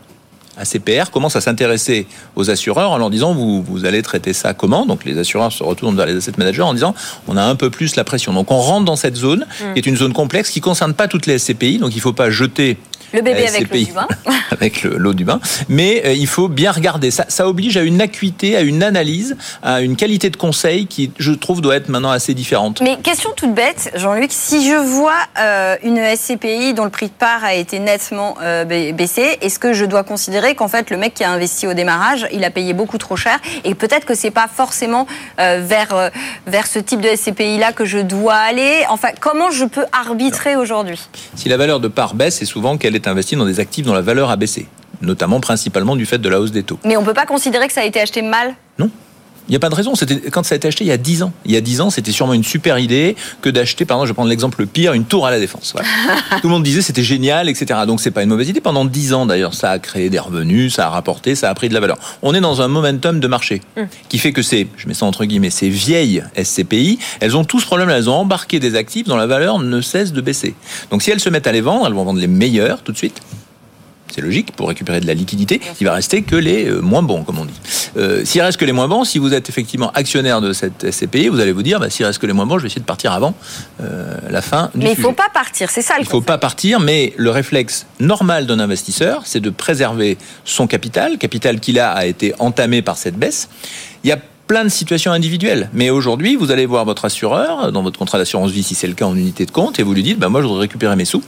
ACPR 0.59 1.09
commencent 1.11 1.35
à 1.35 1.41
s'intéresser 1.41 2.07
aux 2.35 2.49
assureurs 2.49 2.91
en 2.91 2.97
leur 2.97 3.09
disant 3.09 3.33
vous, 3.33 3.63
vous 3.63 3.85
allez 3.85 4.01
traiter 4.01 4.33
ça 4.33 4.53
comment? 4.53 4.85
Donc 4.85 5.05
les 5.05 5.17
assureurs 5.17 5.51
se 5.51 5.63
retournent 5.63 5.95
vers 5.95 6.05
les 6.05 6.17
asset 6.17 6.33
managers 6.37 6.61
en 6.61 6.73
disant 6.73 6.93
on 7.27 7.37
a 7.37 7.43
un 7.43 7.55
peu 7.55 7.69
plus 7.69 7.95
la 7.95 8.03
pression. 8.03 8.33
Donc 8.33 8.51
on 8.51 8.59
rentre 8.59 8.85
dans 8.85 8.95
cette 8.95 9.15
zone 9.15 9.45
Mm. 9.61 9.73
qui 9.73 9.79
est 9.79 9.85
une 9.87 9.97
zone 9.97 10.13
complexe 10.13 10.49
qui 10.49 10.61
concerne 10.61 10.93
pas 10.93 11.07
toutes 11.07 11.25
les 11.25 11.37
SCPI, 11.37 11.79
donc 11.79 11.91
il 11.93 11.97
ne 11.97 12.01
faut 12.01 12.13
pas 12.13 12.29
jeter 12.29 12.77
Le 13.13 13.21
bébé 13.21 13.43
la 13.43 13.49
avec 13.49 13.69
l'eau 13.71 13.77
du 13.85 13.91
vin. 13.91 14.07
avec 14.51 14.83
le- 14.83 14.97
l'eau 14.97 15.13
du 15.13 15.25
bain. 15.25 15.39
Mais 15.67 16.03
euh, 16.05 16.13
il 16.13 16.27
faut 16.27 16.47
bien 16.47 16.71
regarder. 16.71 17.11
Ça, 17.11 17.25
ça 17.27 17.47
oblige 17.47 17.77
à 17.77 17.81
une 17.83 18.01
acuité, 18.01 18.55
à 18.55 18.61
une 18.61 18.83
analyse, 18.83 19.35
à 19.63 19.81
une 19.81 19.95
qualité 19.95 20.29
de 20.29 20.37
conseil 20.37 20.85
qui, 20.87 21.11
je 21.17 21.31
trouve, 21.31 21.61
doit 21.61 21.75
être 21.75 21.89
maintenant 21.89 22.11
assez 22.11 22.33
différente. 22.33 22.81
Mais 22.81 22.97
question 22.97 23.31
toute 23.35 23.53
bête, 23.53 23.91
Jean-Luc, 23.95 24.31
si 24.31 24.67
je 24.69 24.75
vois 24.75 25.13
euh, 25.39 25.75
une 25.83 25.97
SCPI 26.15 26.73
dont 26.73 26.83
le 26.83 26.89
prix 26.89 27.07
de 27.07 27.11
part 27.11 27.43
a 27.43 27.53
été 27.55 27.79
nettement 27.79 28.35
euh, 28.41 28.65
ba- 28.65 28.91
baissé, 28.91 29.37
est-ce 29.41 29.59
que 29.59 29.73
je 29.73 29.85
dois 29.85 30.03
considérer 30.03 30.55
qu'en 30.55 30.67
fait 30.67 30.89
le 30.89 30.97
mec 30.97 31.13
qui 31.13 31.23
a 31.23 31.31
investi 31.31 31.67
au 31.67 31.73
démarrage, 31.73 32.27
il 32.31 32.43
a 32.43 32.49
payé 32.51 32.73
beaucoup 32.73 32.97
trop 32.97 33.15
cher 33.15 33.39
et 33.63 33.75
peut-être 33.75 34.05
que 34.05 34.13
c'est 34.15 34.31
pas 34.31 34.47
forcément 34.53 35.07
euh, 35.39 35.61
vers 35.65 35.93
euh, 35.93 36.09
vers 36.47 36.67
ce 36.67 36.79
type 36.79 37.01
de 37.01 37.09
SCPI 37.15 37.57
là 37.57 37.71
que 37.71 37.85
je 37.85 37.97
dois 37.99 38.35
aller? 38.35 38.83
Enfin, 38.89 39.09
comment 39.19 39.51
je 39.51 39.65
peux 39.65 39.85
arbitrer 39.91 40.55
aujourd'hui? 40.55 40.99
Si 41.35 41.49
la 41.49 41.57
valeur 41.57 41.79
de 41.79 41.87
part 41.87 42.13
baisse, 42.15 42.37
c'est 42.37 42.45
souvent 42.45 42.77
qu'elle 42.77 42.95
est 42.95 42.98
investie 43.07 43.35
dans 43.35 43.45
des 43.45 43.59
actifs 43.59 43.85
dont 43.85 43.93
la 43.93 44.01
valeur 44.01 44.29
a 44.29 44.35
baissé, 44.35 44.67
notamment 45.01 45.39
principalement 45.39 45.95
du 45.95 46.05
fait 46.05 46.17
de 46.17 46.29
la 46.29 46.39
hausse 46.39 46.51
des 46.51 46.63
taux. 46.63 46.79
Mais 46.83 46.97
on 46.97 47.03
peut 47.03 47.13
pas 47.13 47.25
considérer 47.25 47.67
que 47.67 47.73
ça 47.73 47.81
a 47.81 47.85
été 47.85 47.99
acheté 47.99 48.21
mal? 48.21 48.55
Il 49.49 49.53
n'y 49.53 49.55
a 49.55 49.59
pas 49.59 49.69
de 49.69 49.75
raison. 49.75 49.95
C'était 49.95 50.29
quand 50.29 50.45
ça 50.45 50.53
a 50.53 50.57
été 50.57 50.67
acheté 50.67 50.83
il 50.83 50.87
y 50.87 50.91
a 50.91 50.97
10 50.97 51.23
ans. 51.23 51.33
Il 51.43 51.51
y 51.51 51.57
a 51.57 51.61
10 51.61 51.81
ans, 51.81 51.89
c'était 51.89 52.11
sûrement 52.11 52.33
une 52.33 52.43
super 52.43 52.77
idée 52.77 53.15
que 53.41 53.49
d'acheter, 53.49 53.83
par 53.83 53.97
exemple, 53.97 54.07
je 54.07 54.11
vais 54.11 54.15
prendre 54.15 54.29
l'exemple 54.29 54.65
pire, 54.67 54.93
une 54.93 55.05
tour 55.05 55.25
à 55.25 55.31
la 55.31 55.39
défense. 55.39 55.73
Voilà. 55.73 55.87
Tout 56.41 56.47
le 56.47 56.49
monde 56.49 56.63
disait 56.63 56.81
c'était 56.81 57.03
génial, 57.03 57.49
etc. 57.49 57.81
Donc 57.87 57.99
c'est 57.99 58.11
pas 58.11 58.21
une 58.21 58.29
mauvaise 58.29 58.49
idée. 58.49 58.61
Pendant 58.61 58.85
10 58.85 59.13
ans 59.13 59.25
d'ailleurs, 59.25 59.55
ça 59.55 59.71
a 59.71 59.79
créé 59.79 60.09
des 60.09 60.19
revenus, 60.19 60.75
ça 60.75 60.85
a 60.85 60.89
rapporté, 60.89 61.35
ça 61.35 61.49
a 61.49 61.53
pris 61.55 61.67
de 61.67 61.73
la 61.73 61.79
valeur. 61.79 61.97
On 62.21 62.33
est 62.33 62.41
dans 62.41 62.61
un 62.61 62.67
momentum 62.67 63.19
de 63.19 63.27
marché 63.27 63.61
qui 64.07 64.19
fait 64.19 64.31
que 64.31 64.43
c'est, 64.43 64.67
je 64.77 64.87
mets 64.87 64.93
ça 64.93 65.05
entre 65.05 65.25
guillemets, 65.25 65.49
ces 65.49 65.69
vieilles 65.69 66.23
SCPI, 66.41 66.99
elles 67.19 67.35
ont 67.35 67.43
tout 67.43 67.59
ce 67.59 67.65
problème. 67.65 67.89
Elles 67.89 68.09
ont 68.09 68.13
embarqué 68.13 68.59
des 68.59 68.75
actifs 68.75 69.07
dont 69.07 69.17
la 69.17 69.27
valeur 69.27 69.59
ne 69.59 69.81
cesse 69.81 70.13
de 70.13 70.21
baisser. 70.21 70.53
Donc 70.91 71.01
si 71.01 71.09
elles 71.09 71.19
se 71.19 71.29
mettent 71.29 71.47
à 71.47 71.51
les 71.51 71.61
vendre, 71.61 71.87
elles 71.87 71.93
vont 71.93 72.03
vendre 72.03 72.19
les 72.19 72.27
meilleurs 72.27 72.83
tout 72.83 72.91
de 72.91 72.97
suite. 72.97 73.21
C'est 74.13 74.21
logique 74.21 74.51
pour 74.53 74.67
récupérer 74.67 74.99
de 74.99 75.07
la 75.07 75.13
liquidité. 75.13 75.61
Il 75.79 75.85
va 75.85 75.93
rester 75.93 76.21
que 76.21 76.35
les 76.35 76.65
euh, 76.65 76.79
moins 76.81 77.03
bons, 77.03 77.23
comme 77.23 77.39
on 77.39 77.45
dit. 77.45 77.59
Euh, 77.97 78.23
s'il 78.25 78.41
reste 78.41 78.57
que 78.59 78.65
les 78.65 78.71
moins 78.71 78.87
bons, 78.87 79.03
si 79.03 79.19
vous 79.19 79.33
êtes 79.33 79.49
effectivement 79.49 79.91
actionnaire 79.91 80.41
de 80.41 80.53
cette 80.53 80.89
SCPI, 80.89 81.27
vous 81.29 81.39
allez 81.39 81.51
vous 81.51 81.63
dire, 81.63 81.79
bah, 81.79 81.89
s'il 81.89 82.05
reste 82.05 82.19
que 82.19 82.25
les 82.25 82.33
moins 82.33 82.45
bons, 82.45 82.57
je 82.57 82.63
vais 82.63 82.67
essayer 82.67 82.81
de 82.81 82.85
partir 82.85 83.11
avant 83.11 83.33
euh, 83.81 84.17
la 84.29 84.41
fin 84.41 84.71
du 84.73 84.79
Mais 84.79 84.91
il 84.91 84.95
sujet. 84.95 85.01
faut 85.03 85.13
pas 85.13 85.29
partir, 85.33 85.69
c'est 85.69 85.81
ça 85.81 85.95
le 85.97 86.03
Il 86.03 86.07
faut 86.07 86.21
pas 86.21 86.37
partir, 86.37 86.79
mais 86.79 87.13
le 87.17 87.29
réflexe 87.29 87.85
normal 87.99 88.45
d'un 88.45 88.59
investisseur, 88.59 89.21
c'est 89.25 89.39
de 89.39 89.49
préserver 89.49 90.17
son 90.45 90.67
capital, 90.67 91.17
capital 91.17 91.59
qui 91.59 91.71
là 91.71 91.91
a 91.91 92.05
été 92.05 92.33
entamé 92.39 92.81
par 92.81 92.97
cette 92.97 93.15
baisse. 93.15 93.49
Il 94.03 94.09
y 94.09 94.13
a 94.13 94.19
plein 94.47 94.63
de 94.63 94.69
situations 94.69 95.11
individuelles, 95.11 95.69
mais 95.73 95.91
aujourd'hui, 95.91 96.35
vous 96.35 96.49
allez 96.51 96.65
voir 96.65 96.83
votre 96.83 97.05
assureur 97.05 97.71
dans 97.71 97.83
votre 97.83 97.99
contrat 97.99 98.17
d'assurance 98.17 98.49
vie, 98.49 98.63
si 98.63 98.73
c'est 98.73 98.87
le 98.87 98.95
cas 98.95 99.05
en 99.05 99.15
unité 99.15 99.45
de 99.45 99.51
compte, 99.51 99.79
et 99.79 99.83
vous 99.83 99.93
lui 99.93 100.01
dites, 100.01 100.17
bah, 100.17 100.29
moi, 100.29 100.41
je 100.41 100.47
voudrais 100.47 100.61
récupérer 100.61 100.95
mes 100.95 101.05
sous 101.05 101.21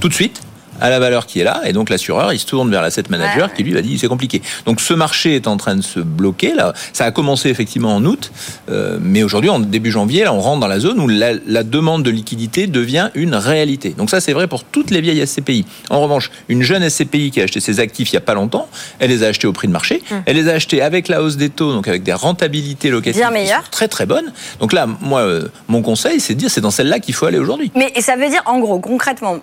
tout 0.00 0.08
de 0.08 0.14
suite 0.14 0.40
à 0.80 0.90
la 0.90 0.98
valeur 0.98 1.26
qui 1.26 1.40
est 1.40 1.44
là, 1.44 1.62
et 1.64 1.72
donc 1.72 1.90
l'assureur, 1.90 2.32
il 2.32 2.38
se 2.38 2.46
tourne 2.46 2.70
vers 2.70 2.82
l'asset 2.82 3.04
manager 3.10 3.48
Ouais. 3.48 3.52
qui 3.56 3.62
lui 3.62 3.72
va 3.72 3.82
dire 3.82 3.98
c'est 4.00 4.08
compliqué. 4.08 4.42
Donc 4.64 4.80
ce 4.80 4.94
marché 4.94 5.34
est 5.36 5.46
en 5.46 5.56
train 5.56 5.76
de 5.76 5.82
se 5.82 6.00
bloquer 6.00 6.54
là. 6.54 6.72
Ça 6.92 7.04
a 7.04 7.10
commencé 7.10 7.48
effectivement 7.48 7.94
en 7.94 8.04
août, 8.04 8.30
euh, 8.70 8.98
mais 9.00 9.22
aujourd'hui 9.22 9.50
en 9.50 9.58
début 9.60 9.90
janvier, 9.90 10.24
là, 10.24 10.32
on 10.32 10.40
rentre 10.40 10.60
dans 10.60 10.66
la 10.68 10.80
zone 10.80 11.00
où 11.00 11.08
la, 11.08 11.32
la 11.46 11.62
demande 11.62 12.02
de 12.02 12.10
liquidité 12.10 12.66
devient 12.66 13.10
une 13.14 13.34
réalité. 13.34 13.90
Donc 13.90 14.10
ça 14.10 14.20
c'est 14.20 14.32
vrai 14.32 14.46
pour 14.46 14.64
toutes 14.64 14.90
les 14.90 15.00
vieilles 15.00 15.26
SCPI. 15.26 15.64
En 15.90 16.00
revanche, 16.00 16.30
une 16.48 16.62
jeune 16.62 16.88
SCPI 16.88 17.30
qui 17.30 17.40
a 17.40 17.44
acheté 17.44 17.60
ses 17.60 17.80
actifs 17.80 18.10
il 18.10 18.14
y 18.14 18.18
a 18.18 18.20
pas 18.20 18.34
longtemps, 18.34 18.68
elle 18.98 19.10
les 19.10 19.22
a 19.22 19.28
achetés 19.28 19.46
au 19.46 19.52
prix 19.52 19.68
de 19.68 19.72
marché, 19.72 20.02
elle 20.26 20.36
les 20.36 20.48
a 20.48 20.52
achetés 20.54 20.82
avec 20.82 21.08
la 21.08 21.22
hausse 21.22 21.36
des 21.36 21.50
taux, 21.50 21.72
donc 21.72 21.88
avec 21.88 22.02
des 22.02 22.12
rentabilités 22.12 22.90
locatives 22.90 23.26
Bien 23.30 23.42
qui 23.42 23.48
sont 23.48 23.54
très 23.70 23.88
très 23.88 24.06
bonnes. 24.06 24.32
Donc 24.60 24.72
là, 24.72 24.86
moi, 25.00 25.20
euh, 25.20 25.48
mon 25.68 25.82
conseil, 25.82 26.20
c'est 26.20 26.34
de 26.34 26.38
dire 26.40 26.50
c'est 26.50 26.60
dans 26.60 26.70
celle-là 26.70 27.00
qu'il 27.00 27.14
faut 27.14 27.26
aller 27.26 27.38
aujourd'hui. 27.38 27.70
Mais 27.74 27.92
et 27.94 28.00
ça 28.02 28.16
veut 28.16 28.28
dire, 28.28 28.42
en 28.46 28.58
gros, 28.58 28.78
concrètement, 28.78 29.38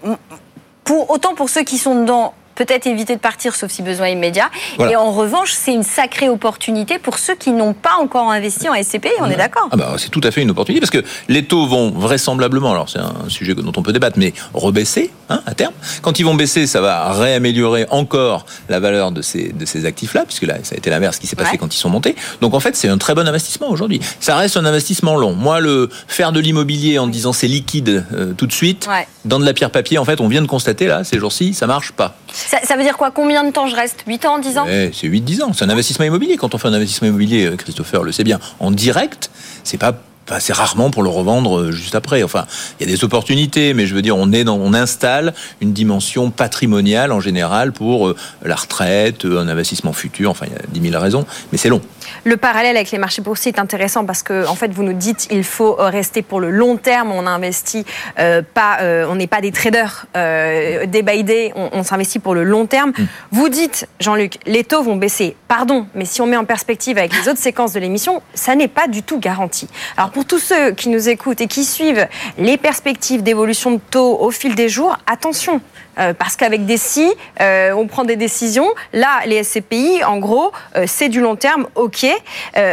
pour, 0.84 1.10
autant 1.10 1.36
pour 1.36 1.50
ceux 1.50 1.63
qui 1.63 1.78
sont 1.78 2.02
dedans, 2.02 2.34
peut-être 2.56 2.88
éviter 2.88 3.16
de 3.16 3.20
partir 3.20 3.56
sauf 3.56 3.72
si 3.72 3.82
besoin 3.82 4.08
immédiat. 4.10 4.50
Voilà. 4.78 4.92
Et 4.92 4.96
en 4.96 5.12
revanche, 5.12 5.52
c'est 5.54 5.74
une 5.74 5.84
sacrée 5.84 6.30
opportunité 6.30 7.00
pour 7.00 7.18
ceux 7.20 7.36
qui 7.36 7.52
n'ont 7.52 7.74
pas 7.74 7.96
encore 8.02 8.32
investi 8.32 8.70
en 8.70 8.74
SCPI, 8.76 9.10
on 9.20 9.30
est 9.30 9.36
d'accord 9.36 9.68
Ah 9.72 9.76
bah, 9.78 9.96
c'est 9.98 10.10
tout 10.10 10.22
à 10.24 10.32
fait 10.32 10.42
une 10.42 10.52
opportunité 10.52 10.80
parce 10.80 10.92
que 10.92 11.04
les 11.30 11.46
taux 11.46 11.66
vont 11.68 11.92
vraisemblablement, 11.92 12.72
alors 12.72 12.89
c'est 12.89 13.00
un 13.00 13.13
sujet 13.30 13.56
dont 13.56 13.72
on 13.76 13.84
peut 13.84 13.94
débattre, 13.94 14.18
mais 14.20 14.34
rebaisser 14.54 15.12
hein, 15.30 15.42
à 15.46 15.54
terme. 15.54 15.74
Quand 16.02 16.20
ils 16.20 16.24
vont 16.24 16.36
baisser, 16.36 16.68
ça 16.68 16.82
va 16.82 17.12
réaméliorer 17.13 17.86
encore 17.89 18.46
la 18.70 18.80
valeur 18.80 19.12
de 19.12 19.22
ces, 19.22 19.52
de 19.54 19.66
ces 19.66 19.86
actifs-là, 19.86 20.24
puisque 20.26 20.44
là, 20.44 20.56
ça 20.63 20.76
a 20.76 20.78
été 20.78 20.89
l'inverse 20.89 21.18
qui 21.20 21.28
s'est 21.28 21.36
passé 21.36 21.52
Ouais. 21.52 21.58
quand 21.58 21.74
ils 21.76 21.78
sont 21.80 21.89
montés. 21.89 22.16
Donc 22.42 22.54
en 22.54 22.60
fait, 22.60 22.76
c'est 22.76 22.88
un 22.88 22.98
très 22.98 23.13
bon 23.16 23.28
investissement 23.28 23.70
aujourd'hui. 23.70 24.00
Ça 24.20 24.36
reste 24.38 24.58
un 24.58 24.66
investissement 24.66 25.16
long. 25.18 25.34
Moi, 25.34 25.60
le 25.60 25.89
faire 26.08 26.32
de 26.32 26.39
l'immobilier 26.39 27.00
en 27.00 27.08
disant 27.08 27.34
c'est 27.34 27.48
liquide 27.48 28.06
euh, 28.13 28.34
tout 28.34 28.48
de 28.48 28.54
suite, 28.54 28.88
Ouais. 28.89 29.08
dans 29.26 29.39
de 29.39 29.46
la 29.46 29.54
pierre 29.54 29.72
papier, 29.72 29.98
en 29.98 30.06
fait, 30.06 30.22
on 30.22 30.28
vient 30.28 30.42
de 30.42 30.48
constater 30.48 30.88
là, 30.88 31.04
ces 31.04 31.20
jours-ci, 31.20 31.54
ça 31.54 31.68
marche 31.68 31.92
pas. 31.92 32.16
Ça, 32.34 32.76
veut 32.76 32.84
dire 32.84 32.98
quoi? 32.98 33.12
Combien 33.12 33.43
de 33.43 33.52
temps 33.52 33.67
je 33.67 33.76
reste? 33.76 34.04
8 34.08 34.26
ans, 34.26 34.39
10 34.39 34.58
ans? 34.58 34.65
C'est 34.67 35.08
8-10 35.08 35.43
ans. 35.43 35.54
C'est 35.54 35.65
un 35.65 35.69
investissement 35.69 36.06
immobilier. 36.06 36.36
Quand 36.36 36.56
on 36.56 36.58
fait 36.58 36.67
un 36.67 36.74
investissement 36.74 37.08
immobilier, 37.08 37.46
euh, 37.46 37.56
Christopher 37.56 38.04
le 38.04 38.12
sait 38.12 38.24
bien, 38.24 38.39
en 38.60 38.72
direct, 38.72 39.30
c'est 39.63 39.78
pas. 39.78 39.93
Enfin, 40.27 40.39
c'est 40.39 40.53
rarement 40.53 40.89
pour 40.89 41.03
le 41.03 41.09
revendre 41.09 41.59
euh, 41.59 41.71
juste 41.71 41.95
après. 41.95 42.23
Enfin, 42.23 42.45
il 42.79 42.88
y 42.88 42.89
a 42.91 42.95
des 42.95 43.03
opportunités, 43.03 43.73
mais 43.73 43.86
je 43.86 43.95
veux 43.95 44.01
dire, 44.01 44.17
on 44.17 44.31
est 44.31 44.43
dans, 44.43 44.57
on 44.57 44.73
installe 44.73 45.33
une 45.62 45.73
dimension 45.73 46.31
patrimoniale 46.31 47.12
en 47.12 47.19
général 47.19 47.71
pour 47.71 48.07
euh, 48.07 48.15
la 48.43 48.55
retraite, 48.55 49.25
euh, 49.25 49.39
un 49.39 49.47
investissement 49.47 49.93
futur. 49.93 50.29
Enfin, 50.29 50.45
il 50.47 50.53
y 50.53 50.55
a 50.55 50.62
10 50.67 50.91
000 50.91 51.01
raisons, 51.01 51.25
mais 51.51 51.57
c'est 51.57 51.69
long. 51.69 51.81
Le 52.23 52.38
parallèle 52.38 52.75
avec 52.75 52.91
les 52.91 52.97
marchés 52.97 53.21
boursiers 53.21 53.51
est 53.51 53.59
intéressant 53.59 54.05
parce 54.05 54.23
que, 54.23 54.47
en 54.47 54.55
fait, 54.55 54.71
vous 54.71 54.83
nous 54.83 54.93
dites 54.93 55.27
il 55.31 55.43
faut 55.43 55.75
rester 55.77 56.21
pour 56.21 56.39
le 56.39 56.51
long 56.51 56.77
terme. 56.77 57.12
On 57.12 57.27
investit 57.27 57.86
euh, 58.19 58.41
pas, 58.41 58.77
euh, 58.81 59.05
on 59.09 59.15
n'est 59.15 59.27
pas 59.27 59.41
des 59.41 59.51
traders 59.51 60.05
euh, 60.15 60.86
day 60.86 61.01
by 61.01 61.23
day. 61.23 61.51
On, 61.55 61.69
on 61.73 61.83
s'investit 61.83 62.19
pour 62.19 62.36
le 62.36 62.43
long 62.43 62.65
terme. 62.65 62.93
Vous 63.31 63.49
dites, 63.49 63.88
Jean-Luc, 63.99 64.39
les 64.45 64.63
taux 64.63 64.83
vont 64.83 64.95
baisser. 64.95 65.36
Pardon, 65.47 65.88
mais 65.95 66.05
si 66.05 66.21
on 66.21 66.27
met 66.27 66.38
en 66.38 66.45
perspective 66.45 66.97
avec 66.97 67.13
les 67.13 67.29
autres 67.29 67.39
séquences 67.39 67.73
de 67.73 67.79
l'émission, 67.79 68.21
ça 68.33 68.55
n'est 68.55 68.67
pas 68.67 68.88
du 68.88 69.03
tout 69.03 69.19
garanti. 69.19 69.67
Alors 69.97 70.12
pour 70.13 70.26
tous 70.26 70.39
ceux 70.39 70.71
qui 70.71 70.89
nous 70.89 71.10
écoutent 71.10 71.41
et 71.41 71.47
qui 71.47 71.65
suivent 71.65 72.08
les 72.38 72.58
perspectives 72.58 73.23
d'évolution 73.23 73.71
de 73.71 73.80
taux 73.89 74.19
au 74.19 74.32
fil 74.32 74.56
des 74.56 74.69
jours, 74.69 74.97
attention. 75.08 75.60
Euh, 75.99 76.13
parce 76.13 76.36
qu'avec 76.36 76.65
des 76.65 76.77
si, 76.77 77.12
euh, 77.41 77.71
on 77.73 77.88
prend 77.88 78.03
des 78.03 78.15
décisions. 78.15 78.67
Là, 78.93 79.21
les 79.25 79.43
SCPI, 79.43 80.03
en 80.03 80.17
gros, 80.17 80.51
euh, 80.75 80.86
c'est 80.88 81.10
du 81.10 81.21
long 81.21 81.36
terme, 81.36 81.67
ok. 81.75 82.06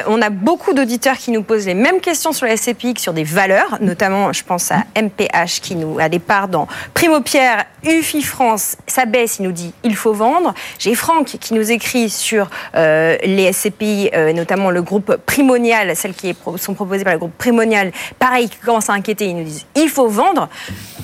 On 0.06 0.22
a 0.22 0.30
beaucoup 0.30 0.72
d'auditeurs 0.72 1.16
qui 1.16 1.30
nous 1.30 1.42
posent 1.42 1.66
les 1.66 1.74
mêmes 1.74 2.00
questions 2.00 2.32
sur 2.32 2.46
les 2.46 2.56
SCPI 2.56 2.94
que 2.94 3.00
sur 3.00 3.12
des 3.12 3.24
valeurs, 3.24 3.78
notamment, 3.80 4.32
je 4.32 4.42
pense 4.44 4.70
à 4.70 4.84
MPH 4.96 5.60
qui 5.60 5.74
nous 5.74 5.98
a 5.98 6.08
des 6.08 6.18
parts 6.18 6.48
dans 6.48 6.66
Primo 6.94 7.20
Pierre, 7.20 7.64
UFI 7.84 8.22
France, 8.22 8.76
ça 8.86 9.04
baisse, 9.04 9.38
il 9.38 9.44
nous 9.44 9.52
dit 9.52 9.72
il 9.82 9.96
faut 9.96 10.12
vendre. 10.12 10.54
J'ai 10.78 10.94
Franck 10.94 11.26
qui 11.40 11.54
nous 11.54 11.70
écrit 11.70 12.10
sur 12.10 12.50
les 12.74 13.52
SCPI, 13.52 14.10
notamment 14.34 14.70
le 14.70 14.82
groupe 14.82 15.16
Primonial, 15.26 15.94
celles 15.96 16.14
qui 16.14 16.34
sont 16.56 16.74
proposées 16.74 17.04
par 17.04 17.12
le 17.12 17.18
groupe 17.18 17.36
Primonial, 17.36 17.92
pareil, 18.18 18.48
qui 18.48 18.58
commence 18.58 18.90
à 18.90 18.92
inquiéter, 18.94 19.26
ils 19.26 19.36
nous 19.36 19.44
disent 19.44 19.66
il 19.74 19.88
faut 19.88 20.08
vendre. 20.08 20.48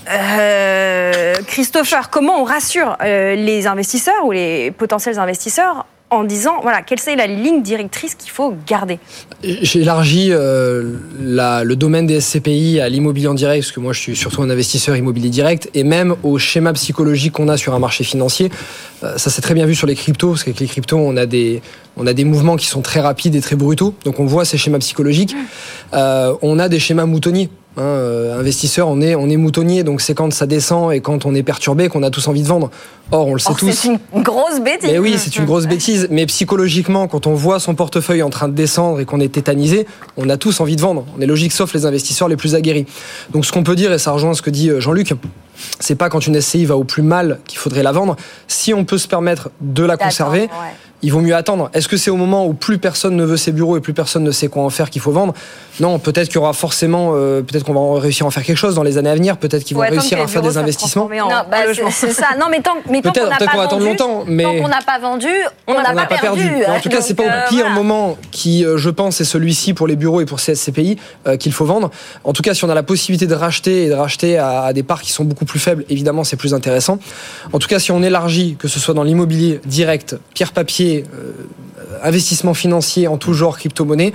Euh, 0.08 1.34
Comment 2.10 2.40
on 2.40 2.44
rassure 2.44 2.96
euh, 3.02 3.34
les 3.34 3.66
investisseurs 3.66 4.24
ou 4.24 4.32
les 4.32 4.70
potentiels 4.70 5.18
investisseurs 5.18 5.86
en 6.08 6.22
disant 6.22 6.60
voilà 6.62 6.82
quelle 6.82 7.00
c'est 7.00 7.16
la 7.16 7.26
ligne 7.26 7.62
directrice 7.62 8.14
qu'il 8.14 8.30
faut 8.30 8.54
garder? 8.66 9.00
J'ai 9.42 9.80
élargi 9.80 10.28
euh, 10.30 10.92
la- 11.20 11.64
le 11.64 11.74
domaine 11.74 12.06
des 12.06 12.20
SCPI 12.20 12.78
à 12.80 12.88
l'immobilier 12.88 13.26
en 13.26 13.34
direct, 13.34 13.64
parce 13.64 13.72
que 13.72 13.80
moi 13.80 13.92
je 13.92 14.00
suis 14.00 14.14
surtout 14.16 14.40
un 14.42 14.48
investisseur 14.50 14.96
immobilier 14.96 15.30
direct, 15.30 15.68
et 15.74 15.82
même 15.82 16.14
au 16.22 16.38
schéma 16.38 16.72
psychologique 16.74 17.32
qu'on 17.32 17.48
a 17.48 17.56
sur 17.56 17.74
un 17.74 17.80
marché 17.80 18.04
financier. 18.04 18.50
Euh, 19.02 19.18
ça 19.18 19.30
s'est 19.30 19.42
très 19.42 19.54
bien 19.54 19.66
vu 19.66 19.74
sur 19.74 19.88
les 19.88 19.96
cryptos, 19.96 20.30
parce 20.30 20.44
qu'avec 20.44 20.60
les 20.60 20.66
cryptos, 20.68 20.96
on 20.96 21.16
a, 21.16 21.26
des, 21.26 21.60
on 21.96 22.06
a 22.06 22.12
des 22.12 22.24
mouvements 22.24 22.54
qui 22.56 22.66
sont 22.66 22.82
très 22.82 23.00
rapides 23.00 23.34
et 23.34 23.40
très 23.40 23.56
brutaux, 23.56 23.92
donc 24.04 24.20
on 24.20 24.26
voit 24.26 24.44
ces 24.44 24.58
schémas 24.58 24.78
psychologiques. 24.78 25.34
Euh, 25.92 26.34
on 26.40 26.60
a 26.60 26.68
des 26.68 26.78
schémas 26.78 27.06
moutonniers. 27.06 27.50
Hein, 27.78 27.82
euh, 27.82 28.40
investisseur, 28.40 28.88
on 28.88 29.02
est, 29.02 29.14
on 29.14 29.28
est 29.28 29.36
moutonnier, 29.36 29.84
donc 29.84 30.00
c'est 30.00 30.14
quand 30.14 30.32
ça 30.32 30.46
descend 30.46 30.94
et 30.94 31.00
quand 31.00 31.26
on 31.26 31.34
est 31.34 31.42
perturbé 31.42 31.88
qu'on 31.88 32.02
a 32.02 32.10
tous 32.10 32.26
envie 32.26 32.42
de 32.42 32.48
vendre. 32.48 32.70
Or, 33.12 33.26
on 33.26 33.34
le 33.34 33.38
sait 33.38 33.50
Or, 33.50 33.56
tous. 33.58 33.70
C'est 33.70 33.88
une 33.88 34.22
grosse 34.22 34.60
bêtise. 34.60 34.90
Mais 34.90 34.98
oui, 34.98 35.16
c'est 35.18 35.36
une 35.36 35.44
grosse 35.44 35.66
bêtise. 35.66 36.08
Mais 36.10 36.24
psychologiquement, 36.24 37.06
quand 37.06 37.26
on 37.26 37.34
voit 37.34 37.60
son 37.60 37.74
portefeuille 37.74 38.22
en 38.22 38.30
train 38.30 38.48
de 38.48 38.54
descendre 38.54 39.00
et 39.00 39.04
qu'on 39.04 39.20
est 39.20 39.28
tétanisé, 39.28 39.86
on 40.16 40.30
a 40.30 40.38
tous 40.38 40.60
envie 40.60 40.76
de 40.76 40.80
vendre. 40.80 41.04
On 41.18 41.20
est 41.20 41.26
logique, 41.26 41.52
sauf 41.52 41.74
les 41.74 41.84
investisseurs 41.84 42.28
les 42.28 42.36
plus 42.36 42.54
aguerris. 42.54 42.86
Donc, 43.30 43.44
ce 43.44 43.52
qu'on 43.52 43.62
peut 43.62 43.76
dire, 43.76 43.92
et 43.92 43.98
ça 43.98 44.12
rejoint 44.12 44.32
ce 44.32 44.40
que 44.40 44.50
dit 44.50 44.70
euh, 44.70 44.80
Jean-Luc, 44.80 45.12
c'est 45.78 45.96
pas 45.96 46.08
quand 46.08 46.26
une 46.26 46.40
SCI 46.40 46.64
va 46.64 46.78
au 46.78 46.84
plus 46.84 47.02
mal 47.02 47.40
qu'il 47.46 47.58
faudrait 47.58 47.82
la 47.82 47.92
vendre. 47.92 48.16
Si 48.48 48.72
on 48.72 48.86
peut 48.86 48.98
se 48.98 49.06
permettre 49.06 49.50
de 49.60 49.84
la 49.84 49.98
conserver, 49.98 50.42
ouais. 50.42 50.48
Il 51.06 51.12
vaut 51.12 51.20
mieux 51.20 51.36
attendre. 51.36 51.70
Est-ce 51.72 51.86
que 51.86 51.96
c'est 51.96 52.10
au 52.10 52.16
moment 52.16 52.46
où 52.46 52.52
plus 52.52 52.78
personne 52.78 53.14
ne 53.14 53.24
veut 53.24 53.36
ses 53.36 53.52
bureaux 53.52 53.76
et 53.76 53.80
plus 53.80 53.92
personne 53.92 54.24
ne 54.24 54.32
sait 54.32 54.48
quoi 54.48 54.64
en 54.64 54.70
faire 54.70 54.90
qu'il 54.90 55.00
faut 55.00 55.12
vendre? 55.12 55.34
Non, 55.78 56.00
peut-être 56.00 56.26
qu'il 56.26 56.34
y 56.34 56.38
aura 56.38 56.52
forcément, 56.52 57.12
euh, 57.14 57.42
peut-être 57.42 57.64
qu'on 57.64 57.74
va 57.74 58.00
réussir 58.00 58.26
à 58.26 58.26
en 58.26 58.32
faire 58.32 58.42
quelque 58.42 58.56
chose 58.56 58.74
dans 58.74 58.82
les 58.82 58.98
années 58.98 59.10
à 59.10 59.14
venir. 59.14 59.36
Peut-être 59.36 59.62
qu'ils 59.62 59.76
vont 59.76 59.84
réussir 59.84 60.20
à 60.20 60.26
faire 60.26 60.42
des 60.42 60.58
investissements. 60.58 61.08
Non, 61.08 61.28
bah, 61.48 61.58
c'est 61.90 62.10
ça. 62.10 62.30
Non, 62.40 62.46
mais 62.50 62.60
tant, 62.60 62.74
mais 62.90 63.02
tant 63.02 63.12
qu'on 63.12 63.28
n'a 63.28 63.36
pas 63.36 63.62
attendre 63.62 63.84
longtemps, 63.84 64.24
mais 64.26 64.42
tant 64.42 64.62
qu'on 64.62 64.68
n'a 64.68 64.82
pas 64.84 64.98
vendu, 64.98 65.28
on 65.68 65.74
n'a 65.74 65.94
pas, 65.94 66.06
perdu. 66.06 66.64
En 66.66 66.80
tout 66.80 66.88
cas, 66.88 67.00
c'est 67.00 67.14
pas 67.14 67.22
au 67.22 67.48
pire 67.50 67.70
moment 67.70 68.18
qui, 68.32 68.64
euh, 68.64 68.76
je 68.76 68.90
pense, 68.90 69.20
est 69.20 69.24
celui-ci 69.24 69.74
pour 69.74 69.86
les 69.86 69.94
bureaux 69.94 70.20
et 70.20 70.24
pour 70.24 70.40
CSCPI 70.40 70.98
euh, 71.28 71.36
qu'il 71.36 71.52
faut 71.52 71.66
vendre. 71.66 71.92
En 72.24 72.32
tout 72.32 72.42
cas, 72.42 72.52
si 72.52 72.64
on 72.64 72.68
a 72.68 72.74
la 72.74 72.82
possibilité 72.82 73.28
de 73.28 73.34
racheter 73.34 73.84
et 73.84 73.88
de 73.90 73.94
racheter 73.94 74.38
à, 74.38 74.72
des 74.72 74.82
parts 74.82 75.02
qui 75.02 75.12
sont 75.12 75.24
beaucoup 75.24 75.44
plus 75.44 75.60
faibles, 75.60 75.84
évidemment, 75.88 76.24
c'est 76.24 76.36
plus 76.36 76.52
intéressant. 76.52 76.98
En 77.52 77.60
tout 77.60 77.68
cas, 77.68 77.78
si 77.78 77.92
on 77.92 78.02
élargit, 78.02 78.56
que 78.58 78.66
ce 78.66 78.80
soit 78.80 78.94
dans 78.94 79.04
l'immobilier 79.04 79.60
direct, 79.66 80.16
pierre-papier, 81.02 81.46
investissement 82.02 82.54
financier 82.54 83.08
en 83.08 83.16
tout 83.16 83.32
genre, 83.32 83.58
crypto-monnaie, 83.58 84.12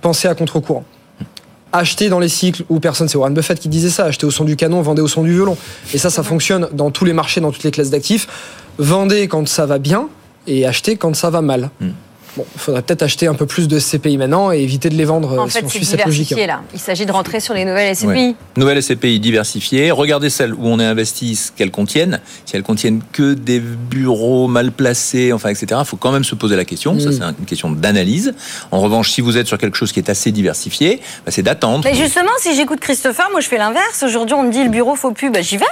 pensez 0.00 0.28
à 0.28 0.34
contre-courant. 0.34 0.84
Acheter 1.72 2.08
dans 2.08 2.18
les 2.18 2.28
cycles 2.28 2.64
où 2.68 2.80
personne, 2.80 3.08
c'est 3.08 3.16
Warren 3.16 3.34
Buffett 3.34 3.58
qui 3.58 3.68
disait 3.68 3.90
ça, 3.90 4.04
acheter 4.04 4.26
au 4.26 4.30
son 4.30 4.44
du 4.44 4.56
canon, 4.56 4.82
vendez 4.82 5.02
au 5.02 5.08
son 5.08 5.22
du 5.22 5.32
violon. 5.32 5.56
Et 5.94 5.98
ça, 5.98 6.10
ça 6.10 6.22
fonctionne 6.22 6.68
dans 6.72 6.90
tous 6.90 7.04
les 7.04 7.12
marchés, 7.12 7.40
dans 7.40 7.52
toutes 7.52 7.62
les 7.62 7.70
classes 7.70 7.90
d'actifs. 7.90 8.26
Vendez 8.78 9.28
quand 9.28 9.46
ça 9.46 9.66
va 9.66 9.78
bien 9.78 10.08
et 10.46 10.66
achetez 10.66 10.96
quand 10.96 11.14
ça 11.14 11.30
va 11.30 11.42
mal. 11.42 11.70
Hmm. 11.80 11.90
Bon, 12.36 12.46
il 12.54 12.60
faudrait 12.60 12.82
peut-être 12.82 13.02
acheter 13.02 13.26
un 13.26 13.34
peu 13.34 13.46
plus 13.46 13.66
de 13.66 13.78
SCPI 13.78 14.16
maintenant 14.16 14.52
et 14.52 14.58
éviter 14.58 14.88
de 14.88 14.94
les 14.94 15.04
vendre 15.04 15.38
en 15.38 15.48
fait, 15.48 15.60
si 15.60 15.64
on 15.64 15.68
suit 15.68 15.84
cette 15.84 16.04
logique. 16.04 16.30
Là. 16.30 16.62
Il 16.72 16.80
s'agit 16.80 17.06
de 17.06 17.12
rentrer 17.12 17.40
sur 17.40 17.54
les 17.54 17.64
nouvelles 17.64 17.94
SCPI. 17.94 18.36
Nouvelles 18.56 18.82
SCPI 18.82 19.20
diversifiées. 19.20 19.90
Regardez 19.90 20.30
celles 20.30 20.54
où 20.54 20.66
on 20.66 20.78
est 20.78 20.84
investi, 20.84 21.36
ce 21.36 21.52
qu'elles 21.52 21.70
contiennent. 21.70 22.20
Si 22.46 22.56
elles 22.56 22.62
contiennent 22.62 23.02
que 23.12 23.34
des 23.34 23.60
bureaux 23.60 24.48
mal 24.48 24.72
placés, 24.72 25.32
enfin, 25.32 25.48
etc., 25.48 25.80
il 25.80 25.86
faut 25.86 25.96
quand 25.96 26.12
même 26.12 26.24
se 26.24 26.34
poser 26.34 26.56
la 26.56 26.64
question. 26.64 26.98
Ça, 26.98 27.10
mm. 27.10 27.12
c'est 27.12 27.24
une 27.40 27.46
question 27.46 27.70
d'analyse. 27.70 28.34
En 28.70 28.80
revanche, 28.80 29.10
si 29.10 29.20
vous 29.20 29.36
êtes 29.36 29.46
sur 29.46 29.58
quelque 29.58 29.76
chose 29.76 29.92
qui 29.92 29.98
est 29.98 30.10
assez 30.10 30.30
diversifié, 30.30 31.00
bah, 31.24 31.32
c'est 31.32 31.42
d'attendre. 31.42 31.84
Mais 31.84 31.94
justement, 31.94 32.30
si 32.38 32.54
j'écoute 32.54 32.80
Christopher, 32.80 33.28
moi 33.30 33.40
je 33.40 33.48
fais 33.48 33.58
l'inverse. 33.58 34.02
Aujourd'hui, 34.02 34.34
on 34.34 34.44
me 34.44 34.52
dit 34.52 34.62
le 34.62 34.70
bureau 34.70 34.94
faut 34.94 35.12
plus, 35.12 35.30
bah, 35.30 35.42
j'y 35.42 35.56
vais 35.56 35.64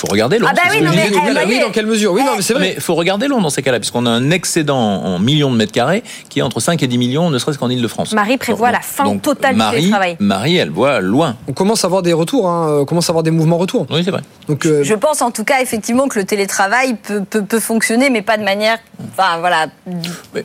faut 0.00 0.08
regarder 0.10 0.38
long. 0.38 0.46
Ah 0.48 0.54
bah 0.54 0.62
oui, 0.70 0.80
non, 0.82 0.90
mais, 0.94 1.44
oui, 1.46 1.60
dans 1.60 1.70
quelle 1.70 1.86
mesure? 1.86 2.12
Oui, 2.12 2.22
non, 2.24 2.32
mais 2.36 2.42
c'est 2.42 2.54
vrai. 2.54 2.74
Mais 2.74 2.80
faut 2.80 2.94
regarder 2.94 3.28
long 3.28 3.40
dans 3.40 3.50
ces 3.50 3.62
cas-là, 3.62 3.78
puisqu'on 3.78 4.06
a 4.06 4.10
un 4.10 4.30
excédent 4.30 4.78
en 4.78 5.18
millions 5.18 5.50
de 5.50 5.56
mètres 5.56 5.72
carrés 5.72 6.02
qui 6.28 6.38
est 6.38 6.42
entre 6.42 6.60
5 6.60 6.82
et 6.82 6.86
10 6.86 6.98
millions, 6.98 7.30
ne 7.30 7.38
serait-ce 7.38 7.58
qu'en 7.58 7.68
Ile-de-France. 7.68 8.12
Marie 8.12 8.38
prévoit 8.38 8.72
la 8.72 8.80
fin 8.80 9.16
totale 9.18 9.56
Marie, 9.56 9.82
du 9.82 9.90
travail. 9.90 10.16
Marie, 10.18 10.56
elle 10.56 10.70
voit 10.70 11.00
loin. 11.00 11.36
On 11.48 11.52
commence 11.52 11.84
à 11.84 11.88
avoir 11.88 12.02
des 12.02 12.12
retours, 12.14 12.48
hein, 12.48 12.78
on 12.80 12.84
commence 12.86 13.08
à 13.08 13.12
avoir 13.12 13.22
des 13.22 13.30
mouvements 13.30 13.58
retours. 13.58 13.86
Oui, 13.90 14.02
c'est 14.04 14.10
vrai. 14.10 14.22
Donc, 14.48 14.64
euh, 14.64 14.82
Je 14.82 14.94
pense 14.94 15.20
en 15.22 15.30
tout 15.30 15.44
cas 15.44 15.60
effectivement 15.60 16.08
que 16.08 16.18
le 16.18 16.24
télétravail 16.24 16.94
peut, 16.94 17.22
peut, 17.28 17.42
peut 17.42 17.60
fonctionner, 17.60 18.08
mais 18.08 18.22
pas 18.22 18.38
de 18.38 18.42
manière. 18.42 18.78
Enfin 19.12 19.38
voilà. 19.40 19.66
Mais 20.34 20.44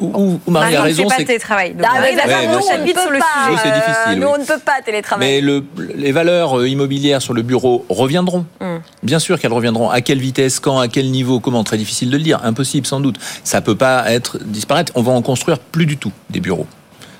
où, 0.00 0.40
Marie, 0.48 0.76
a 0.76 0.82
raison. 0.82 1.08
c'est 1.08 1.16
pas 1.16 1.24
télétravail. 1.24 1.74
Donc, 1.74 1.86
ah, 1.86 2.00
nous, 2.46 2.58
on 2.58 2.78
le 2.78 2.84
difficile, 2.84 4.20
nous, 4.20 4.26
on 4.26 4.38
ne 4.38 4.44
peut 4.44 4.58
pas 4.64 4.80
télétravailler. 4.84 5.36
Mais 5.36 5.40
le, 5.40 5.64
les 5.94 6.12
valeurs 6.12 6.58
euh, 6.58 6.68
immobilières 6.68 7.22
sur 7.22 7.34
le 7.34 7.42
bureau 7.42 7.84
reviendront. 7.88 8.46
Hmm. 8.60 8.78
Bien 9.02 9.18
sûr 9.18 9.38
qu'elles 9.38 9.52
reviendront. 9.52 9.90
À 9.90 10.00
quelle 10.00 10.18
vitesse, 10.18 10.60
quand, 10.60 10.78
à 10.78 10.88
quel 10.88 11.10
niveau, 11.10 11.40
comment 11.40 11.64
Très 11.64 11.78
difficile 11.78 12.10
de 12.10 12.16
le 12.16 12.22
dire. 12.22 12.40
Impossible, 12.44 12.86
sans 12.86 13.00
doute. 13.00 13.16
Ça 13.44 13.60
peut 13.60 13.76
pas 13.76 14.10
être 14.10 14.38
disparaître. 14.44 14.92
On 14.94 15.02
va 15.02 15.12
en 15.12 15.22
construire 15.22 15.58
plus 15.58 15.86
du 15.86 15.96
tout 15.96 16.12
des 16.30 16.40
bureaux. 16.40 16.66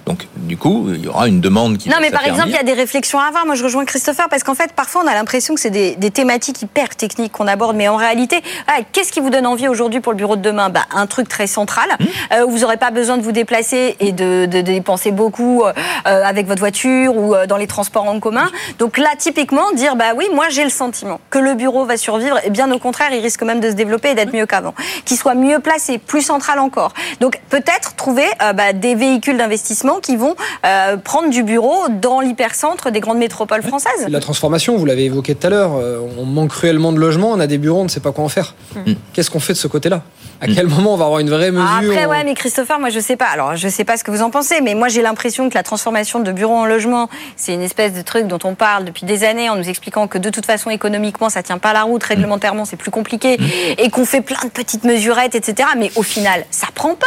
Donc, 0.07 0.29
du 0.37 0.57
coup, 0.57 0.87
il 0.95 1.05
y 1.05 1.09
aura 1.09 1.27
une 1.27 1.41
demande 1.41 1.79
qui. 1.79 1.89
Non, 1.89 1.97
mais 2.01 2.13
par 2.13 2.25
exemple, 2.25 2.49
il 2.51 2.55
y 2.55 2.59
a 2.59 2.63
des 2.63 2.75
réflexions 2.75 3.19
à 3.19 3.25
avoir. 3.25 3.45
Moi, 3.45 3.57
je 3.57 3.65
rejoins 3.65 3.85
Christopher 3.85 4.29
parce 4.29 4.45
qu'en 4.45 4.55
fait, 4.55 4.73
parfois, 4.73 5.03
on 5.05 5.09
a 5.09 5.15
l'impression 5.15 5.57
que 5.57 5.61
c'est 5.61 5.71
des, 5.71 5.97
des, 5.97 6.13
thématiques 6.13 6.63
hyper 6.63 6.95
techniques 6.95 7.33
qu'on 7.33 7.49
aborde, 7.49 7.75
mais 7.75 7.89
en 7.89 7.97
réalité, 7.97 8.41
ah, 8.69 8.79
qu'est-ce 8.93 9.11
qui 9.11 9.19
vous 9.19 9.31
donne 9.31 9.47
envie 9.47 9.67
aujourd'hui 9.67 9.99
pour 9.99 10.13
le 10.13 10.17
bureau 10.17 10.37
de 10.37 10.43
demain? 10.43 10.69
Bah, 10.69 10.83
Un 10.95 11.09
truc 11.09 11.29
très 11.29 11.49
central 11.49 11.89
mmh. 11.99 12.05
euh, 12.35 12.47
où 12.47 12.51
vous 12.51 12.59
n'aurez 12.61 12.77
pas 12.77 12.93
besoin 12.93 13.17
de 13.17 13.23
vous 13.23 13.33
déplacer 13.33 13.97
et 13.99 14.13
de, 14.13 14.47
de, 14.47 14.61
dépenser 14.61 15.11
beaucoup 15.11 15.65
euh, 15.65 15.73
avec 16.05 16.47
votre 16.47 16.61
voiture 16.61 17.17
ou 17.17 17.35
euh, 17.35 17.47
dans 17.47 17.57
les 17.57 17.67
transports 17.67 18.09
en 18.09 18.21
commun. 18.21 18.49
Donc 18.79 18.99
là, 18.99 19.11
typiquement, 19.19 19.73
dire 19.73 19.97
bah 19.97 20.13
oui, 20.17 20.27
moi, 20.33 20.47
j'ai 20.51 20.63
le 20.63 20.71
sentiment 20.71 21.19
que 21.31 21.41
le 21.41 21.55
bureau 21.55 21.85
va 21.85 21.97
survivre 21.97 22.39
et 22.45 22.51
bien 22.51 22.71
au 22.71 22.79
contraire, 22.79 23.09
il 23.13 23.21
risque 23.21 23.43
même 23.43 23.59
de 23.59 23.71
se 23.71 23.75
développer 23.75 24.11
et 24.11 24.15
d'être 24.15 24.33
mieux 24.33 24.47
qu'avant. 24.47 24.75
Qu'il 25.05 25.17
soit 25.17 25.35
mieux 25.35 25.59
placé, 25.59 25.99
plus 25.99 26.23
central 26.23 26.61
encore. 26.61 26.93
Donc 27.19 27.41
peut-être 27.51 27.97
trouver 27.97 28.27
bah, 28.55 28.73
des 28.73 28.95
véhicules 28.95 29.37
d'investissement 29.37 29.96
qui 30.01 30.17
vont 30.17 30.35
euh, 30.65 30.97
prendre 30.97 31.31
du 31.31 31.43
bureau 31.43 31.89
dans 31.89 32.21
l'hypercentre 32.21 32.91
des 32.91 33.01
grandes 33.01 33.19
métropoles 33.19 33.63
françaises. 33.63 34.07
La 34.09 34.21
transformation, 34.21 34.77
vous 34.77 34.87
l'avez 34.87 35.05
évoqué 35.05 35.35
tout 35.35 35.47
à 35.47 35.51
l'heure, 35.51 35.73
euh, 35.77 36.01
on 36.19 36.25
manque 36.25 36.51
cruellement 36.51 36.93
de 36.93 36.99
logements, 36.99 37.31
on 37.31 37.41
a 37.41 37.47
des 37.47 37.59
bureaux, 37.59 37.81
on 37.81 37.85
ne 37.85 37.89
sait 37.89 38.01
pas 38.01 38.13
quoi 38.13 38.25
en 38.25 38.29
faire. 38.29 38.55
Mm. 38.75 38.93
Qu'est-ce 39.13 39.31
qu'on 39.31 39.41
fait 39.41 39.53
de 39.53 39.59
ce 39.59 39.69
côté-là? 39.69 40.03
À 40.41 40.47
quel 40.49 40.67
moment 40.67 40.95
on 40.95 40.97
va 40.97 41.07
avoir 41.07 41.21
une 41.21 41.31
vraie 41.31 41.51
mesure 41.51 41.67
Après, 41.67 42.07
ouais, 42.07 42.25
mais 42.25 42.35
Christopher, 42.35 42.79
moi 42.79 42.91
je 42.91 43.01
sais 43.01 43.17
pas. 43.17 43.27
Alors, 43.27 43.57
je 43.57 43.69
sais 43.69 43.85
pas 43.85 43.97
ce 43.97 44.05
que 44.05 44.11
vous 44.11 44.23
en 44.23 44.31
pensez, 44.31 44.61
mais 44.61 44.75
moi 44.75 44.89
j'ai 44.89 45.03
l'impression 45.03 45.49
que 45.49 45.55
la 45.55 45.63
transformation 45.63 46.21
de 46.21 46.31
bureaux 46.31 46.57
en 46.57 46.67
logement, 46.67 47.09
c'est 47.37 47.55
une 47.55 47.63
espèce 47.63 47.95
de 47.95 48.03
truc 48.03 48.27
dont 48.27 48.39
on 48.45 48.55
parle 48.55 48.85
depuis 48.85 49.07
des 49.07 49.25
années 49.25 49.49
en 49.49 49.57
nous 49.57 49.69
expliquant 49.69 50.09
que 50.09 50.19
de 50.19 50.29
toute 50.29 50.45
façon 50.45 50.71
économiquement 50.71 51.31
ça 51.31 51.43
tient 51.43 51.59
pas 51.59 51.73
la 51.73 51.85
route, 51.85 52.03
réglementairement 52.03 52.65
c'est 52.65 52.77
plus 52.77 52.91
compliqué, 52.91 53.39
mm. 53.39 53.45
et 53.79 53.91
qu'on 53.91 54.05
fait 54.05 54.21
plein 54.21 54.43
de 54.45 54.51
petites 54.51 54.85
mesurettes, 54.85 55.35
etc. 55.35 55.69
Mais 55.79 55.91
au 55.97 56.03
final, 56.03 56.45
ça 56.51 56.67
prend 56.75 56.95
pas. 56.95 57.07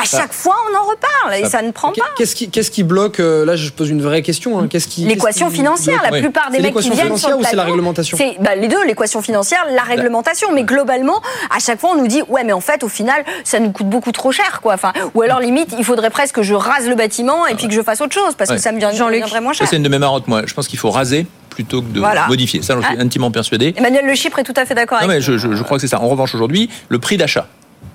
À 0.00 0.04
chaque 0.04 0.32
fois, 0.32 0.56
on 0.70 0.76
en 0.76 0.84
reparle 0.84 1.44
et 1.44 1.48
ça 1.48 1.62
ne 1.62 1.70
prend 1.70 1.92
pas. 1.92 2.13
Qu'est-ce 2.16 2.34
qui, 2.34 2.48
qu'est-ce 2.48 2.70
qui 2.70 2.82
bloque 2.82 3.20
euh, 3.20 3.44
Là, 3.44 3.56
je 3.56 3.70
pose 3.70 3.90
une 3.90 4.02
vraie 4.02 4.22
question. 4.22 4.58
Hein. 4.58 4.68
Qu'est-ce 4.68 4.88
qui 4.88 5.04
L'équation 5.04 5.50
financière. 5.50 6.02
La 6.02 6.18
plupart 6.18 6.50
des 6.50 6.60
mecs 6.60 6.74
qui 6.74 6.90
viennent 6.90 7.16
sur 7.16 7.30
le 7.30 7.36
plateau, 7.36 7.48
c'est 7.50 7.56
la 7.56 7.64
réglementation 7.64 8.16
C'est 8.16 8.36
bah, 8.40 8.54
les 8.54 8.68
deux, 8.68 8.84
l'équation 8.84 9.22
financière, 9.22 9.66
la 9.70 9.82
réglementation. 9.82 10.52
Mais 10.52 10.64
globalement, 10.64 11.20
à 11.54 11.58
chaque 11.58 11.80
fois, 11.80 11.90
on 11.94 12.00
nous 12.00 12.06
dit 12.06 12.22
ouais, 12.28 12.44
mais 12.44 12.52
en 12.52 12.60
fait, 12.60 12.82
au 12.84 12.88
final, 12.88 13.24
ça 13.44 13.58
nous 13.60 13.72
coûte 13.72 13.88
beaucoup 13.88 14.12
trop 14.12 14.32
cher, 14.32 14.60
quoi. 14.62 14.74
Enfin, 14.74 14.92
ou 15.14 15.22
alors 15.22 15.40
limite, 15.40 15.74
il 15.78 15.84
faudrait 15.84 16.10
presque 16.10 16.34
que 16.36 16.42
je 16.42 16.54
rase 16.54 16.88
le 16.88 16.94
bâtiment 16.94 17.46
et 17.46 17.54
puis 17.54 17.68
que 17.68 17.74
je 17.74 17.82
fasse 17.82 18.00
autre 18.00 18.14
chose 18.14 18.34
parce 18.36 18.50
que 18.50 18.58
ça 18.58 18.72
me 18.72 18.78
viendrait 18.78 19.40
moins 19.40 19.52
cher. 19.52 19.66
C'est 19.68 19.76
une 19.76 19.82
de 19.82 19.88
mes 19.88 19.98
marottes, 19.98 20.28
moi. 20.28 20.42
Je 20.46 20.54
pense 20.54 20.68
qu'il 20.68 20.78
faut 20.78 20.90
raser 20.90 21.26
plutôt 21.50 21.82
que 21.82 21.86
de 21.86 22.02
modifier. 22.28 22.62
Ça, 22.62 22.74
j'en 22.74 22.82
suis 22.82 22.96
ah. 22.98 23.02
intimement 23.02 23.30
persuadé. 23.30 23.74
Emmanuel 23.76 24.04
Le 24.06 24.14
Chypre 24.14 24.38
est 24.40 24.44
tout 24.44 24.54
à 24.56 24.64
fait 24.64 24.74
d'accord 24.74 24.98
avec 24.98 25.08
mais 25.08 25.20
je, 25.20 25.38
je, 25.38 25.62
crois 25.62 25.76
que 25.76 25.80
c'est 25.80 25.88
ça. 25.88 26.00
En 26.00 26.08
revanche, 26.08 26.34
aujourd'hui, 26.34 26.68
le 26.88 26.98
prix 26.98 27.16
d'achat 27.16 27.46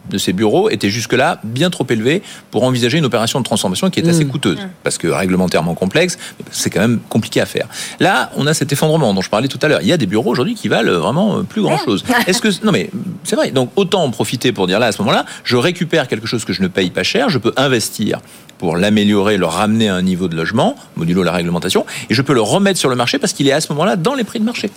de 0.09 0.17
ces 0.17 0.33
bureaux 0.33 0.69
était 0.69 0.89
jusque-là 0.89 1.39
bien 1.43 1.69
trop 1.69 1.85
élevé 1.89 2.21
pour 2.51 2.63
envisager 2.63 2.97
une 2.97 3.05
opération 3.05 3.39
de 3.39 3.45
transformation 3.45 3.89
qui 3.89 3.99
est 3.99 4.07
assez 4.07 4.25
mmh. 4.25 4.29
coûteuse, 4.29 4.57
mmh. 4.57 4.69
parce 4.83 4.97
que 4.97 5.07
réglementairement 5.07 5.75
complexe, 5.75 6.17
c'est 6.51 6.69
quand 6.69 6.81
même 6.81 6.99
compliqué 7.09 7.41
à 7.41 7.45
faire. 7.45 7.67
Là, 7.99 8.31
on 8.35 8.47
a 8.47 8.53
cet 8.53 8.71
effondrement 8.71 9.13
dont 9.13 9.21
je 9.21 9.29
parlais 9.29 9.47
tout 9.47 9.59
à 9.61 9.67
l'heure. 9.67 9.81
Il 9.81 9.87
y 9.87 9.93
a 9.93 9.97
des 9.97 10.05
bureaux 10.05 10.31
aujourd'hui 10.31 10.55
qui 10.55 10.67
valent 10.67 10.99
vraiment 10.99 11.43
plus 11.43 11.61
grand-chose. 11.61 12.03
Est-ce 12.27 12.41
que 12.41 12.49
non 12.65 12.71
mais 12.71 12.89
c'est 13.23 13.35
vrai. 13.35 13.51
Donc 13.51 13.71
autant 13.75 14.03
en 14.03 14.11
profiter 14.11 14.51
pour 14.51 14.67
dire 14.67 14.79
là 14.79 14.87
à 14.87 14.91
ce 14.91 15.01
moment-là, 15.01 15.25
je 15.43 15.55
récupère 15.55 16.07
quelque 16.07 16.27
chose 16.27 16.45
que 16.45 16.53
je 16.53 16.61
ne 16.61 16.67
paye 16.67 16.89
pas 16.89 17.03
cher, 17.03 17.29
je 17.29 17.37
peux 17.37 17.53
investir 17.57 18.19
pour 18.57 18.75
l'améliorer, 18.75 19.37
le 19.37 19.45
ramener 19.45 19.89
à 19.89 19.95
un 19.95 20.01
niveau 20.01 20.27
de 20.27 20.35
logement, 20.35 20.75
modulo 20.97 21.23
la 21.23 21.31
réglementation, 21.31 21.85
et 22.09 22.13
je 22.13 22.21
peux 22.21 22.33
le 22.33 22.41
remettre 22.41 22.79
sur 22.79 22.89
le 22.89 22.95
marché 22.95 23.17
parce 23.17 23.33
qu'il 23.33 23.47
est 23.47 23.53
à 23.53 23.61
ce 23.61 23.71
moment-là 23.71 23.95
dans 23.95 24.15
les 24.15 24.23
prix 24.23 24.39
de 24.39 24.45
marché 24.45 24.69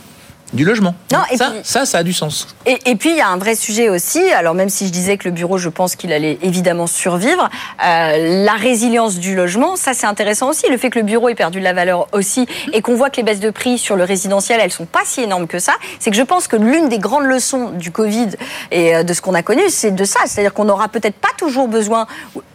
du 0.53 0.65
logement. 0.65 0.95
Non, 1.13 1.21
et 1.31 1.37
ça, 1.37 1.53
ça, 1.63 1.87
ça 1.87 1.99
a 1.99 2.03
du 2.03 2.13
sens. 2.13 2.49
Et, 2.67 2.97
puis, 2.97 3.11
il 3.11 3.17
y 3.17 3.21
a 3.21 3.29
un 3.29 3.37
vrai 3.37 3.55
sujet 3.55 3.89
aussi. 3.89 4.21
Alors, 4.33 4.55
même 4.55 4.69
si 4.69 4.87
je 4.87 4.93
disais 4.93 5.17
que 5.17 5.29
le 5.29 5.35
bureau, 5.35 5.59
je 5.59 5.69
pense 5.69 5.97
qu'il 5.97 6.13
allait 6.13 6.39
évidemment 6.43 6.87
survivre, 6.87 7.49
euh, 7.85 8.45
la 8.45 8.53
résilience 8.53 9.19
du 9.19 9.35
logement, 9.35 9.77
ça, 9.77 9.95
c'est 9.95 10.07
intéressant 10.07 10.51
aussi. 10.51 10.69
Le 10.71 10.77
fait 10.77 10.91
que 10.91 10.99
le 10.99 11.05
bureau 11.05 11.29
ait 11.29 11.35
perdu 11.35 11.59
de 11.59 11.65
la 11.65 11.73
valeur 11.73 12.09
aussi 12.13 12.47
et 12.73 12.83
qu'on 12.83 12.95
voit 12.95 13.11
que 13.11 13.17
les 13.17 13.23
baisses 13.23 13.41
de 13.41 13.51
prix 13.51 13.79
sur 13.79 13.97
le 13.97 14.05
résidentiel, 14.05 14.61
elles 14.63 14.73
sont 14.73 14.87
pas 14.87 15.03
si 15.05 15.23
énormes 15.23 15.47
que 15.47 15.59
ça, 15.59 15.73
c'est 15.99 16.11
que 16.11 16.17
je 16.17 16.23
pense 16.23 16.49
que 16.49 16.57
l'une 16.57 16.89
des 16.89 16.99
grandes 16.99 17.25
leçons 17.25 17.71
du 17.71 17.91
Covid 17.91 18.29
et 18.71 18.97
euh, 18.97 19.03
de 19.03 19.13
ce 19.13 19.21
qu'on 19.21 19.35
a 19.35 19.43
connu, 19.43 19.63
c'est 19.69 19.93
de 19.93 20.05
ça. 20.05 20.21
C'est-à-dire 20.27 20.55
qu'on 20.55 20.65
n'aura 20.65 20.89
peut-être 20.89 21.17
pas 21.17 21.29
toujours 21.37 21.69
besoin 21.69 22.07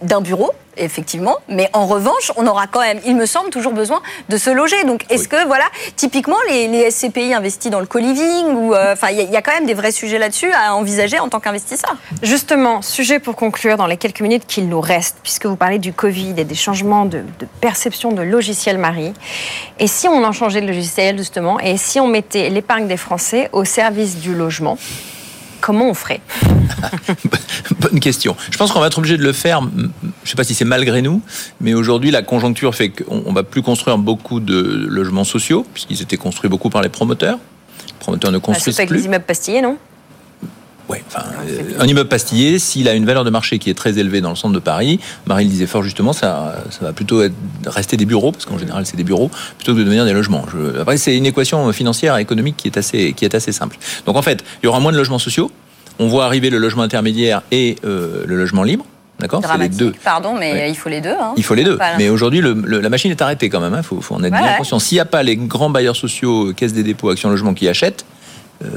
d'un 0.01 0.21
bureau, 0.21 0.51
effectivement. 0.77 1.37
Mais 1.49 1.69
en 1.73 1.85
revanche, 1.85 2.31
on 2.35 2.45
aura 2.47 2.67
quand 2.67 2.81
même, 2.81 2.99
il 3.05 3.15
me 3.15 3.25
semble, 3.25 3.49
toujours 3.49 3.73
besoin 3.73 4.01
de 4.29 4.37
se 4.37 4.49
loger. 4.49 4.83
Donc, 4.83 5.05
est-ce 5.09 5.27
que, 5.27 5.45
voilà, 5.45 5.65
typiquement, 5.95 6.37
les, 6.49 6.89
SCPI 6.91 7.33
investis 7.33 7.71
dans 7.71 7.79
le 7.79 7.85
co-living, 7.87 8.45
ou, 8.55 8.73
euh, 8.73 8.93
enfin, 8.93 9.09
il 9.09 9.31
y, 9.31 9.35
a 9.35 9.41
quand 9.41 9.53
même 9.53 9.65
des 9.65 9.73
vrais 9.73 9.91
sujets 9.91 10.19
là-dessus 10.19 10.51
à 10.51 10.75
envisager 10.75 11.19
en 11.19 11.29
tant 11.29 11.39
qu'investisseur. 11.39 11.95
Justement, 12.21 12.81
sujet 12.81 13.19
pour 13.19 13.35
conclure 13.35 13.77
dans 13.77 13.87
les 13.87 13.97
quelques 13.97 14.21
minutes 14.21 14.43
qu'il 14.47 14.67
nous 14.67 14.81
reste, 14.81 15.17
puisque 15.23 15.45
vous 15.45 15.55
parlez 15.55 15.79
du 15.79 15.93
Covid 15.93 16.33
et 16.37 16.43
des 16.43 16.55
changements 16.55 17.05
de, 17.05 17.19
de 17.39 17.47
perception 17.61 18.11
de 18.11 18.21
logiciel 18.21 18.77
Marie. 18.77 19.13
Et 19.79 19.87
si 19.87 20.07
on 20.07 20.23
en 20.23 20.31
changeait 20.31 20.61
de 20.61 20.67
logiciel, 20.67 21.17
justement, 21.17 21.59
et 21.59 21.77
si 21.77 21.99
on 21.99 22.07
mettait 22.07 22.49
l'épargne 22.49 22.87
des 22.87 22.97
Français 22.97 23.49
au 23.51 23.65
service 23.65 24.17
du 24.17 24.33
logement 24.33 24.77
comment 25.59 25.89
on 25.89 25.93
ferait? 25.93 26.21
Bonne 27.79 27.99
question. 27.99 28.35
Je 28.51 28.57
pense 28.57 28.71
qu'on 28.71 28.79
va 28.79 28.87
être 28.87 28.97
obligé 28.97 29.17
de 29.17 29.23
le 29.23 29.33
faire. 29.33 29.61
Je 29.61 29.83
ne 29.83 29.89
sais 30.23 30.35
pas 30.35 30.43
si 30.43 30.53
c'est 30.53 30.65
malgré 30.65 31.01
nous, 31.01 31.21
mais 31.61 31.73
aujourd'hui 31.73 32.11
la 32.11 32.21
conjoncture 32.21 32.75
fait 32.75 32.89
qu'on 32.89 33.33
va 33.33 33.43
plus 33.43 33.61
construire 33.61 33.97
beaucoup 33.97 34.39
de 34.39 34.85
logements 34.87 35.23
sociaux 35.23 35.65
puisqu'ils 35.73 36.01
étaient 36.01 36.17
construits 36.17 36.49
beaucoup 36.49 36.69
par 36.69 36.81
les 36.81 36.89
promoteurs. 36.89 37.39
Promoteurs 37.99 38.31
ne 38.31 38.37
bah, 38.37 38.53
plus. 38.61 38.79
Avec 38.79 38.89
les 38.89 39.05
immeubles 39.05 39.25
pastillés, 39.25 39.61
non 39.61 39.77
Ouais, 40.89 41.03
enfin, 41.07 41.25
euh, 41.45 41.81
un 41.81 41.85
immeuble 41.85 42.07
pastillé, 42.07 42.59
s'il 42.59 42.87
a 42.87 42.93
une 42.93 43.05
valeur 43.05 43.25
de 43.25 43.29
marché 43.29 43.59
qui 43.59 43.69
est 43.69 43.73
très 43.73 43.99
élevée 43.99 44.21
dans 44.21 44.29
le 44.29 44.37
centre 44.37 44.53
de 44.53 44.59
Paris, 44.59 45.01
Marie 45.25 45.43
le 45.43 45.49
disait 45.49 45.67
fort 45.67 45.83
justement, 45.83 46.13
ça, 46.13 46.63
ça 46.69 46.85
va 46.85 46.93
plutôt 46.93 47.23
être, 47.23 47.33
rester 47.65 47.97
des 47.97 48.05
bureaux, 48.05 48.31
parce 48.31 48.45
qu'en 48.45 48.57
général 48.57 48.85
c'est 48.85 48.95
des 48.95 49.03
bureaux, 49.03 49.29
plutôt 49.57 49.73
que 49.73 49.79
de 49.79 49.83
devenir 49.83 50.05
des 50.05 50.13
logements. 50.13 50.45
après, 50.79 50.95
c'est 50.97 51.17
une 51.17 51.25
équation 51.25 51.69
financière 51.73 52.17
et 52.17 52.21
économique 52.21 52.55
qui 52.55 52.69
est, 52.69 52.77
assez, 52.77 53.11
qui 53.11 53.25
est 53.25 53.35
assez 53.35 53.51
simple. 53.51 53.77
Donc 54.05 54.15
en 54.15 54.21
fait, 54.21 54.45
il 54.63 54.65
y 54.65 54.69
aura 54.69 54.79
moins 54.79 54.93
de 54.93 54.97
logements 54.97 55.19
sociaux, 55.19 55.51
On 55.99 56.07
voit 56.07 56.25
arriver 56.25 56.49
le 56.49 56.57
logement 56.57 56.83
intermédiaire 56.83 57.41
et 57.51 57.75
euh, 57.83 58.23
le 58.25 58.37
logement 58.37 58.63
libre. 58.63 58.85
D'accord 59.19 59.41
C'est 59.43 59.57
les 59.57 59.69
deux. 59.69 59.93
pardon, 60.03 60.35
mais 60.37 60.51
Ouais. 60.53 60.69
il 60.69 60.75
faut 60.75 60.89
les 60.89 61.01
deux. 61.01 61.09
hein. 61.19 61.33
Il 61.37 61.43
faut 61.43 61.55
les 61.55 61.63
deux. 61.63 61.79
Mais 61.97 62.09
aujourd'hui, 62.09 62.39
le- 62.41 62.53
le- 62.53 62.79
la 62.79 62.89
machine 62.89 63.09
est 63.09 63.21
arrêtée 63.21 63.49
quand 63.49 63.59
même. 63.59 63.73
Il 63.75 63.83
faut, 63.83 63.99
faut 64.01 64.13
en 64.15 64.23
être 64.23 64.31
Ouais, 64.33 64.39
bien 64.39 64.51
ouais. 64.51 64.57
conscient. 64.57 64.77
S'il 64.79 64.95
n'y 64.97 64.99
a 65.01 65.05
pas 65.05 65.23
les 65.23 65.35
grands 65.35 65.69
bailleurs 65.71 65.95
sociaux, 65.95 66.49
euh, 66.49 66.53
caisse 66.53 66.73
des 66.73 66.83
dépôts, 66.83 67.09
Action 67.09 67.29
Logement 67.29 67.53
qui 67.55 67.67
achètent, 67.67 68.05
euh, 68.63 68.67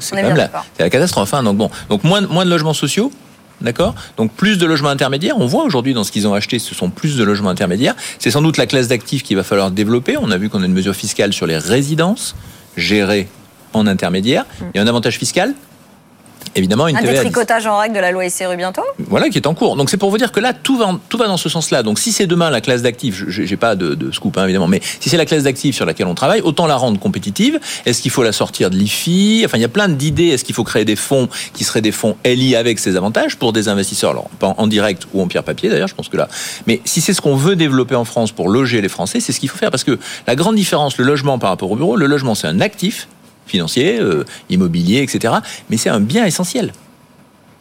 c'est 0.00 0.16
quand 0.16 0.22
même 0.22 0.36
la, 0.78 0.88
catastrophe. 0.90 1.34
hein. 1.34 1.42
Donc 1.42 1.56
bon, 1.58 1.70
donc 1.90 2.02
moins, 2.04 2.22
de- 2.22 2.26
moins 2.26 2.44
de 2.46 2.50
logements 2.50 2.72
sociaux. 2.74 3.12
D'accord 3.60 3.94
Donc 4.16 4.32
plus 4.32 4.58
de 4.58 4.66
logements 4.66 4.88
intermédiaires. 4.88 5.36
On 5.38 5.46
voit 5.46 5.64
aujourd'hui 5.64 5.94
dans 5.94 6.02
ce 6.02 6.10
qu'ils 6.10 6.26
ont 6.26 6.34
acheté, 6.34 6.58
ce 6.58 6.74
sont 6.74 6.90
plus 6.90 7.16
de 7.16 7.22
logements 7.22 7.50
intermédiaires. 7.50 7.94
C'est 8.18 8.30
sans 8.32 8.42
doute 8.42 8.56
la 8.56 8.66
classe 8.66 8.88
d'actifs 8.88 9.22
qu'il 9.22 9.36
va 9.36 9.44
falloir 9.44 9.70
développer. 9.70 10.16
On 10.20 10.30
a 10.32 10.36
vu 10.38 10.48
qu'on 10.50 10.62
a 10.62 10.66
une 10.66 10.72
mesure 10.72 10.94
fiscale 10.96 11.32
sur 11.32 11.46
les 11.46 11.56
résidences 11.58 12.34
gérées 12.76 13.28
en 13.72 13.86
intermédiaire. 13.86 14.44
Il 14.74 14.76
y 14.76 14.80
a 14.80 14.82
un 14.82 14.86
avantage 14.88 15.18
fiscal. 15.18 15.54
Évidemment, 16.56 16.86
une 16.88 16.96
Un 16.96 17.00
TVA 17.00 17.12
à 17.12 17.14
10. 17.16 17.28
détricotage 17.28 17.66
en 17.66 17.78
règle 17.78 17.94
de 17.96 18.00
la 18.00 18.10
loi 18.12 18.28
SRU 18.28 18.56
bientôt 18.56 18.82
Voilà, 18.98 19.28
qui 19.28 19.38
est 19.38 19.46
en 19.46 19.54
cours. 19.54 19.76
Donc 19.76 19.90
c'est 19.90 19.96
pour 19.96 20.10
vous 20.10 20.18
dire 20.18 20.32
que 20.32 20.40
là, 20.40 20.52
tout 20.52 20.76
va, 20.76 20.98
tout 21.08 21.16
va 21.18 21.26
dans 21.26 21.36
ce 21.36 21.48
sens-là. 21.48 21.82
Donc 21.82 21.98
si 21.98 22.12
c'est 22.12 22.26
demain 22.26 22.50
la 22.50 22.60
classe 22.60 22.82
d'actifs, 22.82 23.24
je 23.28 23.42
j'ai 23.44 23.56
pas 23.56 23.74
de, 23.76 23.94
de 23.94 24.10
scoop 24.12 24.36
hein, 24.38 24.44
évidemment, 24.44 24.68
mais 24.68 24.80
si 25.00 25.08
c'est 25.08 25.16
la 25.16 25.26
classe 25.26 25.42
d'actifs 25.44 25.74
sur 25.74 25.84
laquelle 25.86 26.06
on 26.06 26.14
travaille, 26.14 26.40
autant 26.42 26.66
la 26.66 26.76
rendre 26.76 26.98
compétitive. 27.00 27.58
Est-ce 27.86 28.00
qu'il 28.02 28.10
faut 28.10 28.22
la 28.22 28.32
sortir 28.32 28.70
de 28.70 28.76
l'IFI? 28.76 29.42
Enfin, 29.44 29.58
il 29.58 29.62
y 29.62 29.64
a 29.64 29.68
plein 29.68 29.88
d'idées. 29.88 30.28
Est-ce 30.28 30.44
qu'il 30.44 30.54
faut 30.54 30.64
créer 30.64 30.84
des 30.84 30.96
fonds 30.96 31.28
qui 31.52 31.64
seraient 31.64 31.80
des 31.82 31.92
fonds 31.92 32.16
LI 32.24 32.56
avec 32.56 32.78
ces 32.78 32.96
avantages 32.96 33.36
pour 33.36 33.52
des 33.52 33.68
investisseurs, 33.68 34.10
alors 34.10 34.28
pas 34.38 34.48
en- 34.48 34.54
en 34.58 34.66
direct 34.66 35.06
ou 35.12 35.20
en 35.22 35.26
pierre 35.26 35.44
papier 35.44 35.68
d'ailleurs, 35.70 35.88
je 35.88 35.94
pense 35.94 36.08
que 36.08 36.16
là. 36.16 36.28
Mais 36.66 36.80
si 36.84 37.00
c'est 37.00 37.12
ce 37.14 37.20
qu'on 37.20 37.36
veut 37.36 37.56
développer 37.56 37.94
en 37.94 38.04
France 38.04 38.32
pour 38.32 38.48
loger 38.48 38.80
les 38.80 38.88
Français, 38.88 39.20
c'est 39.20 39.32
ce 39.32 39.40
qu'il 39.40 39.48
faut 39.48 39.58
faire 39.58 39.70
parce 39.70 39.84
que 39.84 39.98
la 40.26 40.36
grande 40.36 40.54
différence, 40.56 40.96
le 40.98 41.04
logement 41.04 41.38
par 41.38 41.50
rapport 41.50 41.70
au 41.70 41.76
bureau, 41.76 41.96
le 41.96 42.06
logement 42.06 42.34
c'est 42.34 42.46
un 42.46 42.60
actif 42.60 43.08
financier, 43.46 43.98
euh, 44.00 44.24
immobilier, 44.50 45.02
etc. 45.02 45.34
Mais 45.70 45.76
c'est 45.76 45.90
un 45.90 46.00
bien 46.00 46.24
essentiel. 46.24 46.72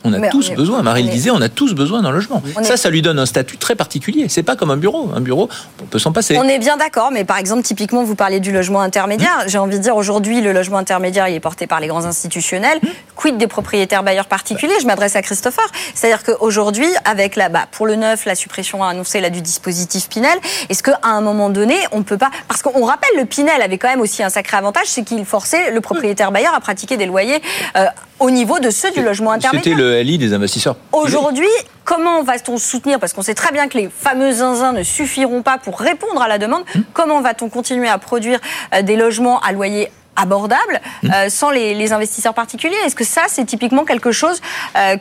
On 0.05 0.11
a 0.13 0.17
Mais 0.19 0.29
tous 0.29 0.49
on 0.49 0.53
est- 0.53 0.55
besoin, 0.55 0.81
Marie 0.81 1.03
on 1.03 1.05
le 1.05 1.11
disait, 1.11 1.29
on 1.31 1.41
a 1.41 1.49
tous 1.49 1.73
besoin 1.73 2.01
d'un 2.01 2.11
logement. 2.11 2.41
On 2.57 2.63
Ça, 2.63 2.73
est- 2.73 2.77
ça 2.77 2.89
lui 2.89 3.01
donne 3.01 3.19
un 3.19 3.25
statut 3.25 3.57
très 3.57 3.75
particulier. 3.75 4.27
C'est 4.29 4.43
pas 4.43 4.55
comme 4.55 4.69
un 4.71 4.77
bureau. 4.77 5.09
Un 5.15 5.21
bureau, 5.21 5.49
on 5.81 5.85
peut 5.85 5.99
s'en 5.99 6.11
passer. 6.11 6.37
On 6.37 6.43
est 6.47 6.59
bien 6.59 6.77
d'accord, 6.77 7.11
mais 7.11 7.23
par 7.23 7.37
exemple, 7.37 7.63
typiquement, 7.63 8.03
vous 8.03 8.15
parlez 8.15 8.39
du 8.39 8.51
logement 8.51 8.81
intermédiaire. 8.81 9.43
J'ai 9.47 9.57
envie 9.57 9.77
de 9.77 9.83
dire, 9.83 9.95
aujourd'hui, 9.95 10.41
le 10.41 10.51
logement 10.51 10.77
intermédiaire, 10.77 11.27
il 11.29 11.35
est 11.35 11.39
porté 11.39 11.67
par 11.67 11.79
les 11.79 11.87
grands 11.87 12.05
institutionnels. 12.05 12.79
Quid 13.15 13.37
des 13.37 13.47
propriétaires 13.47 14.03
bailleurs 14.03 14.25
particuliers? 14.25 14.73
Je 14.81 14.85
m'adresse 14.87 15.15
à 15.15 15.21
Christopher. 15.21 15.63
C'est-à-dire 15.93 16.23
qu'aujourd'hui, 16.23 16.87
avec 17.05 17.35
la, 17.35 17.49
bah, 17.49 17.65
pour 17.71 17.85
le 17.87 17.95
neuf, 17.95 18.25
la 18.25 18.35
suppression 18.35 18.83
annoncée 18.83 19.21
là, 19.21 19.29
du 19.29 19.41
dispositif 19.41 20.09
Pinel, 20.09 20.37
est-ce 20.69 20.83
qu'à 20.83 20.99
un 21.03 21.21
moment 21.21 21.49
donné, 21.49 21.75
on 21.91 22.03
peut 22.03 22.17
pas. 22.17 22.29
Parce 22.47 22.61
qu'on 22.61 22.83
rappelle, 22.85 23.09
le 23.17 23.25
Pinel 23.25 23.61
avait 23.61 23.77
quand 23.77 23.87
même 23.89 24.01
aussi 24.01 24.23
un 24.23 24.29
sacré 24.29 24.57
avantage, 24.57 24.87
c'est 24.87 25.03
qu'il 25.03 25.23
forçait 25.25 25.71
le 25.71 25.79
propriétaire 25.81 26.31
bailleur 26.31 26.53
à 26.53 26.59
pratiquer 26.59 26.97
des 26.97 27.05
loyers 27.05 27.41
euh, 27.77 27.85
au 28.19 28.29
niveau 28.31 28.59
de 28.59 28.69
ceux 28.69 28.91
du 28.91 29.01
logement 29.03 29.31
intermédiaire. 29.31 29.73
C'était 29.75 29.81
le 29.83 29.92
Des 29.93 30.33
investisseurs. 30.33 30.75
Aujourd'hui, 30.91 31.47
comment 31.85 32.23
va-t-on 32.23 32.57
soutenir 32.57 32.99
Parce 32.99 33.13
qu'on 33.13 33.21
sait 33.21 33.35
très 33.35 33.51
bien 33.51 33.67
que 33.67 33.77
les 33.77 33.89
fameux 33.89 34.31
zinzins 34.31 34.73
ne 34.73 34.81
suffiront 34.83 35.41
pas 35.43 35.57
pour 35.59 35.79
répondre 35.79 36.21
à 36.21 36.27
la 36.27 36.37
demande. 36.39 36.63
Comment 36.93 37.21
va-t-on 37.21 37.49
continuer 37.49 37.87
à 37.87 37.97
produire 37.99 38.39
euh, 38.73 38.81
des 38.81 38.95
logements 38.95 39.39
à 39.41 39.51
loyer 39.51 39.91
abordable 40.15 40.81
euh, 41.05 41.29
sans 41.29 41.51
les, 41.51 41.73
les 41.75 41.93
investisseurs 41.93 42.33
particuliers? 42.33 42.75
Est-ce 42.85 42.95
que 42.95 43.03
ça, 43.03 43.23
c'est 43.27 43.45
typiquement 43.45 43.85
quelque 43.85 44.11
chose 44.11 44.41
euh, 44.77 44.97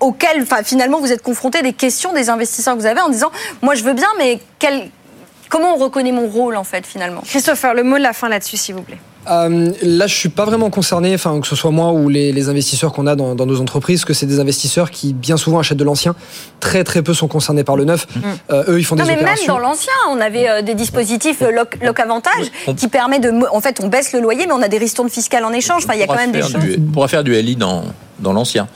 auquel, 0.00 0.46
finalement, 0.64 1.00
vous 1.00 1.12
êtes 1.12 1.22
confronté 1.22 1.62
des 1.62 1.72
questions 1.72 2.12
des 2.12 2.30
investisseurs 2.30 2.74
que 2.74 2.80
vous 2.80 2.86
avez 2.86 3.00
en 3.00 3.08
disant, 3.08 3.30
moi, 3.62 3.74
je 3.74 3.82
veux 3.84 3.94
bien, 3.94 4.08
mais 4.18 4.40
quel- 4.58 4.90
comment 5.48 5.74
on 5.74 5.78
reconnaît 5.78 6.12
mon 6.12 6.28
rôle, 6.28 6.56
en 6.56 6.64
fait, 6.64 6.86
finalement? 6.86 7.20
Christopher, 7.22 7.74
le 7.74 7.82
mot 7.82 7.98
de 7.98 8.02
la 8.02 8.12
fin 8.12 8.28
là-dessus, 8.28 8.56
s'il 8.56 8.74
vous 8.76 8.82
plaît. 8.82 8.98
Euh, 9.30 9.70
là, 9.82 10.06
je 10.06 10.14
suis 10.14 10.28
pas 10.28 10.44
vraiment 10.44 10.70
concerné, 10.70 11.14
enfin 11.14 11.40
que 11.40 11.46
ce 11.46 11.56
soit 11.56 11.70
moi 11.70 11.92
ou 11.92 12.08
les, 12.08 12.32
les 12.32 12.48
investisseurs 12.48 12.92
qu'on 12.92 13.06
a 13.06 13.16
dans, 13.16 13.34
dans 13.34 13.46
nos 13.46 13.60
entreprises, 13.60 14.04
que 14.04 14.12
c'est 14.12 14.26
des 14.26 14.40
investisseurs 14.40 14.90
qui 14.90 15.12
bien 15.14 15.36
souvent 15.36 15.58
achètent 15.60 15.78
de 15.78 15.84
l'ancien. 15.84 16.14
Très 16.60 16.84
très 16.84 17.02
peu 17.02 17.14
sont 17.14 17.28
concernés 17.28 17.64
par 17.64 17.76
le 17.76 17.84
neuf. 17.84 18.06
Euh, 18.50 18.64
eux, 18.68 18.78
ils 18.78 18.84
font 18.84 18.96
Non, 18.96 19.04
des 19.04 19.16
mais 19.16 19.22
même 19.22 19.36
dans 19.46 19.58
l'ancien, 19.58 19.92
on 20.10 20.20
avait 20.20 20.48
euh, 20.48 20.62
des 20.62 20.74
dispositifs 20.74 21.42
euh, 21.42 21.50
loc, 21.50 21.78
loc 21.82 21.98
avantage 22.00 22.50
on- 22.66 22.74
qui 22.74 22.88
permet 22.88 23.18
de. 23.18 23.30
En 23.52 23.60
fait, 23.60 23.80
on 23.82 23.88
baisse 23.88 24.12
le 24.12 24.20
loyer, 24.20 24.46
mais 24.46 24.52
on 24.52 24.62
a 24.62 24.68
des 24.68 24.78
ristournes 24.78 25.10
fiscales 25.10 25.44
en 25.44 25.52
échange. 25.52 25.84
Enfin, 25.84 25.94
il 25.94 26.00
y 26.00 26.02
a 26.02 26.06
quand 26.06 26.16
même 26.16 26.32
des 26.32 26.42
faire 26.42 26.60
choses. 26.60 26.70
du- 26.76 26.78
pourra 26.80 27.08
faire 27.08 27.24
du 27.24 27.32
LI 27.34 27.56
dans, 27.56 27.84
dans 28.20 28.32
l'ancien. 28.32 28.68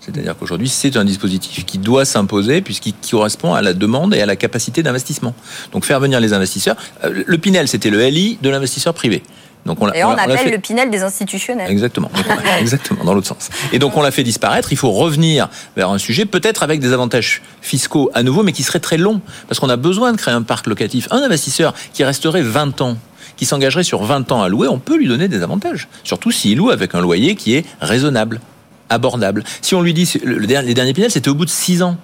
C'est-à-dire 0.00 0.36
qu'aujourd'hui, 0.38 0.68
c'est 0.68 0.96
un 0.96 1.04
dispositif 1.04 1.66
qui 1.66 1.78
doit 1.78 2.04
s'imposer 2.04 2.60
puisqu'il 2.60 2.94
correspond 3.10 3.54
à 3.54 3.60
la 3.62 3.72
demande 3.72 4.14
et 4.14 4.20
à 4.22 4.26
la 4.26 4.36
capacité 4.36 4.84
d'investissement. 4.84 5.34
Donc 5.72 5.84
faire 5.84 5.98
venir 5.98 6.20
les 6.20 6.32
investisseurs. 6.32 6.76
Le 7.02 7.38
Pinel, 7.38 7.66
c'était 7.66 7.90
le 7.90 7.98
LI 8.06 8.38
de 8.40 8.48
l'investisseur 8.48 8.94
privé. 8.94 9.24
Donc 9.66 9.82
on 9.82 9.92
Et 9.92 10.02
on, 10.04 10.14
l'a 10.14 10.22
appelle 10.22 10.38
fait- 10.38 10.50
le 10.50 10.58
Pinel 10.58 10.90
des 10.90 11.02
institutionnels. 11.02 11.70
Exactement. 11.70 12.10
On- 12.14 12.58
Exactement, 12.60 13.04
dans 13.04 13.12
l'autre 13.14 13.26
sens. 13.26 13.50
Et 13.72 13.78
donc 13.78 13.96
on 13.96 14.02
l'a 14.02 14.10
fait 14.10 14.22
disparaître. 14.22 14.72
Il 14.72 14.76
faut 14.76 14.90
revenir 14.92 15.48
vers 15.76 15.90
un 15.90 15.98
sujet, 15.98 16.24
peut-être 16.24 16.62
avec 16.62 16.80
des 16.80 16.92
avantages 16.92 17.42
fiscaux 17.60 18.10
à 18.14 18.22
nouveau, 18.22 18.42
mais 18.42 18.52
qui 18.52 18.62
seraient 18.62 18.80
très 18.80 18.96
longs. 18.96 19.20
Parce 19.48 19.58
qu'on 19.60 19.68
a 19.68 19.76
besoin 19.76 20.12
de 20.12 20.16
créer 20.16 20.34
un 20.34 20.42
parc 20.42 20.66
locatif. 20.68 21.08
Un 21.10 21.18
investisseur 21.22 21.74
qui 21.92 22.04
resterait 22.04 22.42
20 22.42 22.80
ans, 22.80 22.96
qui 23.36 23.44
s'engagerait 23.44 23.82
sur 23.84 24.02
20 24.04 24.30
ans 24.32 24.42
à 24.42 24.48
louer, 24.48 24.68
on 24.68 24.78
peut 24.78 24.96
lui 24.96 25.08
donner 25.08 25.28
des 25.28 25.42
avantages. 25.42 25.88
Surtout 26.04 26.30
s'il 26.30 26.56
loue 26.58 26.70
avec 26.70 26.94
un 26.94 27.00
loyer 27.00 27.34
qui 27.34 27.54
est 27.54 27.64
raisonnable, 27.80 28.40
abordable. 28.88 29.42
Si 29.62 29.74
on 29.74 29.82
lui 29.82 29.92
dit, 29.92 30.10
les 30.24 30.74
derniers 30.74 30.92
Pinel, 30.94 31.10
c'était 31.10 31.28
au 31.28 31.34
bout 31.34 31.44
de 31.44 31.50
6 31.50 31.82
ans. 31.82 31.96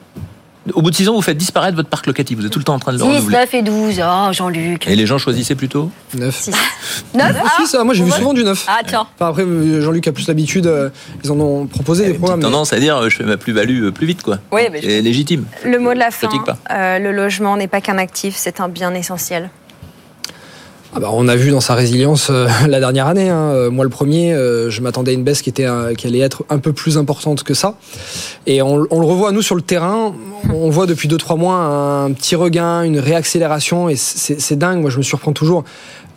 Au 0.74 0.80
bout 0.82 0.90
de 0.90 0.94
6 0.96 1.08
ans, 1.08 1.14
vous 1.14 1.22
faites 1.22 1.36
disparaître 1.36 1.76
votre 1.76 1.88
parc 1.88 2.06
locatif. 2.06 2.38
Vous 2.38 2.46
êtes 2.46 2.52
tout 2.52 2.58
le 2.60 2.64
temps 2.64 2.74
en 2.74 2.78
train 2.78 2.92
de 2.92 2.98
le 2.98 3.02
6, 3.04 3.08
renouveler. 3.10 3.36
9 3.38 3.54
et 3.54 3.62
12. 3.62 4.00
Oh, 4.04 4.32
Jean-Luc. 4.32 4.86
Et 4.86 4.94
les 4.94 5.06
gens 5.06 5.18
choisissaient 5.18 5.54
plutôt 5.56 5.90
Neuf. 6.14 6.36
6. 6.42 6.52
9 7.14 7.36
Ah, 7.44 7.48
si, 7.60 7.66
ça, 7.66 7.82
moi 7.84 7.94
j'ai 7.94 8.04
vu 8.04 8.10
souvent 8.12 8.32
du 8.32 8.44
neuf. 8.44 8.64
Ah, 8.68 8.80
tiens. 8.86 9.06
Enfin, 9.16 9.28
après, 9.30 9.44
Jean-Luc 9.80 10.06
a 10.06 10.12
plus 10.12 10.28
l'habitude, 10.28 10.66
euh, 10.66 10.90
ils 11.24 11.32
en 11.32 11.40
ont 11.40 11.66
proposé 11.66 12.06
des 12.06 12.14
programmes. 12.14 12.38
mais- 12.40 12.44
tendance 12.46 12.72
à 12.72 12.78
dire, 12.78 12.96
euh, 12.96 13.08
je 13.08 13.16
fais 13.16 13.24
ma 13.24 13.36
plus-value 13.36 13.84
euh, 13.86 13.90
plus 13.90 14.06
vite, 14.06 14.22
quoi. 14.22 14.38
Oui, 14.52 14.62
mais 14.70 14.80
je- 14.80 14.86
C'est 14.88 15.00
légitime. 15.02 15.44
Le 15.64 15.78
mot 15.78 15.94
de 15.94 15.98
la 15.98 16.10
fin. 16.10 16.28
Pas. 16.46 16.56
euh, 16.70 16.98
le 16.98 17.12
logement 17.12 17.56
n'est 17.56 17.68
pas 17.68 17.80
qu'un 17.80 17.98
actif, 17.98 18.34
c'est 18.36 18.60
un 18.60 18.68
bien 18.68 18.94
essentiel. 18.94 19.50
Ah 20.94 21.00
bah, 21.00 21.08
on 21.10 21.26
a 21.26 21.36
vu 21.36 21.50
dans 21.50 21.60
sa 21.62 21.74
résilience 21.74 22.28
euh, 22.30 22.46
la 22.68 22.78
dernière 22.78 23.06
année. 23.06 23.30
hein. 23.30 23.50
Euh, 23.52 23.70
Moi, 23.70 23.84
le 23.84 23.90
premier, 23.90 24.34
euh, 24.34 24.68
je 24.68 24.82
m'attendais 24.82 25.12
à 25.12 25.14
une 25.14 25.24
baisse 25.24 25.40
qui 25.40 25.48
était 25.48 25.64
euh, 25.66 25.94
qui 25.94 26.06
allait 26.06 26.18
être 26.18 26.44
un 26.50 26.58
peu 26.58 26.72
plus 26.74 26.98
importante 26.98 27.44
que 27.44 27.54
ça. 27.54 27.76
Et 28.46 28.60
on, 28.60 28.86
on 28.90 29.00
le 29.00 29.06
revoit 29.06 29.32
nous 29.32 29.40
sur 29.42 29.54
le 29.54 29.62
terrain. 29.62 30.12
On 30.52 30.68
voit 30.68 30.86
depuis 30.86 31.08
deux 31.08 31.16
trois 31.16 31.36
mois 31.36 31.54
un 31.56 32.12
petit 32.12 32.36
regain, 32.36 32.82
une 32.82 32.98
réaccélération, 32.98 33.88
et 33.88 33.96
c'est 33.96 34.38
c'est 34.38 34.56
dingue. 34.56 34.80
Moi, 34.82 34.90
je 34.90 34.98
me 34.98 35.02
surprends 35.02 35.32
toujours 35.32 35.64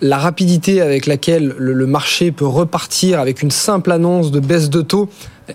la 0.02 0.18
rapidité 0.18 0.82
avec 0.82 1.06
laquelle 1.06 1.56
le, 1.58 1.72
le 1.72 1.88
marché 1.88 2.34
peut 2.34 2.46
repartir 2.46 3.22
avec 3.22 3.42
une 3.42 3.52
simple 3.52 3.94
annonce 3.94 4.30
de 4.30 4.42
baisse 4.42 4.70
de 4.70 4.82
taux. 4.82 5.08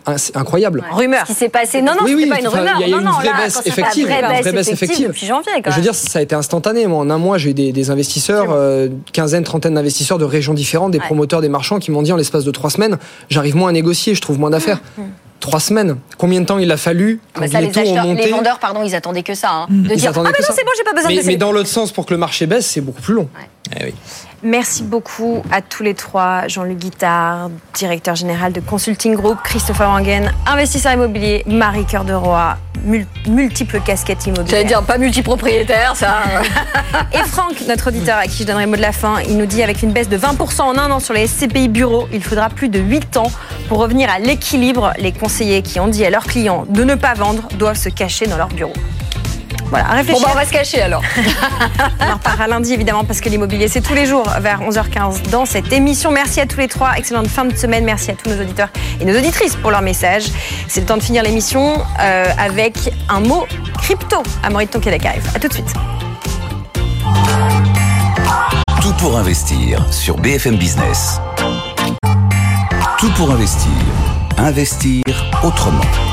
Ah, 0.07 0.18
C'est 0.18 0.36
incroyable. 0.36 0.82
Rumeur. 0.93 1.22
Ce 1.22 1.32
qui 1.32 1.34
s'est 1.38 1.49
passé. 1.49 1.82
Non, 1.82 1.93
non, 1.93 2.01
Oui, 2.05 2.14
oui, 2.16 2.26
pas 2.26 2.38
une 2.41 2.49
rumeur. 2.49 2.76
il 2.80 2.80
y 2.80 2.84
a 2.84 2.88
eu 2.88 2.91
non, 2.93 2.99
une 3.01 3.07
vraie 3.16 3.24
là, 3.26 3.36
baisse 3.45 3.61
effective, 3.64 4.07
vraie 4.07 4.22
baisse 4.53 4.68
depuis 4.70 5.26
janvier, 5.26 5.53
quand 5.64 5.70
Je 5.70 5.76
veux 5.76 5.82
dire, 5.82 5.95
ça 5.95 6.18
a 6.18 6.22
été 6.22 6.34
instantané. 6.34 6.86
Moi, 6.86 6.99
en 6.99 7.11
un 7.11 7.18
mois, 7.18 7.38
j'ai 7.38 7.51
eu 7.51 7.55
des, 7.55 7.72
des 7.72 7.91
investisseurs, 7.91 8.47
euh, 8.51 8.88
quinzaine, 9.12 9.45
trentaine 9.45 9.74
d'investisseurs 9.74 10.18
de 10.18 10.24
régions 10.24 10.55
différentes, 10.55 10.93
des 10.93 10.99
Ouais. 10.99 11.05
promoteurs, 11.07 11.41
des 11.41 11.49
marchands, 11.49 11.78
qui 11.78 11.91
m'ont 11.91 12.03
dit 12.03 12.12
en 12.12 12.16
l'espace 12.16 12.45
de 12.45 12.51
trois 12.51 12.70
semaines, 12.70 12.99
j'arrive 13.30 13.57
moins 13.57 13.70
à 13.70 13.72
négocier, 13.72 14.14
je 14.14 14.20
trouve 14.20 14.38
moins 14.38 14.51
d'affaires. 14.51 14.80
Trois 15.41 15.59
semaines. 15.61 15.97
Combien 16.18 16.43
de 16.43 16.47
temps 16.47 16.59
il 16.59 16.70
a 16.70 16.76
fallu 16.76 17.18
quand 17.32 17.41
Bah, 17.41 17.49
ça, 17.49 17.61
les 17.62 17.68
les, 17.68 17.72
taux 17.72 17.80
ont 17.80 17.82
acheteurs, 17.84 18.05
monté 18.05 18.24
les 18.26 18.30
vendeurs, 18.30 18.59
pardon, 18.59 18.82
ils 18.84 18.95
attendaient 18.95 19.22
que 19.22 19.34
ça. 19.34 19.49
hein, 19.51 19.66
de 19.70 19.88
Ils 19.91 19.97
dire, 19.97 20.12
ah, 20.14 20.18
mais 20.22 20.28
non, 20.28 20.32
c'est 20.55 20.64
bon, 20.64 20.70
j'ai 20.76 20.84
pas 20.84 20.93
besoin 20.93 21.09
mais, 21.11 21.22
de 21.22 21.26
mais 21.26 21.36
dans 21.36 21.51
l'autre 21.51 21.68
sens, 21.70 21.93
pour 21.93 22.05
que 22.05 22.12
le 22.12 22.18
marché 22.18 22.45
baisse, 22.47 22.66
c'est 22.66 22.82
beaucoup 22.82 23.01
plus 23.01 23.14
long. 23.14 23.26
Eh 23.80 23.84
oui. 23.86 23.95
Merci 24.43 24.82
beaucoup 24.84 25.43
à 25.53 25.61
tous 25.61 25.82
les 25.82 25.93
trois. 25.95 26.49
Jean-Luc 26.49 26.78
Guittard, 26.78 27.51
directeur 27.74 28.14
général 28.14 28.53
de 28.55 28.61
Consulting 28.61 29.14
Group, 29.14 29.38
Christopher 29.45 29.88
Wangen, 29.91 30.32
investisseur 30.47 30.93
immobilier, 30.95 31.43
Marie 31.47 31.84
Cœur 31.84 32.05
de 32.05 32.14
Roy, 32.14 32.57
mul- 32.82 33.07
multiples 33.28 33.80
casquettes 33.80 34.30
J'allais 34.49 34.64
dire 34.64 34.82
pas 34.82 34.97
multipropriétaire, 34.97 35.95
ça. 35.95 36.22
Et 37.12 37.18
Franck, 37.28 37.61
notre 37.68 37.88
auditeur 37.88 38.16
à 38.16 38.24
qui 38.24 38.38
je 38.38 38.45
donnerai 38.45 38.64
le 38.64 38.70
mot 38.70 38.76
de 38.76 38.80
la 38.82 38.93
fin, 38.93 39.20
il 39.28 39.36
nous 39.36 39.45
dit 39.47 39.62
avec 39.62 39.82
une 39.82 39.93
baisse 39.93 40.09
de 40.09 40.16
20% 40.16 40.62
en 40.62 40.78
un 40.78 40.91
an 40.91 41.01
sur 41.01 41.12
les 41.12 41.26
SCPI 41.26 41.68
bureaux, 41.68 42.09
il 42.11 42.22
faudra 42.22 42.49
plus 42.49 42.70
de 42.70 42.78
8 42.78 43.18
ans 43.18 43.30
pour 43.68 43.76
revenir 43.78 44.09
à 44.11 44.18
l'équilibre. 44.18 44.95
Les 44.99 45.12
conseillers 45.12 45.61
qui 45.61 45.78
ont 45.80 45.88
dit 45.88 46.05
à 46.05 46.09
leurs 46.11 46.24
clients 46.24 46.64
de 46.68 46.82
ne 46.82 46.95
pas 46.95 47.12
vendre 47.12 47.47
doivent 47.59 47.76
se 47.76 47.91
cacher 47.91 48.26
dans 48.26 48.38
leur 48.38 48.49
bureau. 48.49 48.72
Voilà, 49.71 49.89
à 49.89 50.03
Bon, 50.03 50.21
bah, 50.21 50.29
on 50.33 50.35
va 50.35 50.45
se 50.45 50.53
cacher 50.53 50.83
alors. 50.83 51.03
On 52.01 52.11
en 52.11 52.14
reparlera 52.14 52.49
lundi 52.49 52.73
évidemment 52.73 53.05
parce 53.05 53.21
que 53.21 53.29
l'immobilier 53.29 53.68
c'est 53.68 53.81
tous 53.81 53.95
les 53.95 54.07
jours 54.07 54.29
vers 54.41 54.61
11h15 54.61 55.31
dans 55.31 55.47
cette 55.47 55.73
émission. 55.73 56.11
Merci 56.11 56.41
à 56.41 56.47
tous 56.47 56.59
les 56.59 56.68
trois, 56.68 56.95
excellente 56.97 57.29
fin 57.29 57.45
de 57.45 57.57
semaine. 57.57 57.85
Merci 57.85 58.11
à 58.11 58.14
tous 58.14 58.29
nos 58.31 58.41
auditeurs 58.41 58.68
et 59.01 59.05
nos 59.05 59.16
auditrices 59.16 59.57
pour 59.57 59.71
leur 59.71 59.83
message. 59.83 60.25
C'est 60.68 60.81
le 60.81 60.87
temps 60.87 60.97
de 60.97 61.03
finir 61.03 61.23
l'émission 61.23 61.83
euh, 62.01 62.27
avec 62.39 62.75
un 63.09 63.21
mot 63.21 63.47
crypto. 63.81 64.23
Amaury 64.43 64.66
de 64.66 64.71
Tonquédec 64.71 65.07
arrive. 65.07 65.29
À 65.35 65.39
tout 65.39 65.49
de 65.49 65.53
suite. 65.53 65.73
Tout 68.83 68.93
pour 68.99 69.16
investir 69.16 69.85
sur 69.93 70.16
BFM 70.16 70.57
Business. 70.57 71.21
Tout 72.99 73.11
pour 73.12 73.31
investir. 73.31 73.71
Investir 74.37 75.05
autrement. 75.43 76.09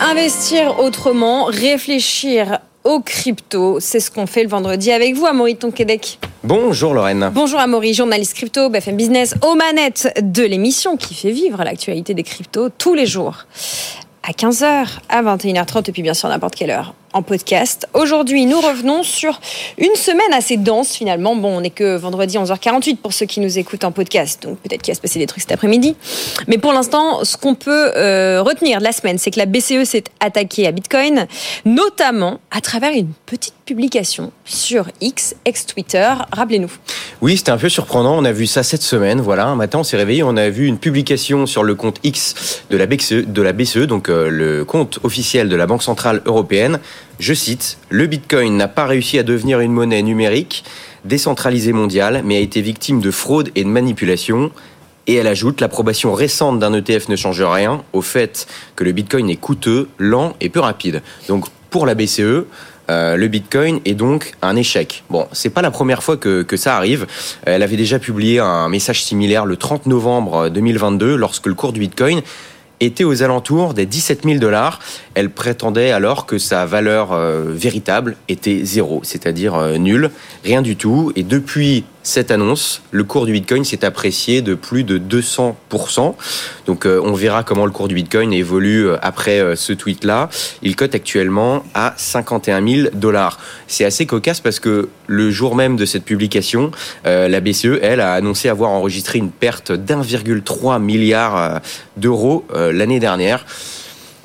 Investir 0.00 0.78
autrement, 0.78 1.46
réfléchir 1.46 2.60
aux 2.84 3.00
cryptos. 3.00 3.80
C'est 3.80 3.98
ce 3.98 4.12
qu'on 4.12 4.26
fait 4.26 4.44
le 4.44 4.48
vendredi 4.48 4.92
avec 4.92 5.16
vous, 5.16 5.26
Amaury 5.26 5.56
Tonquédec. 5.56 6.20
Bonjour 6.44 6.94
Lorraine. 6.94 7.30
Bonjour 7.34 7.58
Amaury, 7.58 7.94
journaliste 7.94 8.34
crypto, 8.34 8.70
BFM 8.70 8.96
Business, 8.96 9.34
aux 9.44 9.56
manettes 9.56 10.16
de 10.22 10.44
l'émission 10.44 10.96
qui 10.96 11.14
fait 11.14 11.32
vivre 11.32 11.64
l'actualité 11.64 12.14
des 12.14 12.22
cryptos 12.22 12.68
tous 12.70 12.94
les 12.94 13.06
jours 13.06 13.46
à 14.22 14.30
15h, 14.32 14.86
à 15.08 15.22
21h30 15.22 15.88
et 15.88 15.92
puis 15.92 16.02
bien 16.02 16.14
sûr 16.14 16.28
n'importe 16.28 16.54
quelle 16.54 16.70
heure 16.70 16.94
en 17.12 17.22
podcast. 17.22 17.86
Aujourd'hui, 17.94 18.46
nous 18.46 18.60
revenons 18.60 19.02
sur 19.02 19.40
une 19.78 19.94
semaine 19.94 20.32
assez 20.32 20.56
dense 20.56 20.94
finalement. 20.94 21.36
Bon, 21.36 21.58
on 21.58 21.60
n'est 21.60 21.70
que 21.70 21.96
vendredi 21.96 22.36
11h48 22.36 22.96
pour 22.96 23.12
ceux 23.12 23.26
qui 23.26 23.40
nous 23.40 23.58
écoutent 23.58 23.84
en 23.84 23.92
podcast, 23.92 24.42
donc 24.42 24.58
peut-être 24.58 24.82
qu'il 24.82 24.92
va 24.92 24.96
se 24.96 25.00
passer 25.00 25.18
des 25.18 25.26
trucs 25.26 25.42
cet 25.42 25.52
après-midi. 25.52 25.96
Mais 26.46 26.58
pour 26.58 26.72
l'instant, 26.72 27.24
ce 27.24 27.36
qu'on 27.36 27.54
peut 27.54 27.92
euh, 27.96 28.42
retenir 28.42 28.78
de 28.78 28.84
la 28.84 28.92
semaine, 28.92 29.18
c'est 29.18 29.30
que 29.30 29.38
la 29.38 29.46
BCE 29.46 29.84
s'est 29.84 30.04
attaquée 30.20 30.66
à 30.66 30.72
Bitcoin, 30.72 31.26
notamment 31.64 32.40
à 32.50 32.60
travers 32.60 32.92
une 32.92 33.12
petite 33.26 33.54
publication 33.64 34.32
sur 34.44 34.86
X, 35.00 35.34
ex-Twitter. 35.44 36.10
Rappelez-nous. 36.32 36.72
Oui, 37.20 37.36
c'était 37.36 37.50
un 37.50 37.58
peu 37.58 37.68
surprenant. 37.68 38.16
On 38.16 38.24
a 38.24 38.32
vu 38.32 38.46
ça 38.46 38.62
cette 38.62 38.82
semaine. 38.82 39.20
Voilà, 39.20 39.46
un 39.46 39.56
matin, 39.56 39.80
on 39.80 39.84
s'est 39.84 39.98
réveillé, 39.98 40.22
on 40.22 40.36
a 40.36 40.48
vu 40.48 40.66
une 40.66 40.78
publication 40.78 41.44
sur 41.46 41.62
le 41.62 41.74
compte 41.74 41.98
X 42.02 42.62
de 42.70 42.76
la 42.76 42.86
BCE, 42.86 43.26
BCE 43.26 43.86
donc 43.86 44.08
euh, 44.08 44.30
le 44.30 44.64
compte 44.64 45.00
officiel 45.02 45.48
de 45.48 45.56
la 45.56 45.66
Banque 45.66 45.82
centrale 45.82 46.22
européenne. 46.24 46.80
Je 47.18 47.34
cite 47.34 47.78
Le 47.88 48.06
Bitcoin 48.06 48.56
n'a 48.56 48.68
pas 48.68 48.86
réussi 48.86 49.18
à 49.18 49.24
devenir 49.24 49.58
une 49.58 49.72
monnaie 49.72 50.02
numérique 50.02 50.64
décentralisée 51.04 51.72
mondiale, 51.72 52.22
mais 52.24 52.36
a 52.36 52.40
été 52.40 52.60
victime 52.60 53.00
de 53.00 53.10
fraude 53.10 53.50
et 53.56 53.64
de 53.64 53.68
manipulation. 53.68 54.52
Et 55.08 55.14
elle 55.14 55.26
ajoute, 55.26 55.60
l'approbation 55.60 56.12
récente 56.12 56.60
d'un 56.60 56.72
ETF 56.74 57.08
ne 57.08 57.16
change 57.16 57.42
rien 57.42 57.82
au 57.92 58.02
fait 58.02 58.46
que 58.76 58.84
le 58.84 58.92
Bitcoin 58.92 59.28
est 59.30 59.36
coûteux, 59.36 59.88
lent 59.98 60.36
et 60.40 60.48
peu 60.48 60.60
rapide. 60.60 61.02
Donc 61.26 61.46
pour 61.70 61.86
la 61.86 61.96
BCE, 61.96 62.44
euh, 62.90 63.16
le 63.16 63.28
Bitcoin 63.28 63.80
est 63.84 63.94
donc 63.94 64.34
un 64.40 64.54
échec. 64.54 65.02
Bon, 65.10 65.26
c'est 65.32 65.50
pas 65.50 65.62
la 65.62 65.72
première 65.72 66.04
fois 66.04 66.16
que, 66.16 66.42
que, 66.42 66.56
ça 66.56 66.76
arrive. 66.76 67.06
Elle 67.44 67.64
avait 67.64 67.76
déjà 67.76 67.98
publié 67.98 68.38
un 68.38 68.68
message 68.68 69.02
similaire 69.02 69.44
le 69.44 69.56
30 69.56 69.86
novembre 69.86 70.50
2022 70.50 71.16
lorsque 71.16 71.46
le 71.46 71.54
cours 71.54 71.72
du 71.72 71.80
Bitcoin 71.80 72.22
était 72.80 73.04
aux 73.04 73.22
alentours 73.22 73.74
des 73.74 73.86
17 73.86 74.24
000 74.24 74.38
dollars. 74.38 74.80
Elle 75.14 75.30
prétendait 75.30 75.90
alors 75.90 76.26
que 76.26 76.38
sa 76.38 76.66
valeur 76.66 77.12
euh, 77.12 77.44
véritable 77.48 78.16
était 78.28 78.64
zéro, 78.64 79.00
c'est-à-dire 79.02 79.54
euh, 79.54 79.76
nulle, 79.76 80.10
rien 80.44 80.62
du 80.62 80.76
tout. 80.76 81.12
Et 81.16 81.22
depuis 81.22 81.84
cette 82.08 82.30
annonce, 82.30 82.80
le 82.90 83.04
cours 83.04 83.26
du 83.26 83.32
Bitcoin 83.32 83.64
s'est 83.64 83.84
apprécié 83.84 84.40
de 84.40 84.54
plus 84.54 84.82
de 84.82 84.98
200%. 84.98 86.14
Donc 86.66 86.86
euh, 86.86 87.00
on 87.04 87.12
verra 87.12 87.42
comment 87.42 87.66
le 87.66 87.70
cours 87.70 87.86
du 87.86 87.94
Bitcoin 87.94 88.32
évolue 88.32 88.88
après 89.02 89.56
ce 89.56 89.74
tweet-là. 89.74 90.30
Il 90.62 90.74
cote 90.74 90.94
actuellement 90.94 91.62
à 91.74 91.92
51 91.96 92.66
000 92.66 92.88
dollars. 92.94 93.38
C'est 93.66 93.84
assez 93.84 94.06
cocasse 94.06 94.40
parce 94.40 94.58
que 94.58 94.88
le 95.06 95.30
jour 95.30 95.54
même 95.54 95.76
de 95.76 95.84
cette 95.84 96.04
publication, 96.04 96.70
la 97.04 97.40
BCE, 97.40 97.78
elle, 97.82 98.00
a 98.00 98.14
annoncé 98.14 98.48
avoir 98.48 98.70
enregistré 98.70 99.18
une 99.18 99.30
perte 99.30 99.72
d'1,3 99.72 100.80
milliard 100.80 101.60
d'euros 101.96 102.44
l'année 102.54 103.00
dernière 103.00 103.44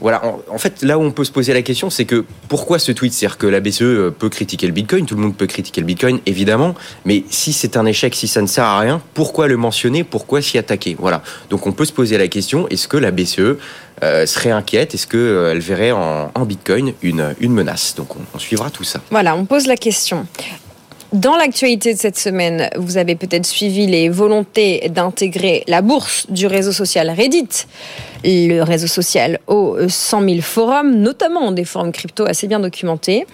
voilà, 0.03 0.21
en, 0.49 0.57
fait, 0.57 0.83
là 0.83 0.99
où 0.99 1.01
on 1.01 1.11
peut 1.11 1.23
se 1.23 1.31
poser 1.31 1.53
la 1.53 1.61
question, 1.61 1.89
c'est 1.89 2.03
que 2.03 2.25
pourquoi 2.49 2.77
ce 2.77 2.91
tweet? 2.91 3.13
C'est-à-dire 3.13 3.37
que 3.37 3.47
la 3.47 3.61
BCE 3.61 3.83
euh, 3.83 4.11
peut 4.11 4.27
critiquer 4.27 4.67
le 4.67 4.73
Bitcoin, 4.73 5.05
tout 5.05 5.15
le 5.15 5.21
monde 5.21 5.33
peut 5.33 5.47
critiquer 5.47 5.79
le 5.79 5.87
Bitcoin, 5.87 6.19
évidemment, 6.25 6.75
mais 7.05 7.23
si 7.29 7.53
c'est 7.53 7.77
un 7.77 7.85
échec, 7.85 8.13
si 8.13 8.27
ça 8.27 8.41
ne 8.41 8.47
sert 8.47 8.65
à 8.65 8.79
rien, 8.79 9.01
pourquoi 9.13 9.47
le 9.47 9.55
mentionner? 9.55 10.03
Pourquoi 10.03 10.41
s'y 10.41 10.57
attaquer? 10.57 10.97
Voilà. 10.99 11.23
Donc 11.49 11.67
on 11.67 11.71
peut 11.71 11.85
se 11.85 11.93
poser 11.93 12.17
la 12.17 12.27
question 12.27 12.67
est-ce 12.67 12.89
que 12.89 12.97
la 12.97 13.11
BCE 13.11 13.55
euh, 14.03 14.25
serait 14.25 14.51
inquiète? 14.51 14.93
Est-ce 14.93 15.07
qu'elle 15.07 15.21
euh, 15.21 15.57
verrait 15.57 15.93
en, 15.93 16.45
Bitcoin 16.45 16.91
une, 17.01 17.33
une 17.39 17.53
menace? 17.53 17.95
Donc 17.95 18.09
on 18.35 18.39
suivra 18.39 18.69
tout 18.69 18.83
ça. 18.83 18.99
Voilà, 19.09 19.37
on 19.37 19.45
pose 19.45 19.67
la 19.67 19.77
question. 19.77 20.27
Dans 21.13 21.37
l'actualité 21.37 21.93
de 21.93 21.99
cette 21.99 22.17
semaine, 22.17 22.69
vous 22.75 22.97
avez 22.97 23.15
peut-être 23.15 23.45
suivi 23.45 23.85
les 23.85 24.09
volontés 24.09 24.89
d'intégrer 24.89 25.63
la 25.67 25.83
bourse 25.83 26.25
du 26.29 26.47
réseau 26.47 26.71
social 26.71 27.09
Reddit 27.11 27.67
le 28.23 28.61
réseau 28.61 28.87
social 28.87 29.39
aux 29.47 29.77
100 29.87 30.21
000 30.21 30.41
forums, 30.41 30.95
notamment 30.95 31.51
des 31.51 31.65
forums 31.65 31.91
crypto 31.91 32.25
assez 32.25 32.47
bien 32.47 32.59
documentés. 32.59 33.25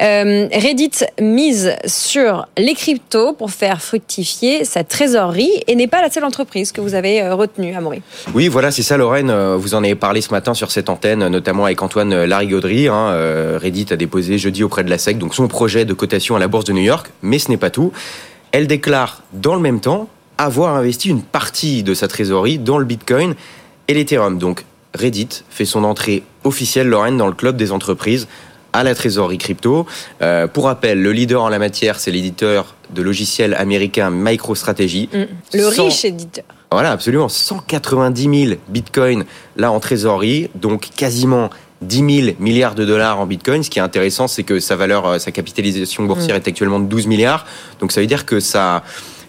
Euh, 0.00 0.48
Reddit 0.52 1.04
mise 1.20 1.74
sur 1.86 2.46
les 2.56 2.74
cryptos 2.74 3.32
pour 3.32 3.50
faire 3.50 3.82
fructifier 3.82 4.64
sa 4.64 4.84
trésorerie 4.84 5.62
et 5.66 5.74
n'est 5.74 5.86
pas 5.86 6.02
la 6.02 6.10
seule 6.10 6.24
entreprise 6.24 6.72
que 6.72 6.80
vous 6.80 6.94
avez 6.94 7.22
euh, 7.22 7.34
retenue, 7.34 7.74
Amaury. 7.74 8.02
Oui, 8.34 8.48
voilà, 8.48 8.70
c'est 8.70 8.82
ça, 8.82 8.96
Lorraine. 8.96 9.30
Euh, 9.30 9.56
vous 9.56 9.74
en 9.74 9.84
avez 9.84 9.94
parlé 9.94 10.20
ce 10.20 10.30
matin 10.30 10.54
sur 10.54 10.70
cette 10.70 10.88
antenne, 10.88 11.26
notamment 11.28 11.64
avec 11.64 11.82
Antoine 11.82 12.24
Larigauderie. 12.24 12.88
Hein. 12.88 13.58
Reddit 13.58 13.86
a 13.90 13.96
déposé 13.96 14.38
jeudi 14.38 14.62
auprès 14.62 14.84
de 14.84 14.90
la 14.90 14.98
SEC 14.98 15.18
donc 15.18 15.34
son 15.34 15.48
projet 15.48 15.84
de 15.84 15.92
cotation 15.92 16.36
à 16.36 16.38
la 16.38 16.48
bourse 16.48 16.64
de 16.64 16.72
New 16.72 16.82
York, 16.82 17.10
mais 17.22 17.38
ce 17.38 17.50
n'est 17.50 17.56
pas 17.56 17.70
tout. 17.70 17.92
Elle 18.52 18.66
déclare 18.66 19.22
dans 19.32 19.54
le 19.54 19.60
même 19.60 19.80
temps 19.80 20.08
avoir 20.38 20.76
investi 20.76 21.08
une 21.08 21.22
partie 21.22 21.82
de 21.82 21.94
sa 21.94 22.08
trésorerie 22.08 22.58
dans 22.58 22.78
le 22.78 22.84
Bitcoin 22.84 23.34
et 23.88 23.94
l'Ethereum. 23.94 24.38
Donc 24.38 24.64
Reddit 24.94 25.42
fait 25.50 25.64
son 25.64 25.84
entrée 25.84 26.22
officielle, 26.44 26.88
Lorraine, 26.88 27.16
dans 27.16 27.26
le 27.26 27.34
club 27.34 27.56
des 27.56 27.72
entreprises 27.72 28.28
à 28.72 28.84
la 28.84 28.94
trésorerie 28.94 29.38
crypto. 29.38 29.86
Euh, 30.22 30.46
pour 30.46 30.64
rappel, 30.64 31.02
le 31.02 31.12
leader 31.12 31.42
en 31.42 31.48
la 31.48 31.58
matière, 31.58 31.98
c'est 31.98 32.10
l'éditeur 32.10 32.74
de 32.90 33.02
logiciels 33.02 33.54
américain 33.54 34.10
MicroStrategy. 34.10 35.08
Mm. 35.12 35.56
le 35.56 35.66
riche 35.66 36.04
éditeur. 36.04 36.44
Voilà, 36.70 36.92
absolument. 36.92 37.28
190 37.28 38.46
000 38.46 38.60
bitcoins 38.68 39.24
là 39.56 39.72
en 39.72 39.80
trésorerie, 39.80 40.50
donc 40.54 40.90
quasiment 40.94 41.48
10 41.80 42.22
000 42.24 42.36
milliards 42.38 42.74
de 42.74 42.84
dollars 42.84 43.20
en 43.20 43.26
bitcoin. 43.26 43.62
Ce 43.62 43.70
qui 43.70 43.78
est 43.78 43.82
intéressant, 43.82 44.28
c'est 44.28 44.42
que 44.42 44.60
sa 44.60 44.76
valeur, 44.76 45.06
euh, 45.06 45.18
sa 45.18 45.32
capitalisation 45.32 46.04
boursière 46.04 46.36
mm. 46.36 46.40
est 46.40 46.48
actuellement 46.48 46.80
de 46.80 46.86
12 46.86 47.06
milliards. 47.06 47.46
Donc 47.80 47.92
ça 47.92 48.00
veut 48.00 48.06
dire 48.06 48.26
que 48.26 48.38
sa, 48.38 48.82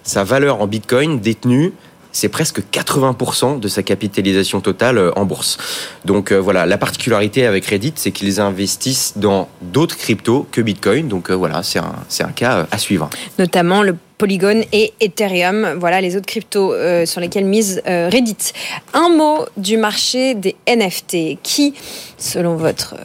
sa 0.03 0.24
valeur 0.24 0.62
en 0.62 0.68
bitcoin 0.68 1.20
détenue 1.20 1.74
c'est 2.20 2.30
presque 2.30 2.61
80% 2.72 3.59
de 3.59 3.67
sa 3.70 3.82
capitalisation 3.82 4.59
totale 4.59 4.97
euh, 4.97 5.11
en 5.15 5.26
bourse. 5.26 5.57
Donc 6.03 6.32
euh, 6.32 6.38
voilà, 6.38 6.65
la 6.65 6.78
particularité 6.78 7.45
avec 7.45 7.65
Reddit, 7.65 7.93
c'est 7.95 8.11
qu'ils 8.11 8.41
investissent 8.41 9.13
dans 9.15 9.47
d'autres 9.61 9.97
cryptos 9.97 10.45
que 10.51 10.59
Bitcoin. 10.59 11.07
Donc 11.07 11.30
euh, 11.30 11.34
voilà, 11.34 11.63
c'est 11.63 11.80
un, 11.80 11.95
un 12.20 12.32
cas 12.32 12.67
à 12.70 12.78
suivre. 12.78 13.09
Notamment 13.38 13.84
le 13.84 13.95
Polygon 14.17 14.63
et 14.74 14.91
Ethereum, 14.99 15.76
voilà 15.80 16.01
les 16.01 16.17
autres 16.17 16.26
cryptos 16.26 16.74
sur 17.05 17.22
lesquels 17.22 17.45
mise 17.45 17.82
Reddit. 17.86 18.51
Un 18.93 19.07
mot 19.07 19.45
du 19.55 19.78
marché 19.78 20.36
des 20.36 20.57
NFT 20.67 21.41
qui, 21.41 21.74
selon 22.17 22.57
votre 22.57 22.95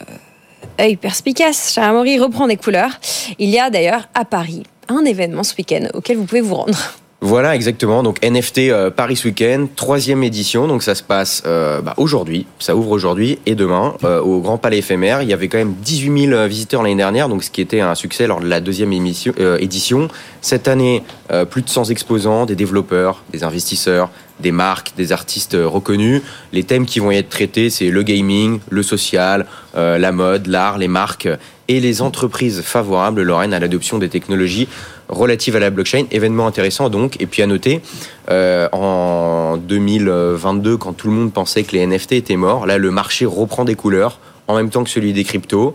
œil 0.77 0.97
perspicace, 0.97 1.71
cher 1.73 1.85
Amaury, 1.85 2.19
reprend 2.19 2.47
des 2.47 2.57
couleurs. 2.57 2.99
Il 3.39 3.49
y 3.49 3.59
a 3.59 3.69
d'ailleurs 3.69 4.09
à 4.13 4.25
Paris 4.25 4.63
un 4.89 5.05
événement 5.05 5.43
ce 5.43 5.55
week-end 5.55 5.87
auquel 5.93 6.17
vous 6.17 6.25
pouvez 6.25 6.41
vous 6.41 6.55
rendre. 6.55 6.77
Voilà, 7.25 7.55
exactement. 7.55 8.03
Donc 8.03 8.23
NFT 8.23 8.69
euh, 8.69 8.91
Paris 8.91 9.19
Weekend, 9.25 9.73
troisième 9.75 10.21
édition. 10.21 10.67
Donc 10.67 10.83
ça 10.83 10.93
se 10.93 11.01
passe 11.01 11.41
euh, 11.47 11.81
bah, 11.81 11.95
aujourd'hui, 11.97 12.45
ça 12.59 12.75
ouvre 12.75 12.91
aujourd'hui 12.91 13.39
et 13.47 13.55
demain 13.55 13.95
euh, 14.03 14.21
au 14.21 14.41
Grand 14.41 14.59
Palais 14.59 14.77
éphémère. 14.77 15.23
Il 15.23 15.29
y 15.29 15.33
avait 15.33 15.47
quand 15.47 15.57
même 15.57 15.73
18 15.81 16.27
000 16.29 16.47
visiteurs 16.47 16.83
l'année 16.83 16.95
dernière, 16.95 17.27
donc 17.27 17.43
ce 17.43 17.49
qui 17.49 17.61
était 17.61 17.81
un 17.81 17.95
succès 17.95 18.27
lors 18.27 18.41
de 18.41 18.47
la 18.47 18.59
deuxième 18.59 18.93
émission, 18.93 19.33
édition. 19.57 20.07
Cette 20.41 20.67
année, 20.67 21.01
plus 21.49 21.63
de 21.63 21.69
100 21.69 21.85
exposants, 21.85 22.45
des 22.45 22.55
développeurs, 22.55 23.23
des 23.31 23.43
investisseurs, 23.43 24.11
des 24.39 24.51
marques, 24.51 24.91
des 24.95 25.11
artistes 25.11 25.57
reconnus. 25.59 26.21
Les 26.53 26.63
thèmes 26.63 26.85
qui 26.85 26.99
vont 26.99 27.09
y 27.09 27.17
être 27.17 27.29
traités, 27.29 27.71
c'est 27.71 27.89
le 27.89 28.03
gaming, 28.03 28.59
le 28.69 28.83
social, 28.83 29.47
la 29.73 30.11
mode, 30.11 30.45
l'art, 30.45 30.77
les 30.77 30.87
marques 30.87 31.27
et 31.67 31.79
les 31.79 32.01
entreprises 32.01 32.61
favorables, 32.61 33.23
Lorraine, 33.23 33.53
à 33.53 33.59
l'adoption 33.59 33.97
des 33.97 34.09
technologies 34.09 34.67
relative 35.09 35.55
à 35.55 35.59
la 35.59 35.69
blockchain. 35.69 36.05
Événement 36.11 36.47
intéressant 36.47 36.89
donc. 36.89 37.19
Et 37.21 37.25
puis 37.25 37.41
à 37.41 37.47
noter, 37.47 37.81
euh, 38.29 38.67
en 38.71 39.57
2022, 39.57 40.77
quand 40.77 40.93
tout 40.93 41.07
le 41.07 41.13
monde 41.13 41.33
pensait 41.33 41.63
que 41.63 41.73
les 41.73 41.85
NFT 41.85 42.13
étaient 42.13 42.35
morts, 42.35 42.65
là 42.65 42.77
le 42.77 42.91
marché 42.91 43.25
reprend 43.25 43.65
des 43.65 43.75
couleurs 43.75 44.19
en 44.47 44.55
même 44.55 44.69
temps 44.69 44.83
que 44.83 44.89
celui 44.89 45.13
des 45.13 45.23
cryptos. 45.23 45.73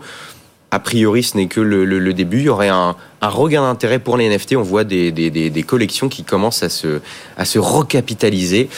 A 0.73 0.79
priori, 0.79 1.21
ce 1.21 1.35
n'est 1.35 1.47
que 1.47 1.59
le, 1.59 2.13
début. 2.13 2.37
Il 2.39 2.45
y 2.45 2.49
aurait 2.49 2.69
un, 2.69 2.95
regain 3.21 3.61
d'intérêt 3.61 3.99
pour 3.99 4.15
les 4.15 4.29
NFT. 4.29 4.55
On 4.55 4.61
voit 4.61 4.85
des, 4.85 5.11
des, 5.11 5.63
collections 5.63 6.07
qui 6.07 6.23
commencent 6.23 6.63
à 6.63 6.69
se, 6.69 7.01
à 7.35 7.43
se 7.43 7.59
recapitaliser 7.59 8.69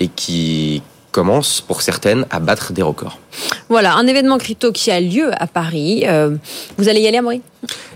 et 0.00 0.08
qui, 0.08 0.82
commencent 1.12 1.60
pour 1.60 1.82
certaines 1.82 2.26
à 2.30 2.40
battre 2.40 2.72
des 2.72 2.82
records. 2.82 3.18
Voilà, 3.68 3.94
un 3.94 4.06
événement 4.06 4.38
crypto 4.38 4.72
qui 4.72 4.90
a 4.90 5.00
lieu 5.00 5.30
à 5.40 5.46
Paris. 5.46 6.04
Euh, 6.06 6.36
vous 6.76 6.88
allez 6.88 7.00
y 7.00 7.08
aller, 7.08 7.18
Amaury? 7.18 7.40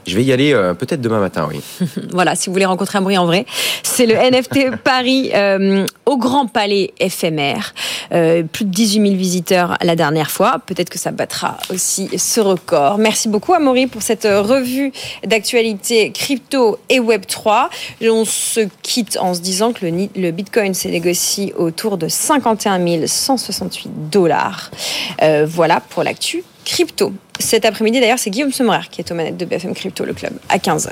Je 0.06 0.14
vais 0.14 0.22
y 0.22 0.32
aller 0.32 0.52
euh, 0.54 0.74
peut-être 0.74 1.00
demain 1.00 1.18
matin, 1.18 1.48
oui. 1.50 1.60
voilà, 2.12 2.36
si 2.36 2.46
vous 2.46 2.52
voulez 2.52 2.64
rencontrer 2.64 2.98
Amaury 2.98 3.18
en 3.18 3.26
vrai. 3.26 3.44
C'est 3.82 4.06
le 4.06 4.14
NFT 4.30 4.76
Paris 4.82 5.32
euh, 5.34 5.84
au 6.06 6.16
Grand 6.16 6.46
Palais 6.46 6.94
éphémère. 7.00 7.74
Plus 8.08 8.64
de 8.64 8.70
18 8.70 9.02
000 9.02 9.16
visiteurs 9.16 9.76
la 9.82 9.96
dernière 9.96 10.30
fois. 10.30 10.60
Peut-être 10.64 10.90
que 10.90 10.98
ça 10.98 11.10
battra 11.10 11.58
aussi 11.70 12.08
ce 12.16 12.40
record. 12.40 12.98
Merci 12.98 13.28
beaucoup 13.28 13.52
Amaury 13.52 13.88
pour 13.88 14.00
cette 14.00 14.22
revue 14.24 14.92
d'actualité 15.26 16.12
crypto 16.12 16.78
et 16.88 17.00
Web3. 17.00 17.66
On 18.02 18.24
se 18.24 18.60
quitte 18.82 19.18
en 19.20 19.34
se 19.34 19.40
disant 19.40 19.72
que 19.72 19.84
le, 19.84 20.08
le 20.14 20.30
Bitcoin 20.30 20.72
s'est 20.72 20.90
négocié 20.90 21.52
autour 21.58 21.98
de 21.98 22.06
51 22.06 22.78
168 23.06 24.10
dollars. 24.10 24.70
voilà 25.46 25.80
pour 25.80 26.02
l'actu 26.02 26.44
crypto. 26.64 27.12
Cet 27.38 27.64
après-midi, 27.64 28.00
d'ailleurs, 28.00 28.18
c'est 28.18 28.30
Guillaume 28.30 28.52
Semrer 28.52 28.88
qui 28.90 29.00
est 29.00 29.10
aux 29.10 29.14
manettes 29.14 29.36
de 29.36 29.44
BFM 29.44 29.74
Crypto, 29.74 30.04
le 30.04 30.14
club, 30.14 30.32
à 30.48 30.58
15h. 30.58 30.90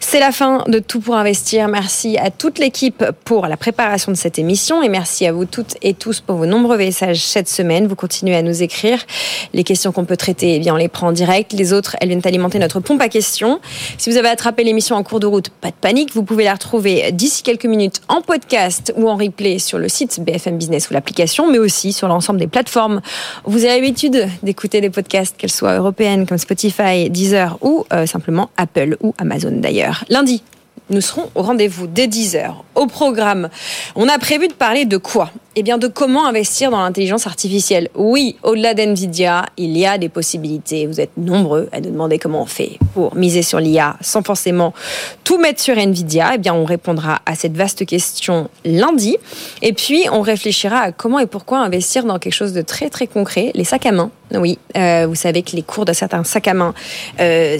C'est 0.00 0.20
la 0.20 0.32
fin 0.32 0.64
de 0.66 0.78
Tout 0.78 1.00
pour 1.00 1.16
investir. 1.16 1.68
Merci 1.68 2.18
à 2.18 2.30
toute 2.30 2.58
l'équipe 2.58 3.04
pour 3.24 3.46
la 3.46 3.56
préparation 3.56 4.12
de 4.12 4.16
cette 4.16 4.38
émission 4.38 4.82
et 4.82 4.88
merci 4.88 5.26
à 5.26 5.32
vous 5.32 5.44
toutes 5.44 5.76
et 5.82 5.94
tous 5.94 6.20
pour 6.20 6.36
vos 6.36 6.46
nombreux 6.46 6.76
messages 6.76 7.24
cette 7.24 7.48
semaine. 7.48 7.86
Vous 7.86 7.94
continuez 7.94 8.36
à 8.36 8.42
nous 8.42 8.62
écrire. 8.62 9.04
Les 9.52 9.64
questions 9.64 9.92
qu'on 9.92 10.04
peut 10.04 10.16
traiter, 10.16 10.56
eh 10.56 10.58
bien, 10.58 10.74
on 10.74 10.76
les 10.76 10.88
prend 10.88 11.08
en 11.08 11.12
direct. 11.12 11.52
Les 11.52 11.72
autres, 11.72 11.96
elles 12.00 12.08
viennent 12.08 12.22
alimenter 12.24 12.58
notre 12.58 12.80
pompe 12.80 13.00
à 13.00 13.08
questions. 13.08 13.60
Si 13.98 14.10
vous 14.10 14.16
avez 14.16 14.28
attrapé 14.28 14.64
l'émission 14.64 14.96
en 14.96 15.02
cours 15.02 15.20
de 15.20 15.26
route, 15.26 15.48
pas 15.48 15.70
de 15.70 15.76
panique. 15.80 16.12
Vous 16.14 16.24
pouvez 16.24 16.44
la 16.44 16.54
retrouver 16.54 17.10
d'ici 17.12 17.42
quelques 17.42 17.66
minutes 17.66 18.00
en 18.08 18.22
podcast 18.22 18.92
ou 18.96 19.08
en 19.08 19.16
replay 19.16 19.58
sur 19.58 19.78
le 19.78 19.88
site 19.88 20.20
BFM 20.20 20.58
Business 20.58 20.90
ou 20.90 20.94
l'application, 20.94 21.50
mais 21.50 21.58
aussi 21.58 21.92
sur 21.92 22.08
l'ensemble 22.08 22.38
des 22.38 22.46
plateformes. 22.46 23.00
Vous 23.44 23.64
avez 23.64 23.80
l'habitude 23.80 24.28
d'écouter 24.42 24.80
des 24.80 24.90
podcasts, 24.90 25.36
qu'elles 25.44 25.50
soient 25.50 25.74
européennes 25.74 26.24
comme 26.26 26.38
Spotify, 26.38 27.10
Deezer 27.10 27.58
ou 27.60 27.84
euh, 27.92 28.06
simplement 28.06 28.48
Apple 28.56 28.96
ou 29.02 29.14
Amazon 29.18 29.52
d'ailleurs. 29.52 30.02
Lundi, 30.08 30.42
nous 30.88 31.02
serons 31.02 31.30
au 31.34 31.42
rendez-vous 31.42 31.86
dès 31.86 32.06
10h. 32.06 32.54
Au 32.74 32.86
programme, 32.86 33.50
on 33.94 34.08
a 34.08 34.18
prévu 34.18 34.48
de 34.48 34.54
parler 34.54 34.86
de 34.86 34.96
quoi? 34.96 35.30
Eh 35.56 35.62
bien, 35.62 35.78
de 35.78 35.86
comment 35.86 36.26
investir 36.26 36.72
dans 36.72 36.80
l'intelligence 36.80 37.28
artificielle. 37.28 37.88
Oui, 37.94 38.34
au-delà 38.42 38.74
d'NVIDIA, 38.74 39.46
il 39.56 39.78
y 39.78 39.86
a 39.86 39.98
des 39.98 40.08
possibilités. 40.08 40.88
Vous 40.88 41.00
êtes 41.00 41.16
nombreux 41.16 41.68
à 41.70 41.80
nous 41.80 41.90
demander 41.90 42.18
comment 42.18 42.42
on 42.42 42.46
fait 42.46 42.78
pour 42.92 43.14
miser 43.14 43.42
sur 43.42 43.60
l'IA 43.60 43.96
sans 44.00 44.22
forcément 44.22 44.74
tout 45.22 45.38
mettre 45.38 45.60
sur 45.60 45.76
NVIDIA. 45.76 46.32
Eh 46.34 46.38
bien, 46.38 46.54
on 46.54 46.64
répondra 46.64 47.20
à 47.24 47.36
cette 47.36 47.56
vaste 47.56 47.86
question 47.86 48.50
lundi. 48.64 49.16
Et 49.62 49.72
puis, 49.72 50.06
on 50.10 50.22
réfléchira 50.22 50.78
à 50.78 50.92
comment 50.92 51.20
et 51.20 51.26
pourquoi 51.26 51.60
investir 51.60 52.04
dans 52.04 52.18
quelque 52.18 52.34
chose 52.34 52.52
de 52.52 52.62
très, 52.62 52.90
très 52.90 53.06
concret, 53.06 53.52
les 53.54 53.64
sacs 53.64 53.86
à 53.86 53.92
main. 53.92 54.10
Oui, 54.32 54.58
euh, 54.76 55.06
vous 55.06 55.14
savez 55.14 55.42
que 55.42 55.54
les 55.54 55.62
cours 55.62 55.84
de 55.84 55.92
certains 55.92 56.24
sacs 56.24 56.48
à 56.48 56.54
main 56.54 56.74
euh, 57.20 57.58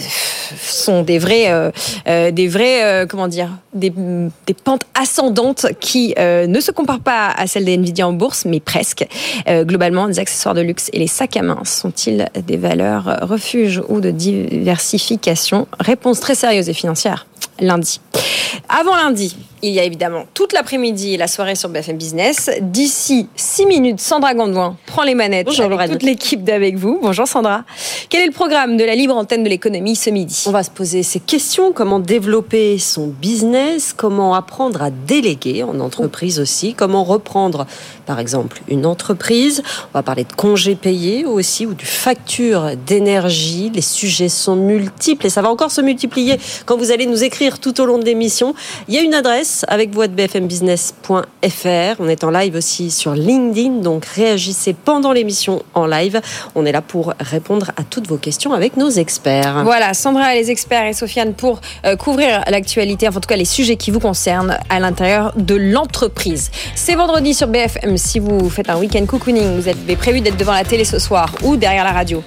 sont 0.58 1.02
des 1.02 1.18
vrais, 1.18 1.46
euh, 1.48 2.30
des 2.30 2.48
vrais, 2.48 3.06
comment 3.08 3.28
dire, 3.28 3.50
des, 3.72 3.92
des 4.46 4.54
pentes 4.54 4.84
ascendantes 4.94 5.66
qui 5.78 6.14
ne 6.18 6.60
se 6.60 6.70
comparent 6.70 7.00
pas 7.00 7.30
à 7.36 7.46
celles 7.46 7.66
des 7.66 7.76
Nvidia 7.84 8.08
en 8.08 8.12
bourse, 8.12 8.44
mais 8.44 8.60
presque. 8.60 9.06
globalement, 9.46 10.06
les 10.06 10.18
accessoires 10.18 10.54
de 10.54 10.62
luxe 10.62 10.88
et 10.92 10.98
les 10.98 11.06
sacs 11.06 11.36
à 11.36 11.42
main 11.42 11.58
sont-ils 11.64 12.28
des 12.46 12.56
valeurs 12.56 13.18
refuge 13.22 13.82
ou 13.88 14.00
de 14.00 14.10
diversification? 14.10 15.68
Réponse 15.78 16.20
très 16.20 16.34
sérieuse 16.34 16.68
et 16.68 16.74
financière 16.74 17.26
lundi. 17.60 18.00
Avant 18.68 18.96
lundi, 18.96 19.36
il 19.62 19.72
y 19.72 19.80
a 19.80 19.84
évidemment 19.84 20.24
toute 20.34 20.52
l'après-midi 20.52 21.14
et 21.14 21.16
la 21.16 21.26
soirée 21.26 21.54
sur 21.54 21.68
BFM 21.68 21.96
Business. 21.96 22.50
D'ici 22.60 23.28
6 23.34 23.66
minutes, 23.66 24.00
Sandra 24.00 24.34
Gondouin 24.34 24.76
prend 24.86 25.02
les 25.02 25.14
manettes 25.14 25.46
Bonjour, 25.46 25.72
avec 25.80 25.92
toute 25.92 26.02
l'équipe 26.02 26.44
d'avec 26.44 26.76
vous. 26.76 26.98
Bonjour 27.00 27.26
Sandra. 27.26 27.64
Quel 28.10 28.22
est 28.22 28.26
le 28.26 28.32
programme 28.32 28.76
de 28.76 28.84
la 28.84 28.94
libre 28.94 29.16
antenne 29.16 29.42
de 29.42 29.48
l'économie 29.48 29.96
ce 29.96 30.10
midi? 30.10 30.44
On 30.46 30.50
va 30.50 30.62
se 30.62 30.70
poser 30.70 31.02
ces 31.02 31.20
questions 31.20 31.72
comment 31.72 31.98
développer 31.98 32.78
son 32.78 33.06
business, 33.06 33.94
comment 33.96 34.34
apprendre 34.34 34.82
à 34.82 34.90
déléguer 34.90 35.62
en 35.62 35.80
entreprise 35.80 36.38
aussi, 36.38 36.74
comment 36.74 37.04
reprendre 37.04 37.66
par 38.06 38.20
exemple 38.20 38.60
une 38.68 38.84
entreprise? 38.86 39.62
On 39.94 39.98
va 39.98 40.02
parler 40.02 40.24
de 40.24 40.32
congés 40.32 40.74
payés 40.74 41.24
aussi 41.24 41.64
ou 41.64 41.74
du 41.74 41.86
facture 41.86 42.72
d'énergie. 42.86 43.70
Les 43.74 43.82
sujets 43.82 44.28
sont 44.28 44.56
multiples 44.56 45.26
et 45.26 45.30
ça 45.30 45.42
va 45.42 45.50
encore 45.50 45.70
se 45.70 45.80
multiplier 45.80 46.38
quand 46.66 46.76
vous 46.76 46.90
allez 46.90 47.06
nous 47.06 47.24
écrire 47.24 47.33
tout 47.60 47.80
au 47.80 47.86
long 47.86 47.98
de 47.98 48.04
l'émission. 48.04 48.54
Il 48.88 48.94
y 48.94 48.98
a 48.98 49.00
une 49.02 49.14
adresse 49.14 49.64
avec 49.68 49.90
vous 49.90 50.04
bfmbusiness.fr. 50.06 52.00
On 52.00 52.08
est 52.08 52.24
en 52.24 52.30
live 52.30 52.54
aussi 52.56 52.90
sur 52.90 53.14
LinkedIn, 53.14 53.80
donc 53.80 54.04
réagissez 54.04 54.74
pendant 54.74 55.12
l'émission 55.12 55.62
en 55.74 55.86
live. 55.86 56.20
On 56.54 56.64
est 56.66 56.72
là 56.72 56.82
pour 56.82 57.14
répondre 57.20 57.70
à 57.76 57.82
toutes 57.82 58.06
vos 58.06 58.16
questions 58.16 58.52
avec 58.52 58.76
nos 58.76 58.90
experts. 58.90 59.64
Voilà, 59.64 59.94
Sandra 59.94 60.34
les 60.34 60.50
experts 60.50 60.86
et 60.86 60.92
Sofiane 60.92 61.34
pour 61.34 61.60
euh, 61.84 61.96
couvrir 61.96 62.44
l'actualité, 62.48 63.08
enfin 63.08 63.18
en 63.18 63.20
tout 63.20 63.28
cas 63.28 63.36
les 63.36 63.44
sujets 63.44 63.76
qui 63.76 63.90
vous 63.90 64.00
concernent 64.00 64.58
à 64.68 64.80
l'intérieur 64.80 65.32
de 65.36 65.54
l'entreprise. 65.54 66.50
C'est 66.74 66.94
vendredi 66.94 67.34
sur 67.34 67.48
BFM. 67.48 67.96
Si 67.96 68.18
vous 68.18 68.48
faites 68.50 68.70
un 68.70 68.78
week-end 68.78 69.04
cocooning, 69.06 69.60
vous 69.60 69.68
avez 69.68 69.96
prévu 69.96 70.20
d'être 70.20 70.36
devant 70.36 70.52
la 70.52 70.64
télé 70.64 70.84
ce 70.84 70.98
soir 70.98 71.30
ou 71.42 71.56
derrière 71.56 71.84
la 71.84 71.92
radio 71.92 72.22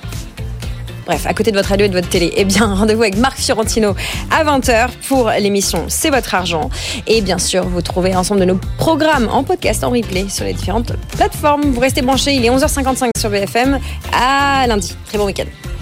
bref, 1.07 1.25
à 1.25 1.33
côté 1.33 1.51
de 1.51 1.57
votre 1.57 1.69
radio 1.69 1.85
et 1.85 1.89
de 1.89 1.95
votre 1.95 2.09
télé, 2.09 2.31
eh 2.35 2.45
bien, 2.45 2.73
rendez-vous 2.75 3.01
avec 3.01 3.17
Marc 3.17 3.39
Fiorentino 3.39 3.95
à 4.29 4.43
20h 4.43 4.89
pour 5.07 5.29
l'émission 5.31 5.85
C'est 5.87 6.09
votre 6.09 6.35
argent. 6.35 6.69
Et 7.07 7.21
bien 7.21 7.39
sûr, 7.39 7.67
vous 7.67 7.81
trouvez 7.81 8.11
l'ensemble 8.11 8.41
de 8.41 8.45
nos 8.45 8.59
programmes 8.77 9.29
en 9.31 9.43
podcast, 9.43 9.83
en 9.83 9.89
replay 9.89 10.27
sur 10.29 10.45
les 10.45 10.53
différentes 10.53 10.93
plateformes. 11.15 11.71
Vous 11.71 11.79
restez 11.79 12.01
branchés, 12.01 12.33
il 12.35 12.45
est 12.45 12.49
11h55 12.49 13.09
sur 13.17 13.29
BFM. 13.29 13.79
À 14.13 14.67
lundi. 14.67 14.95
Très 15.07 15.17
bon 15.17 15.25
week-end. 15.25 15.76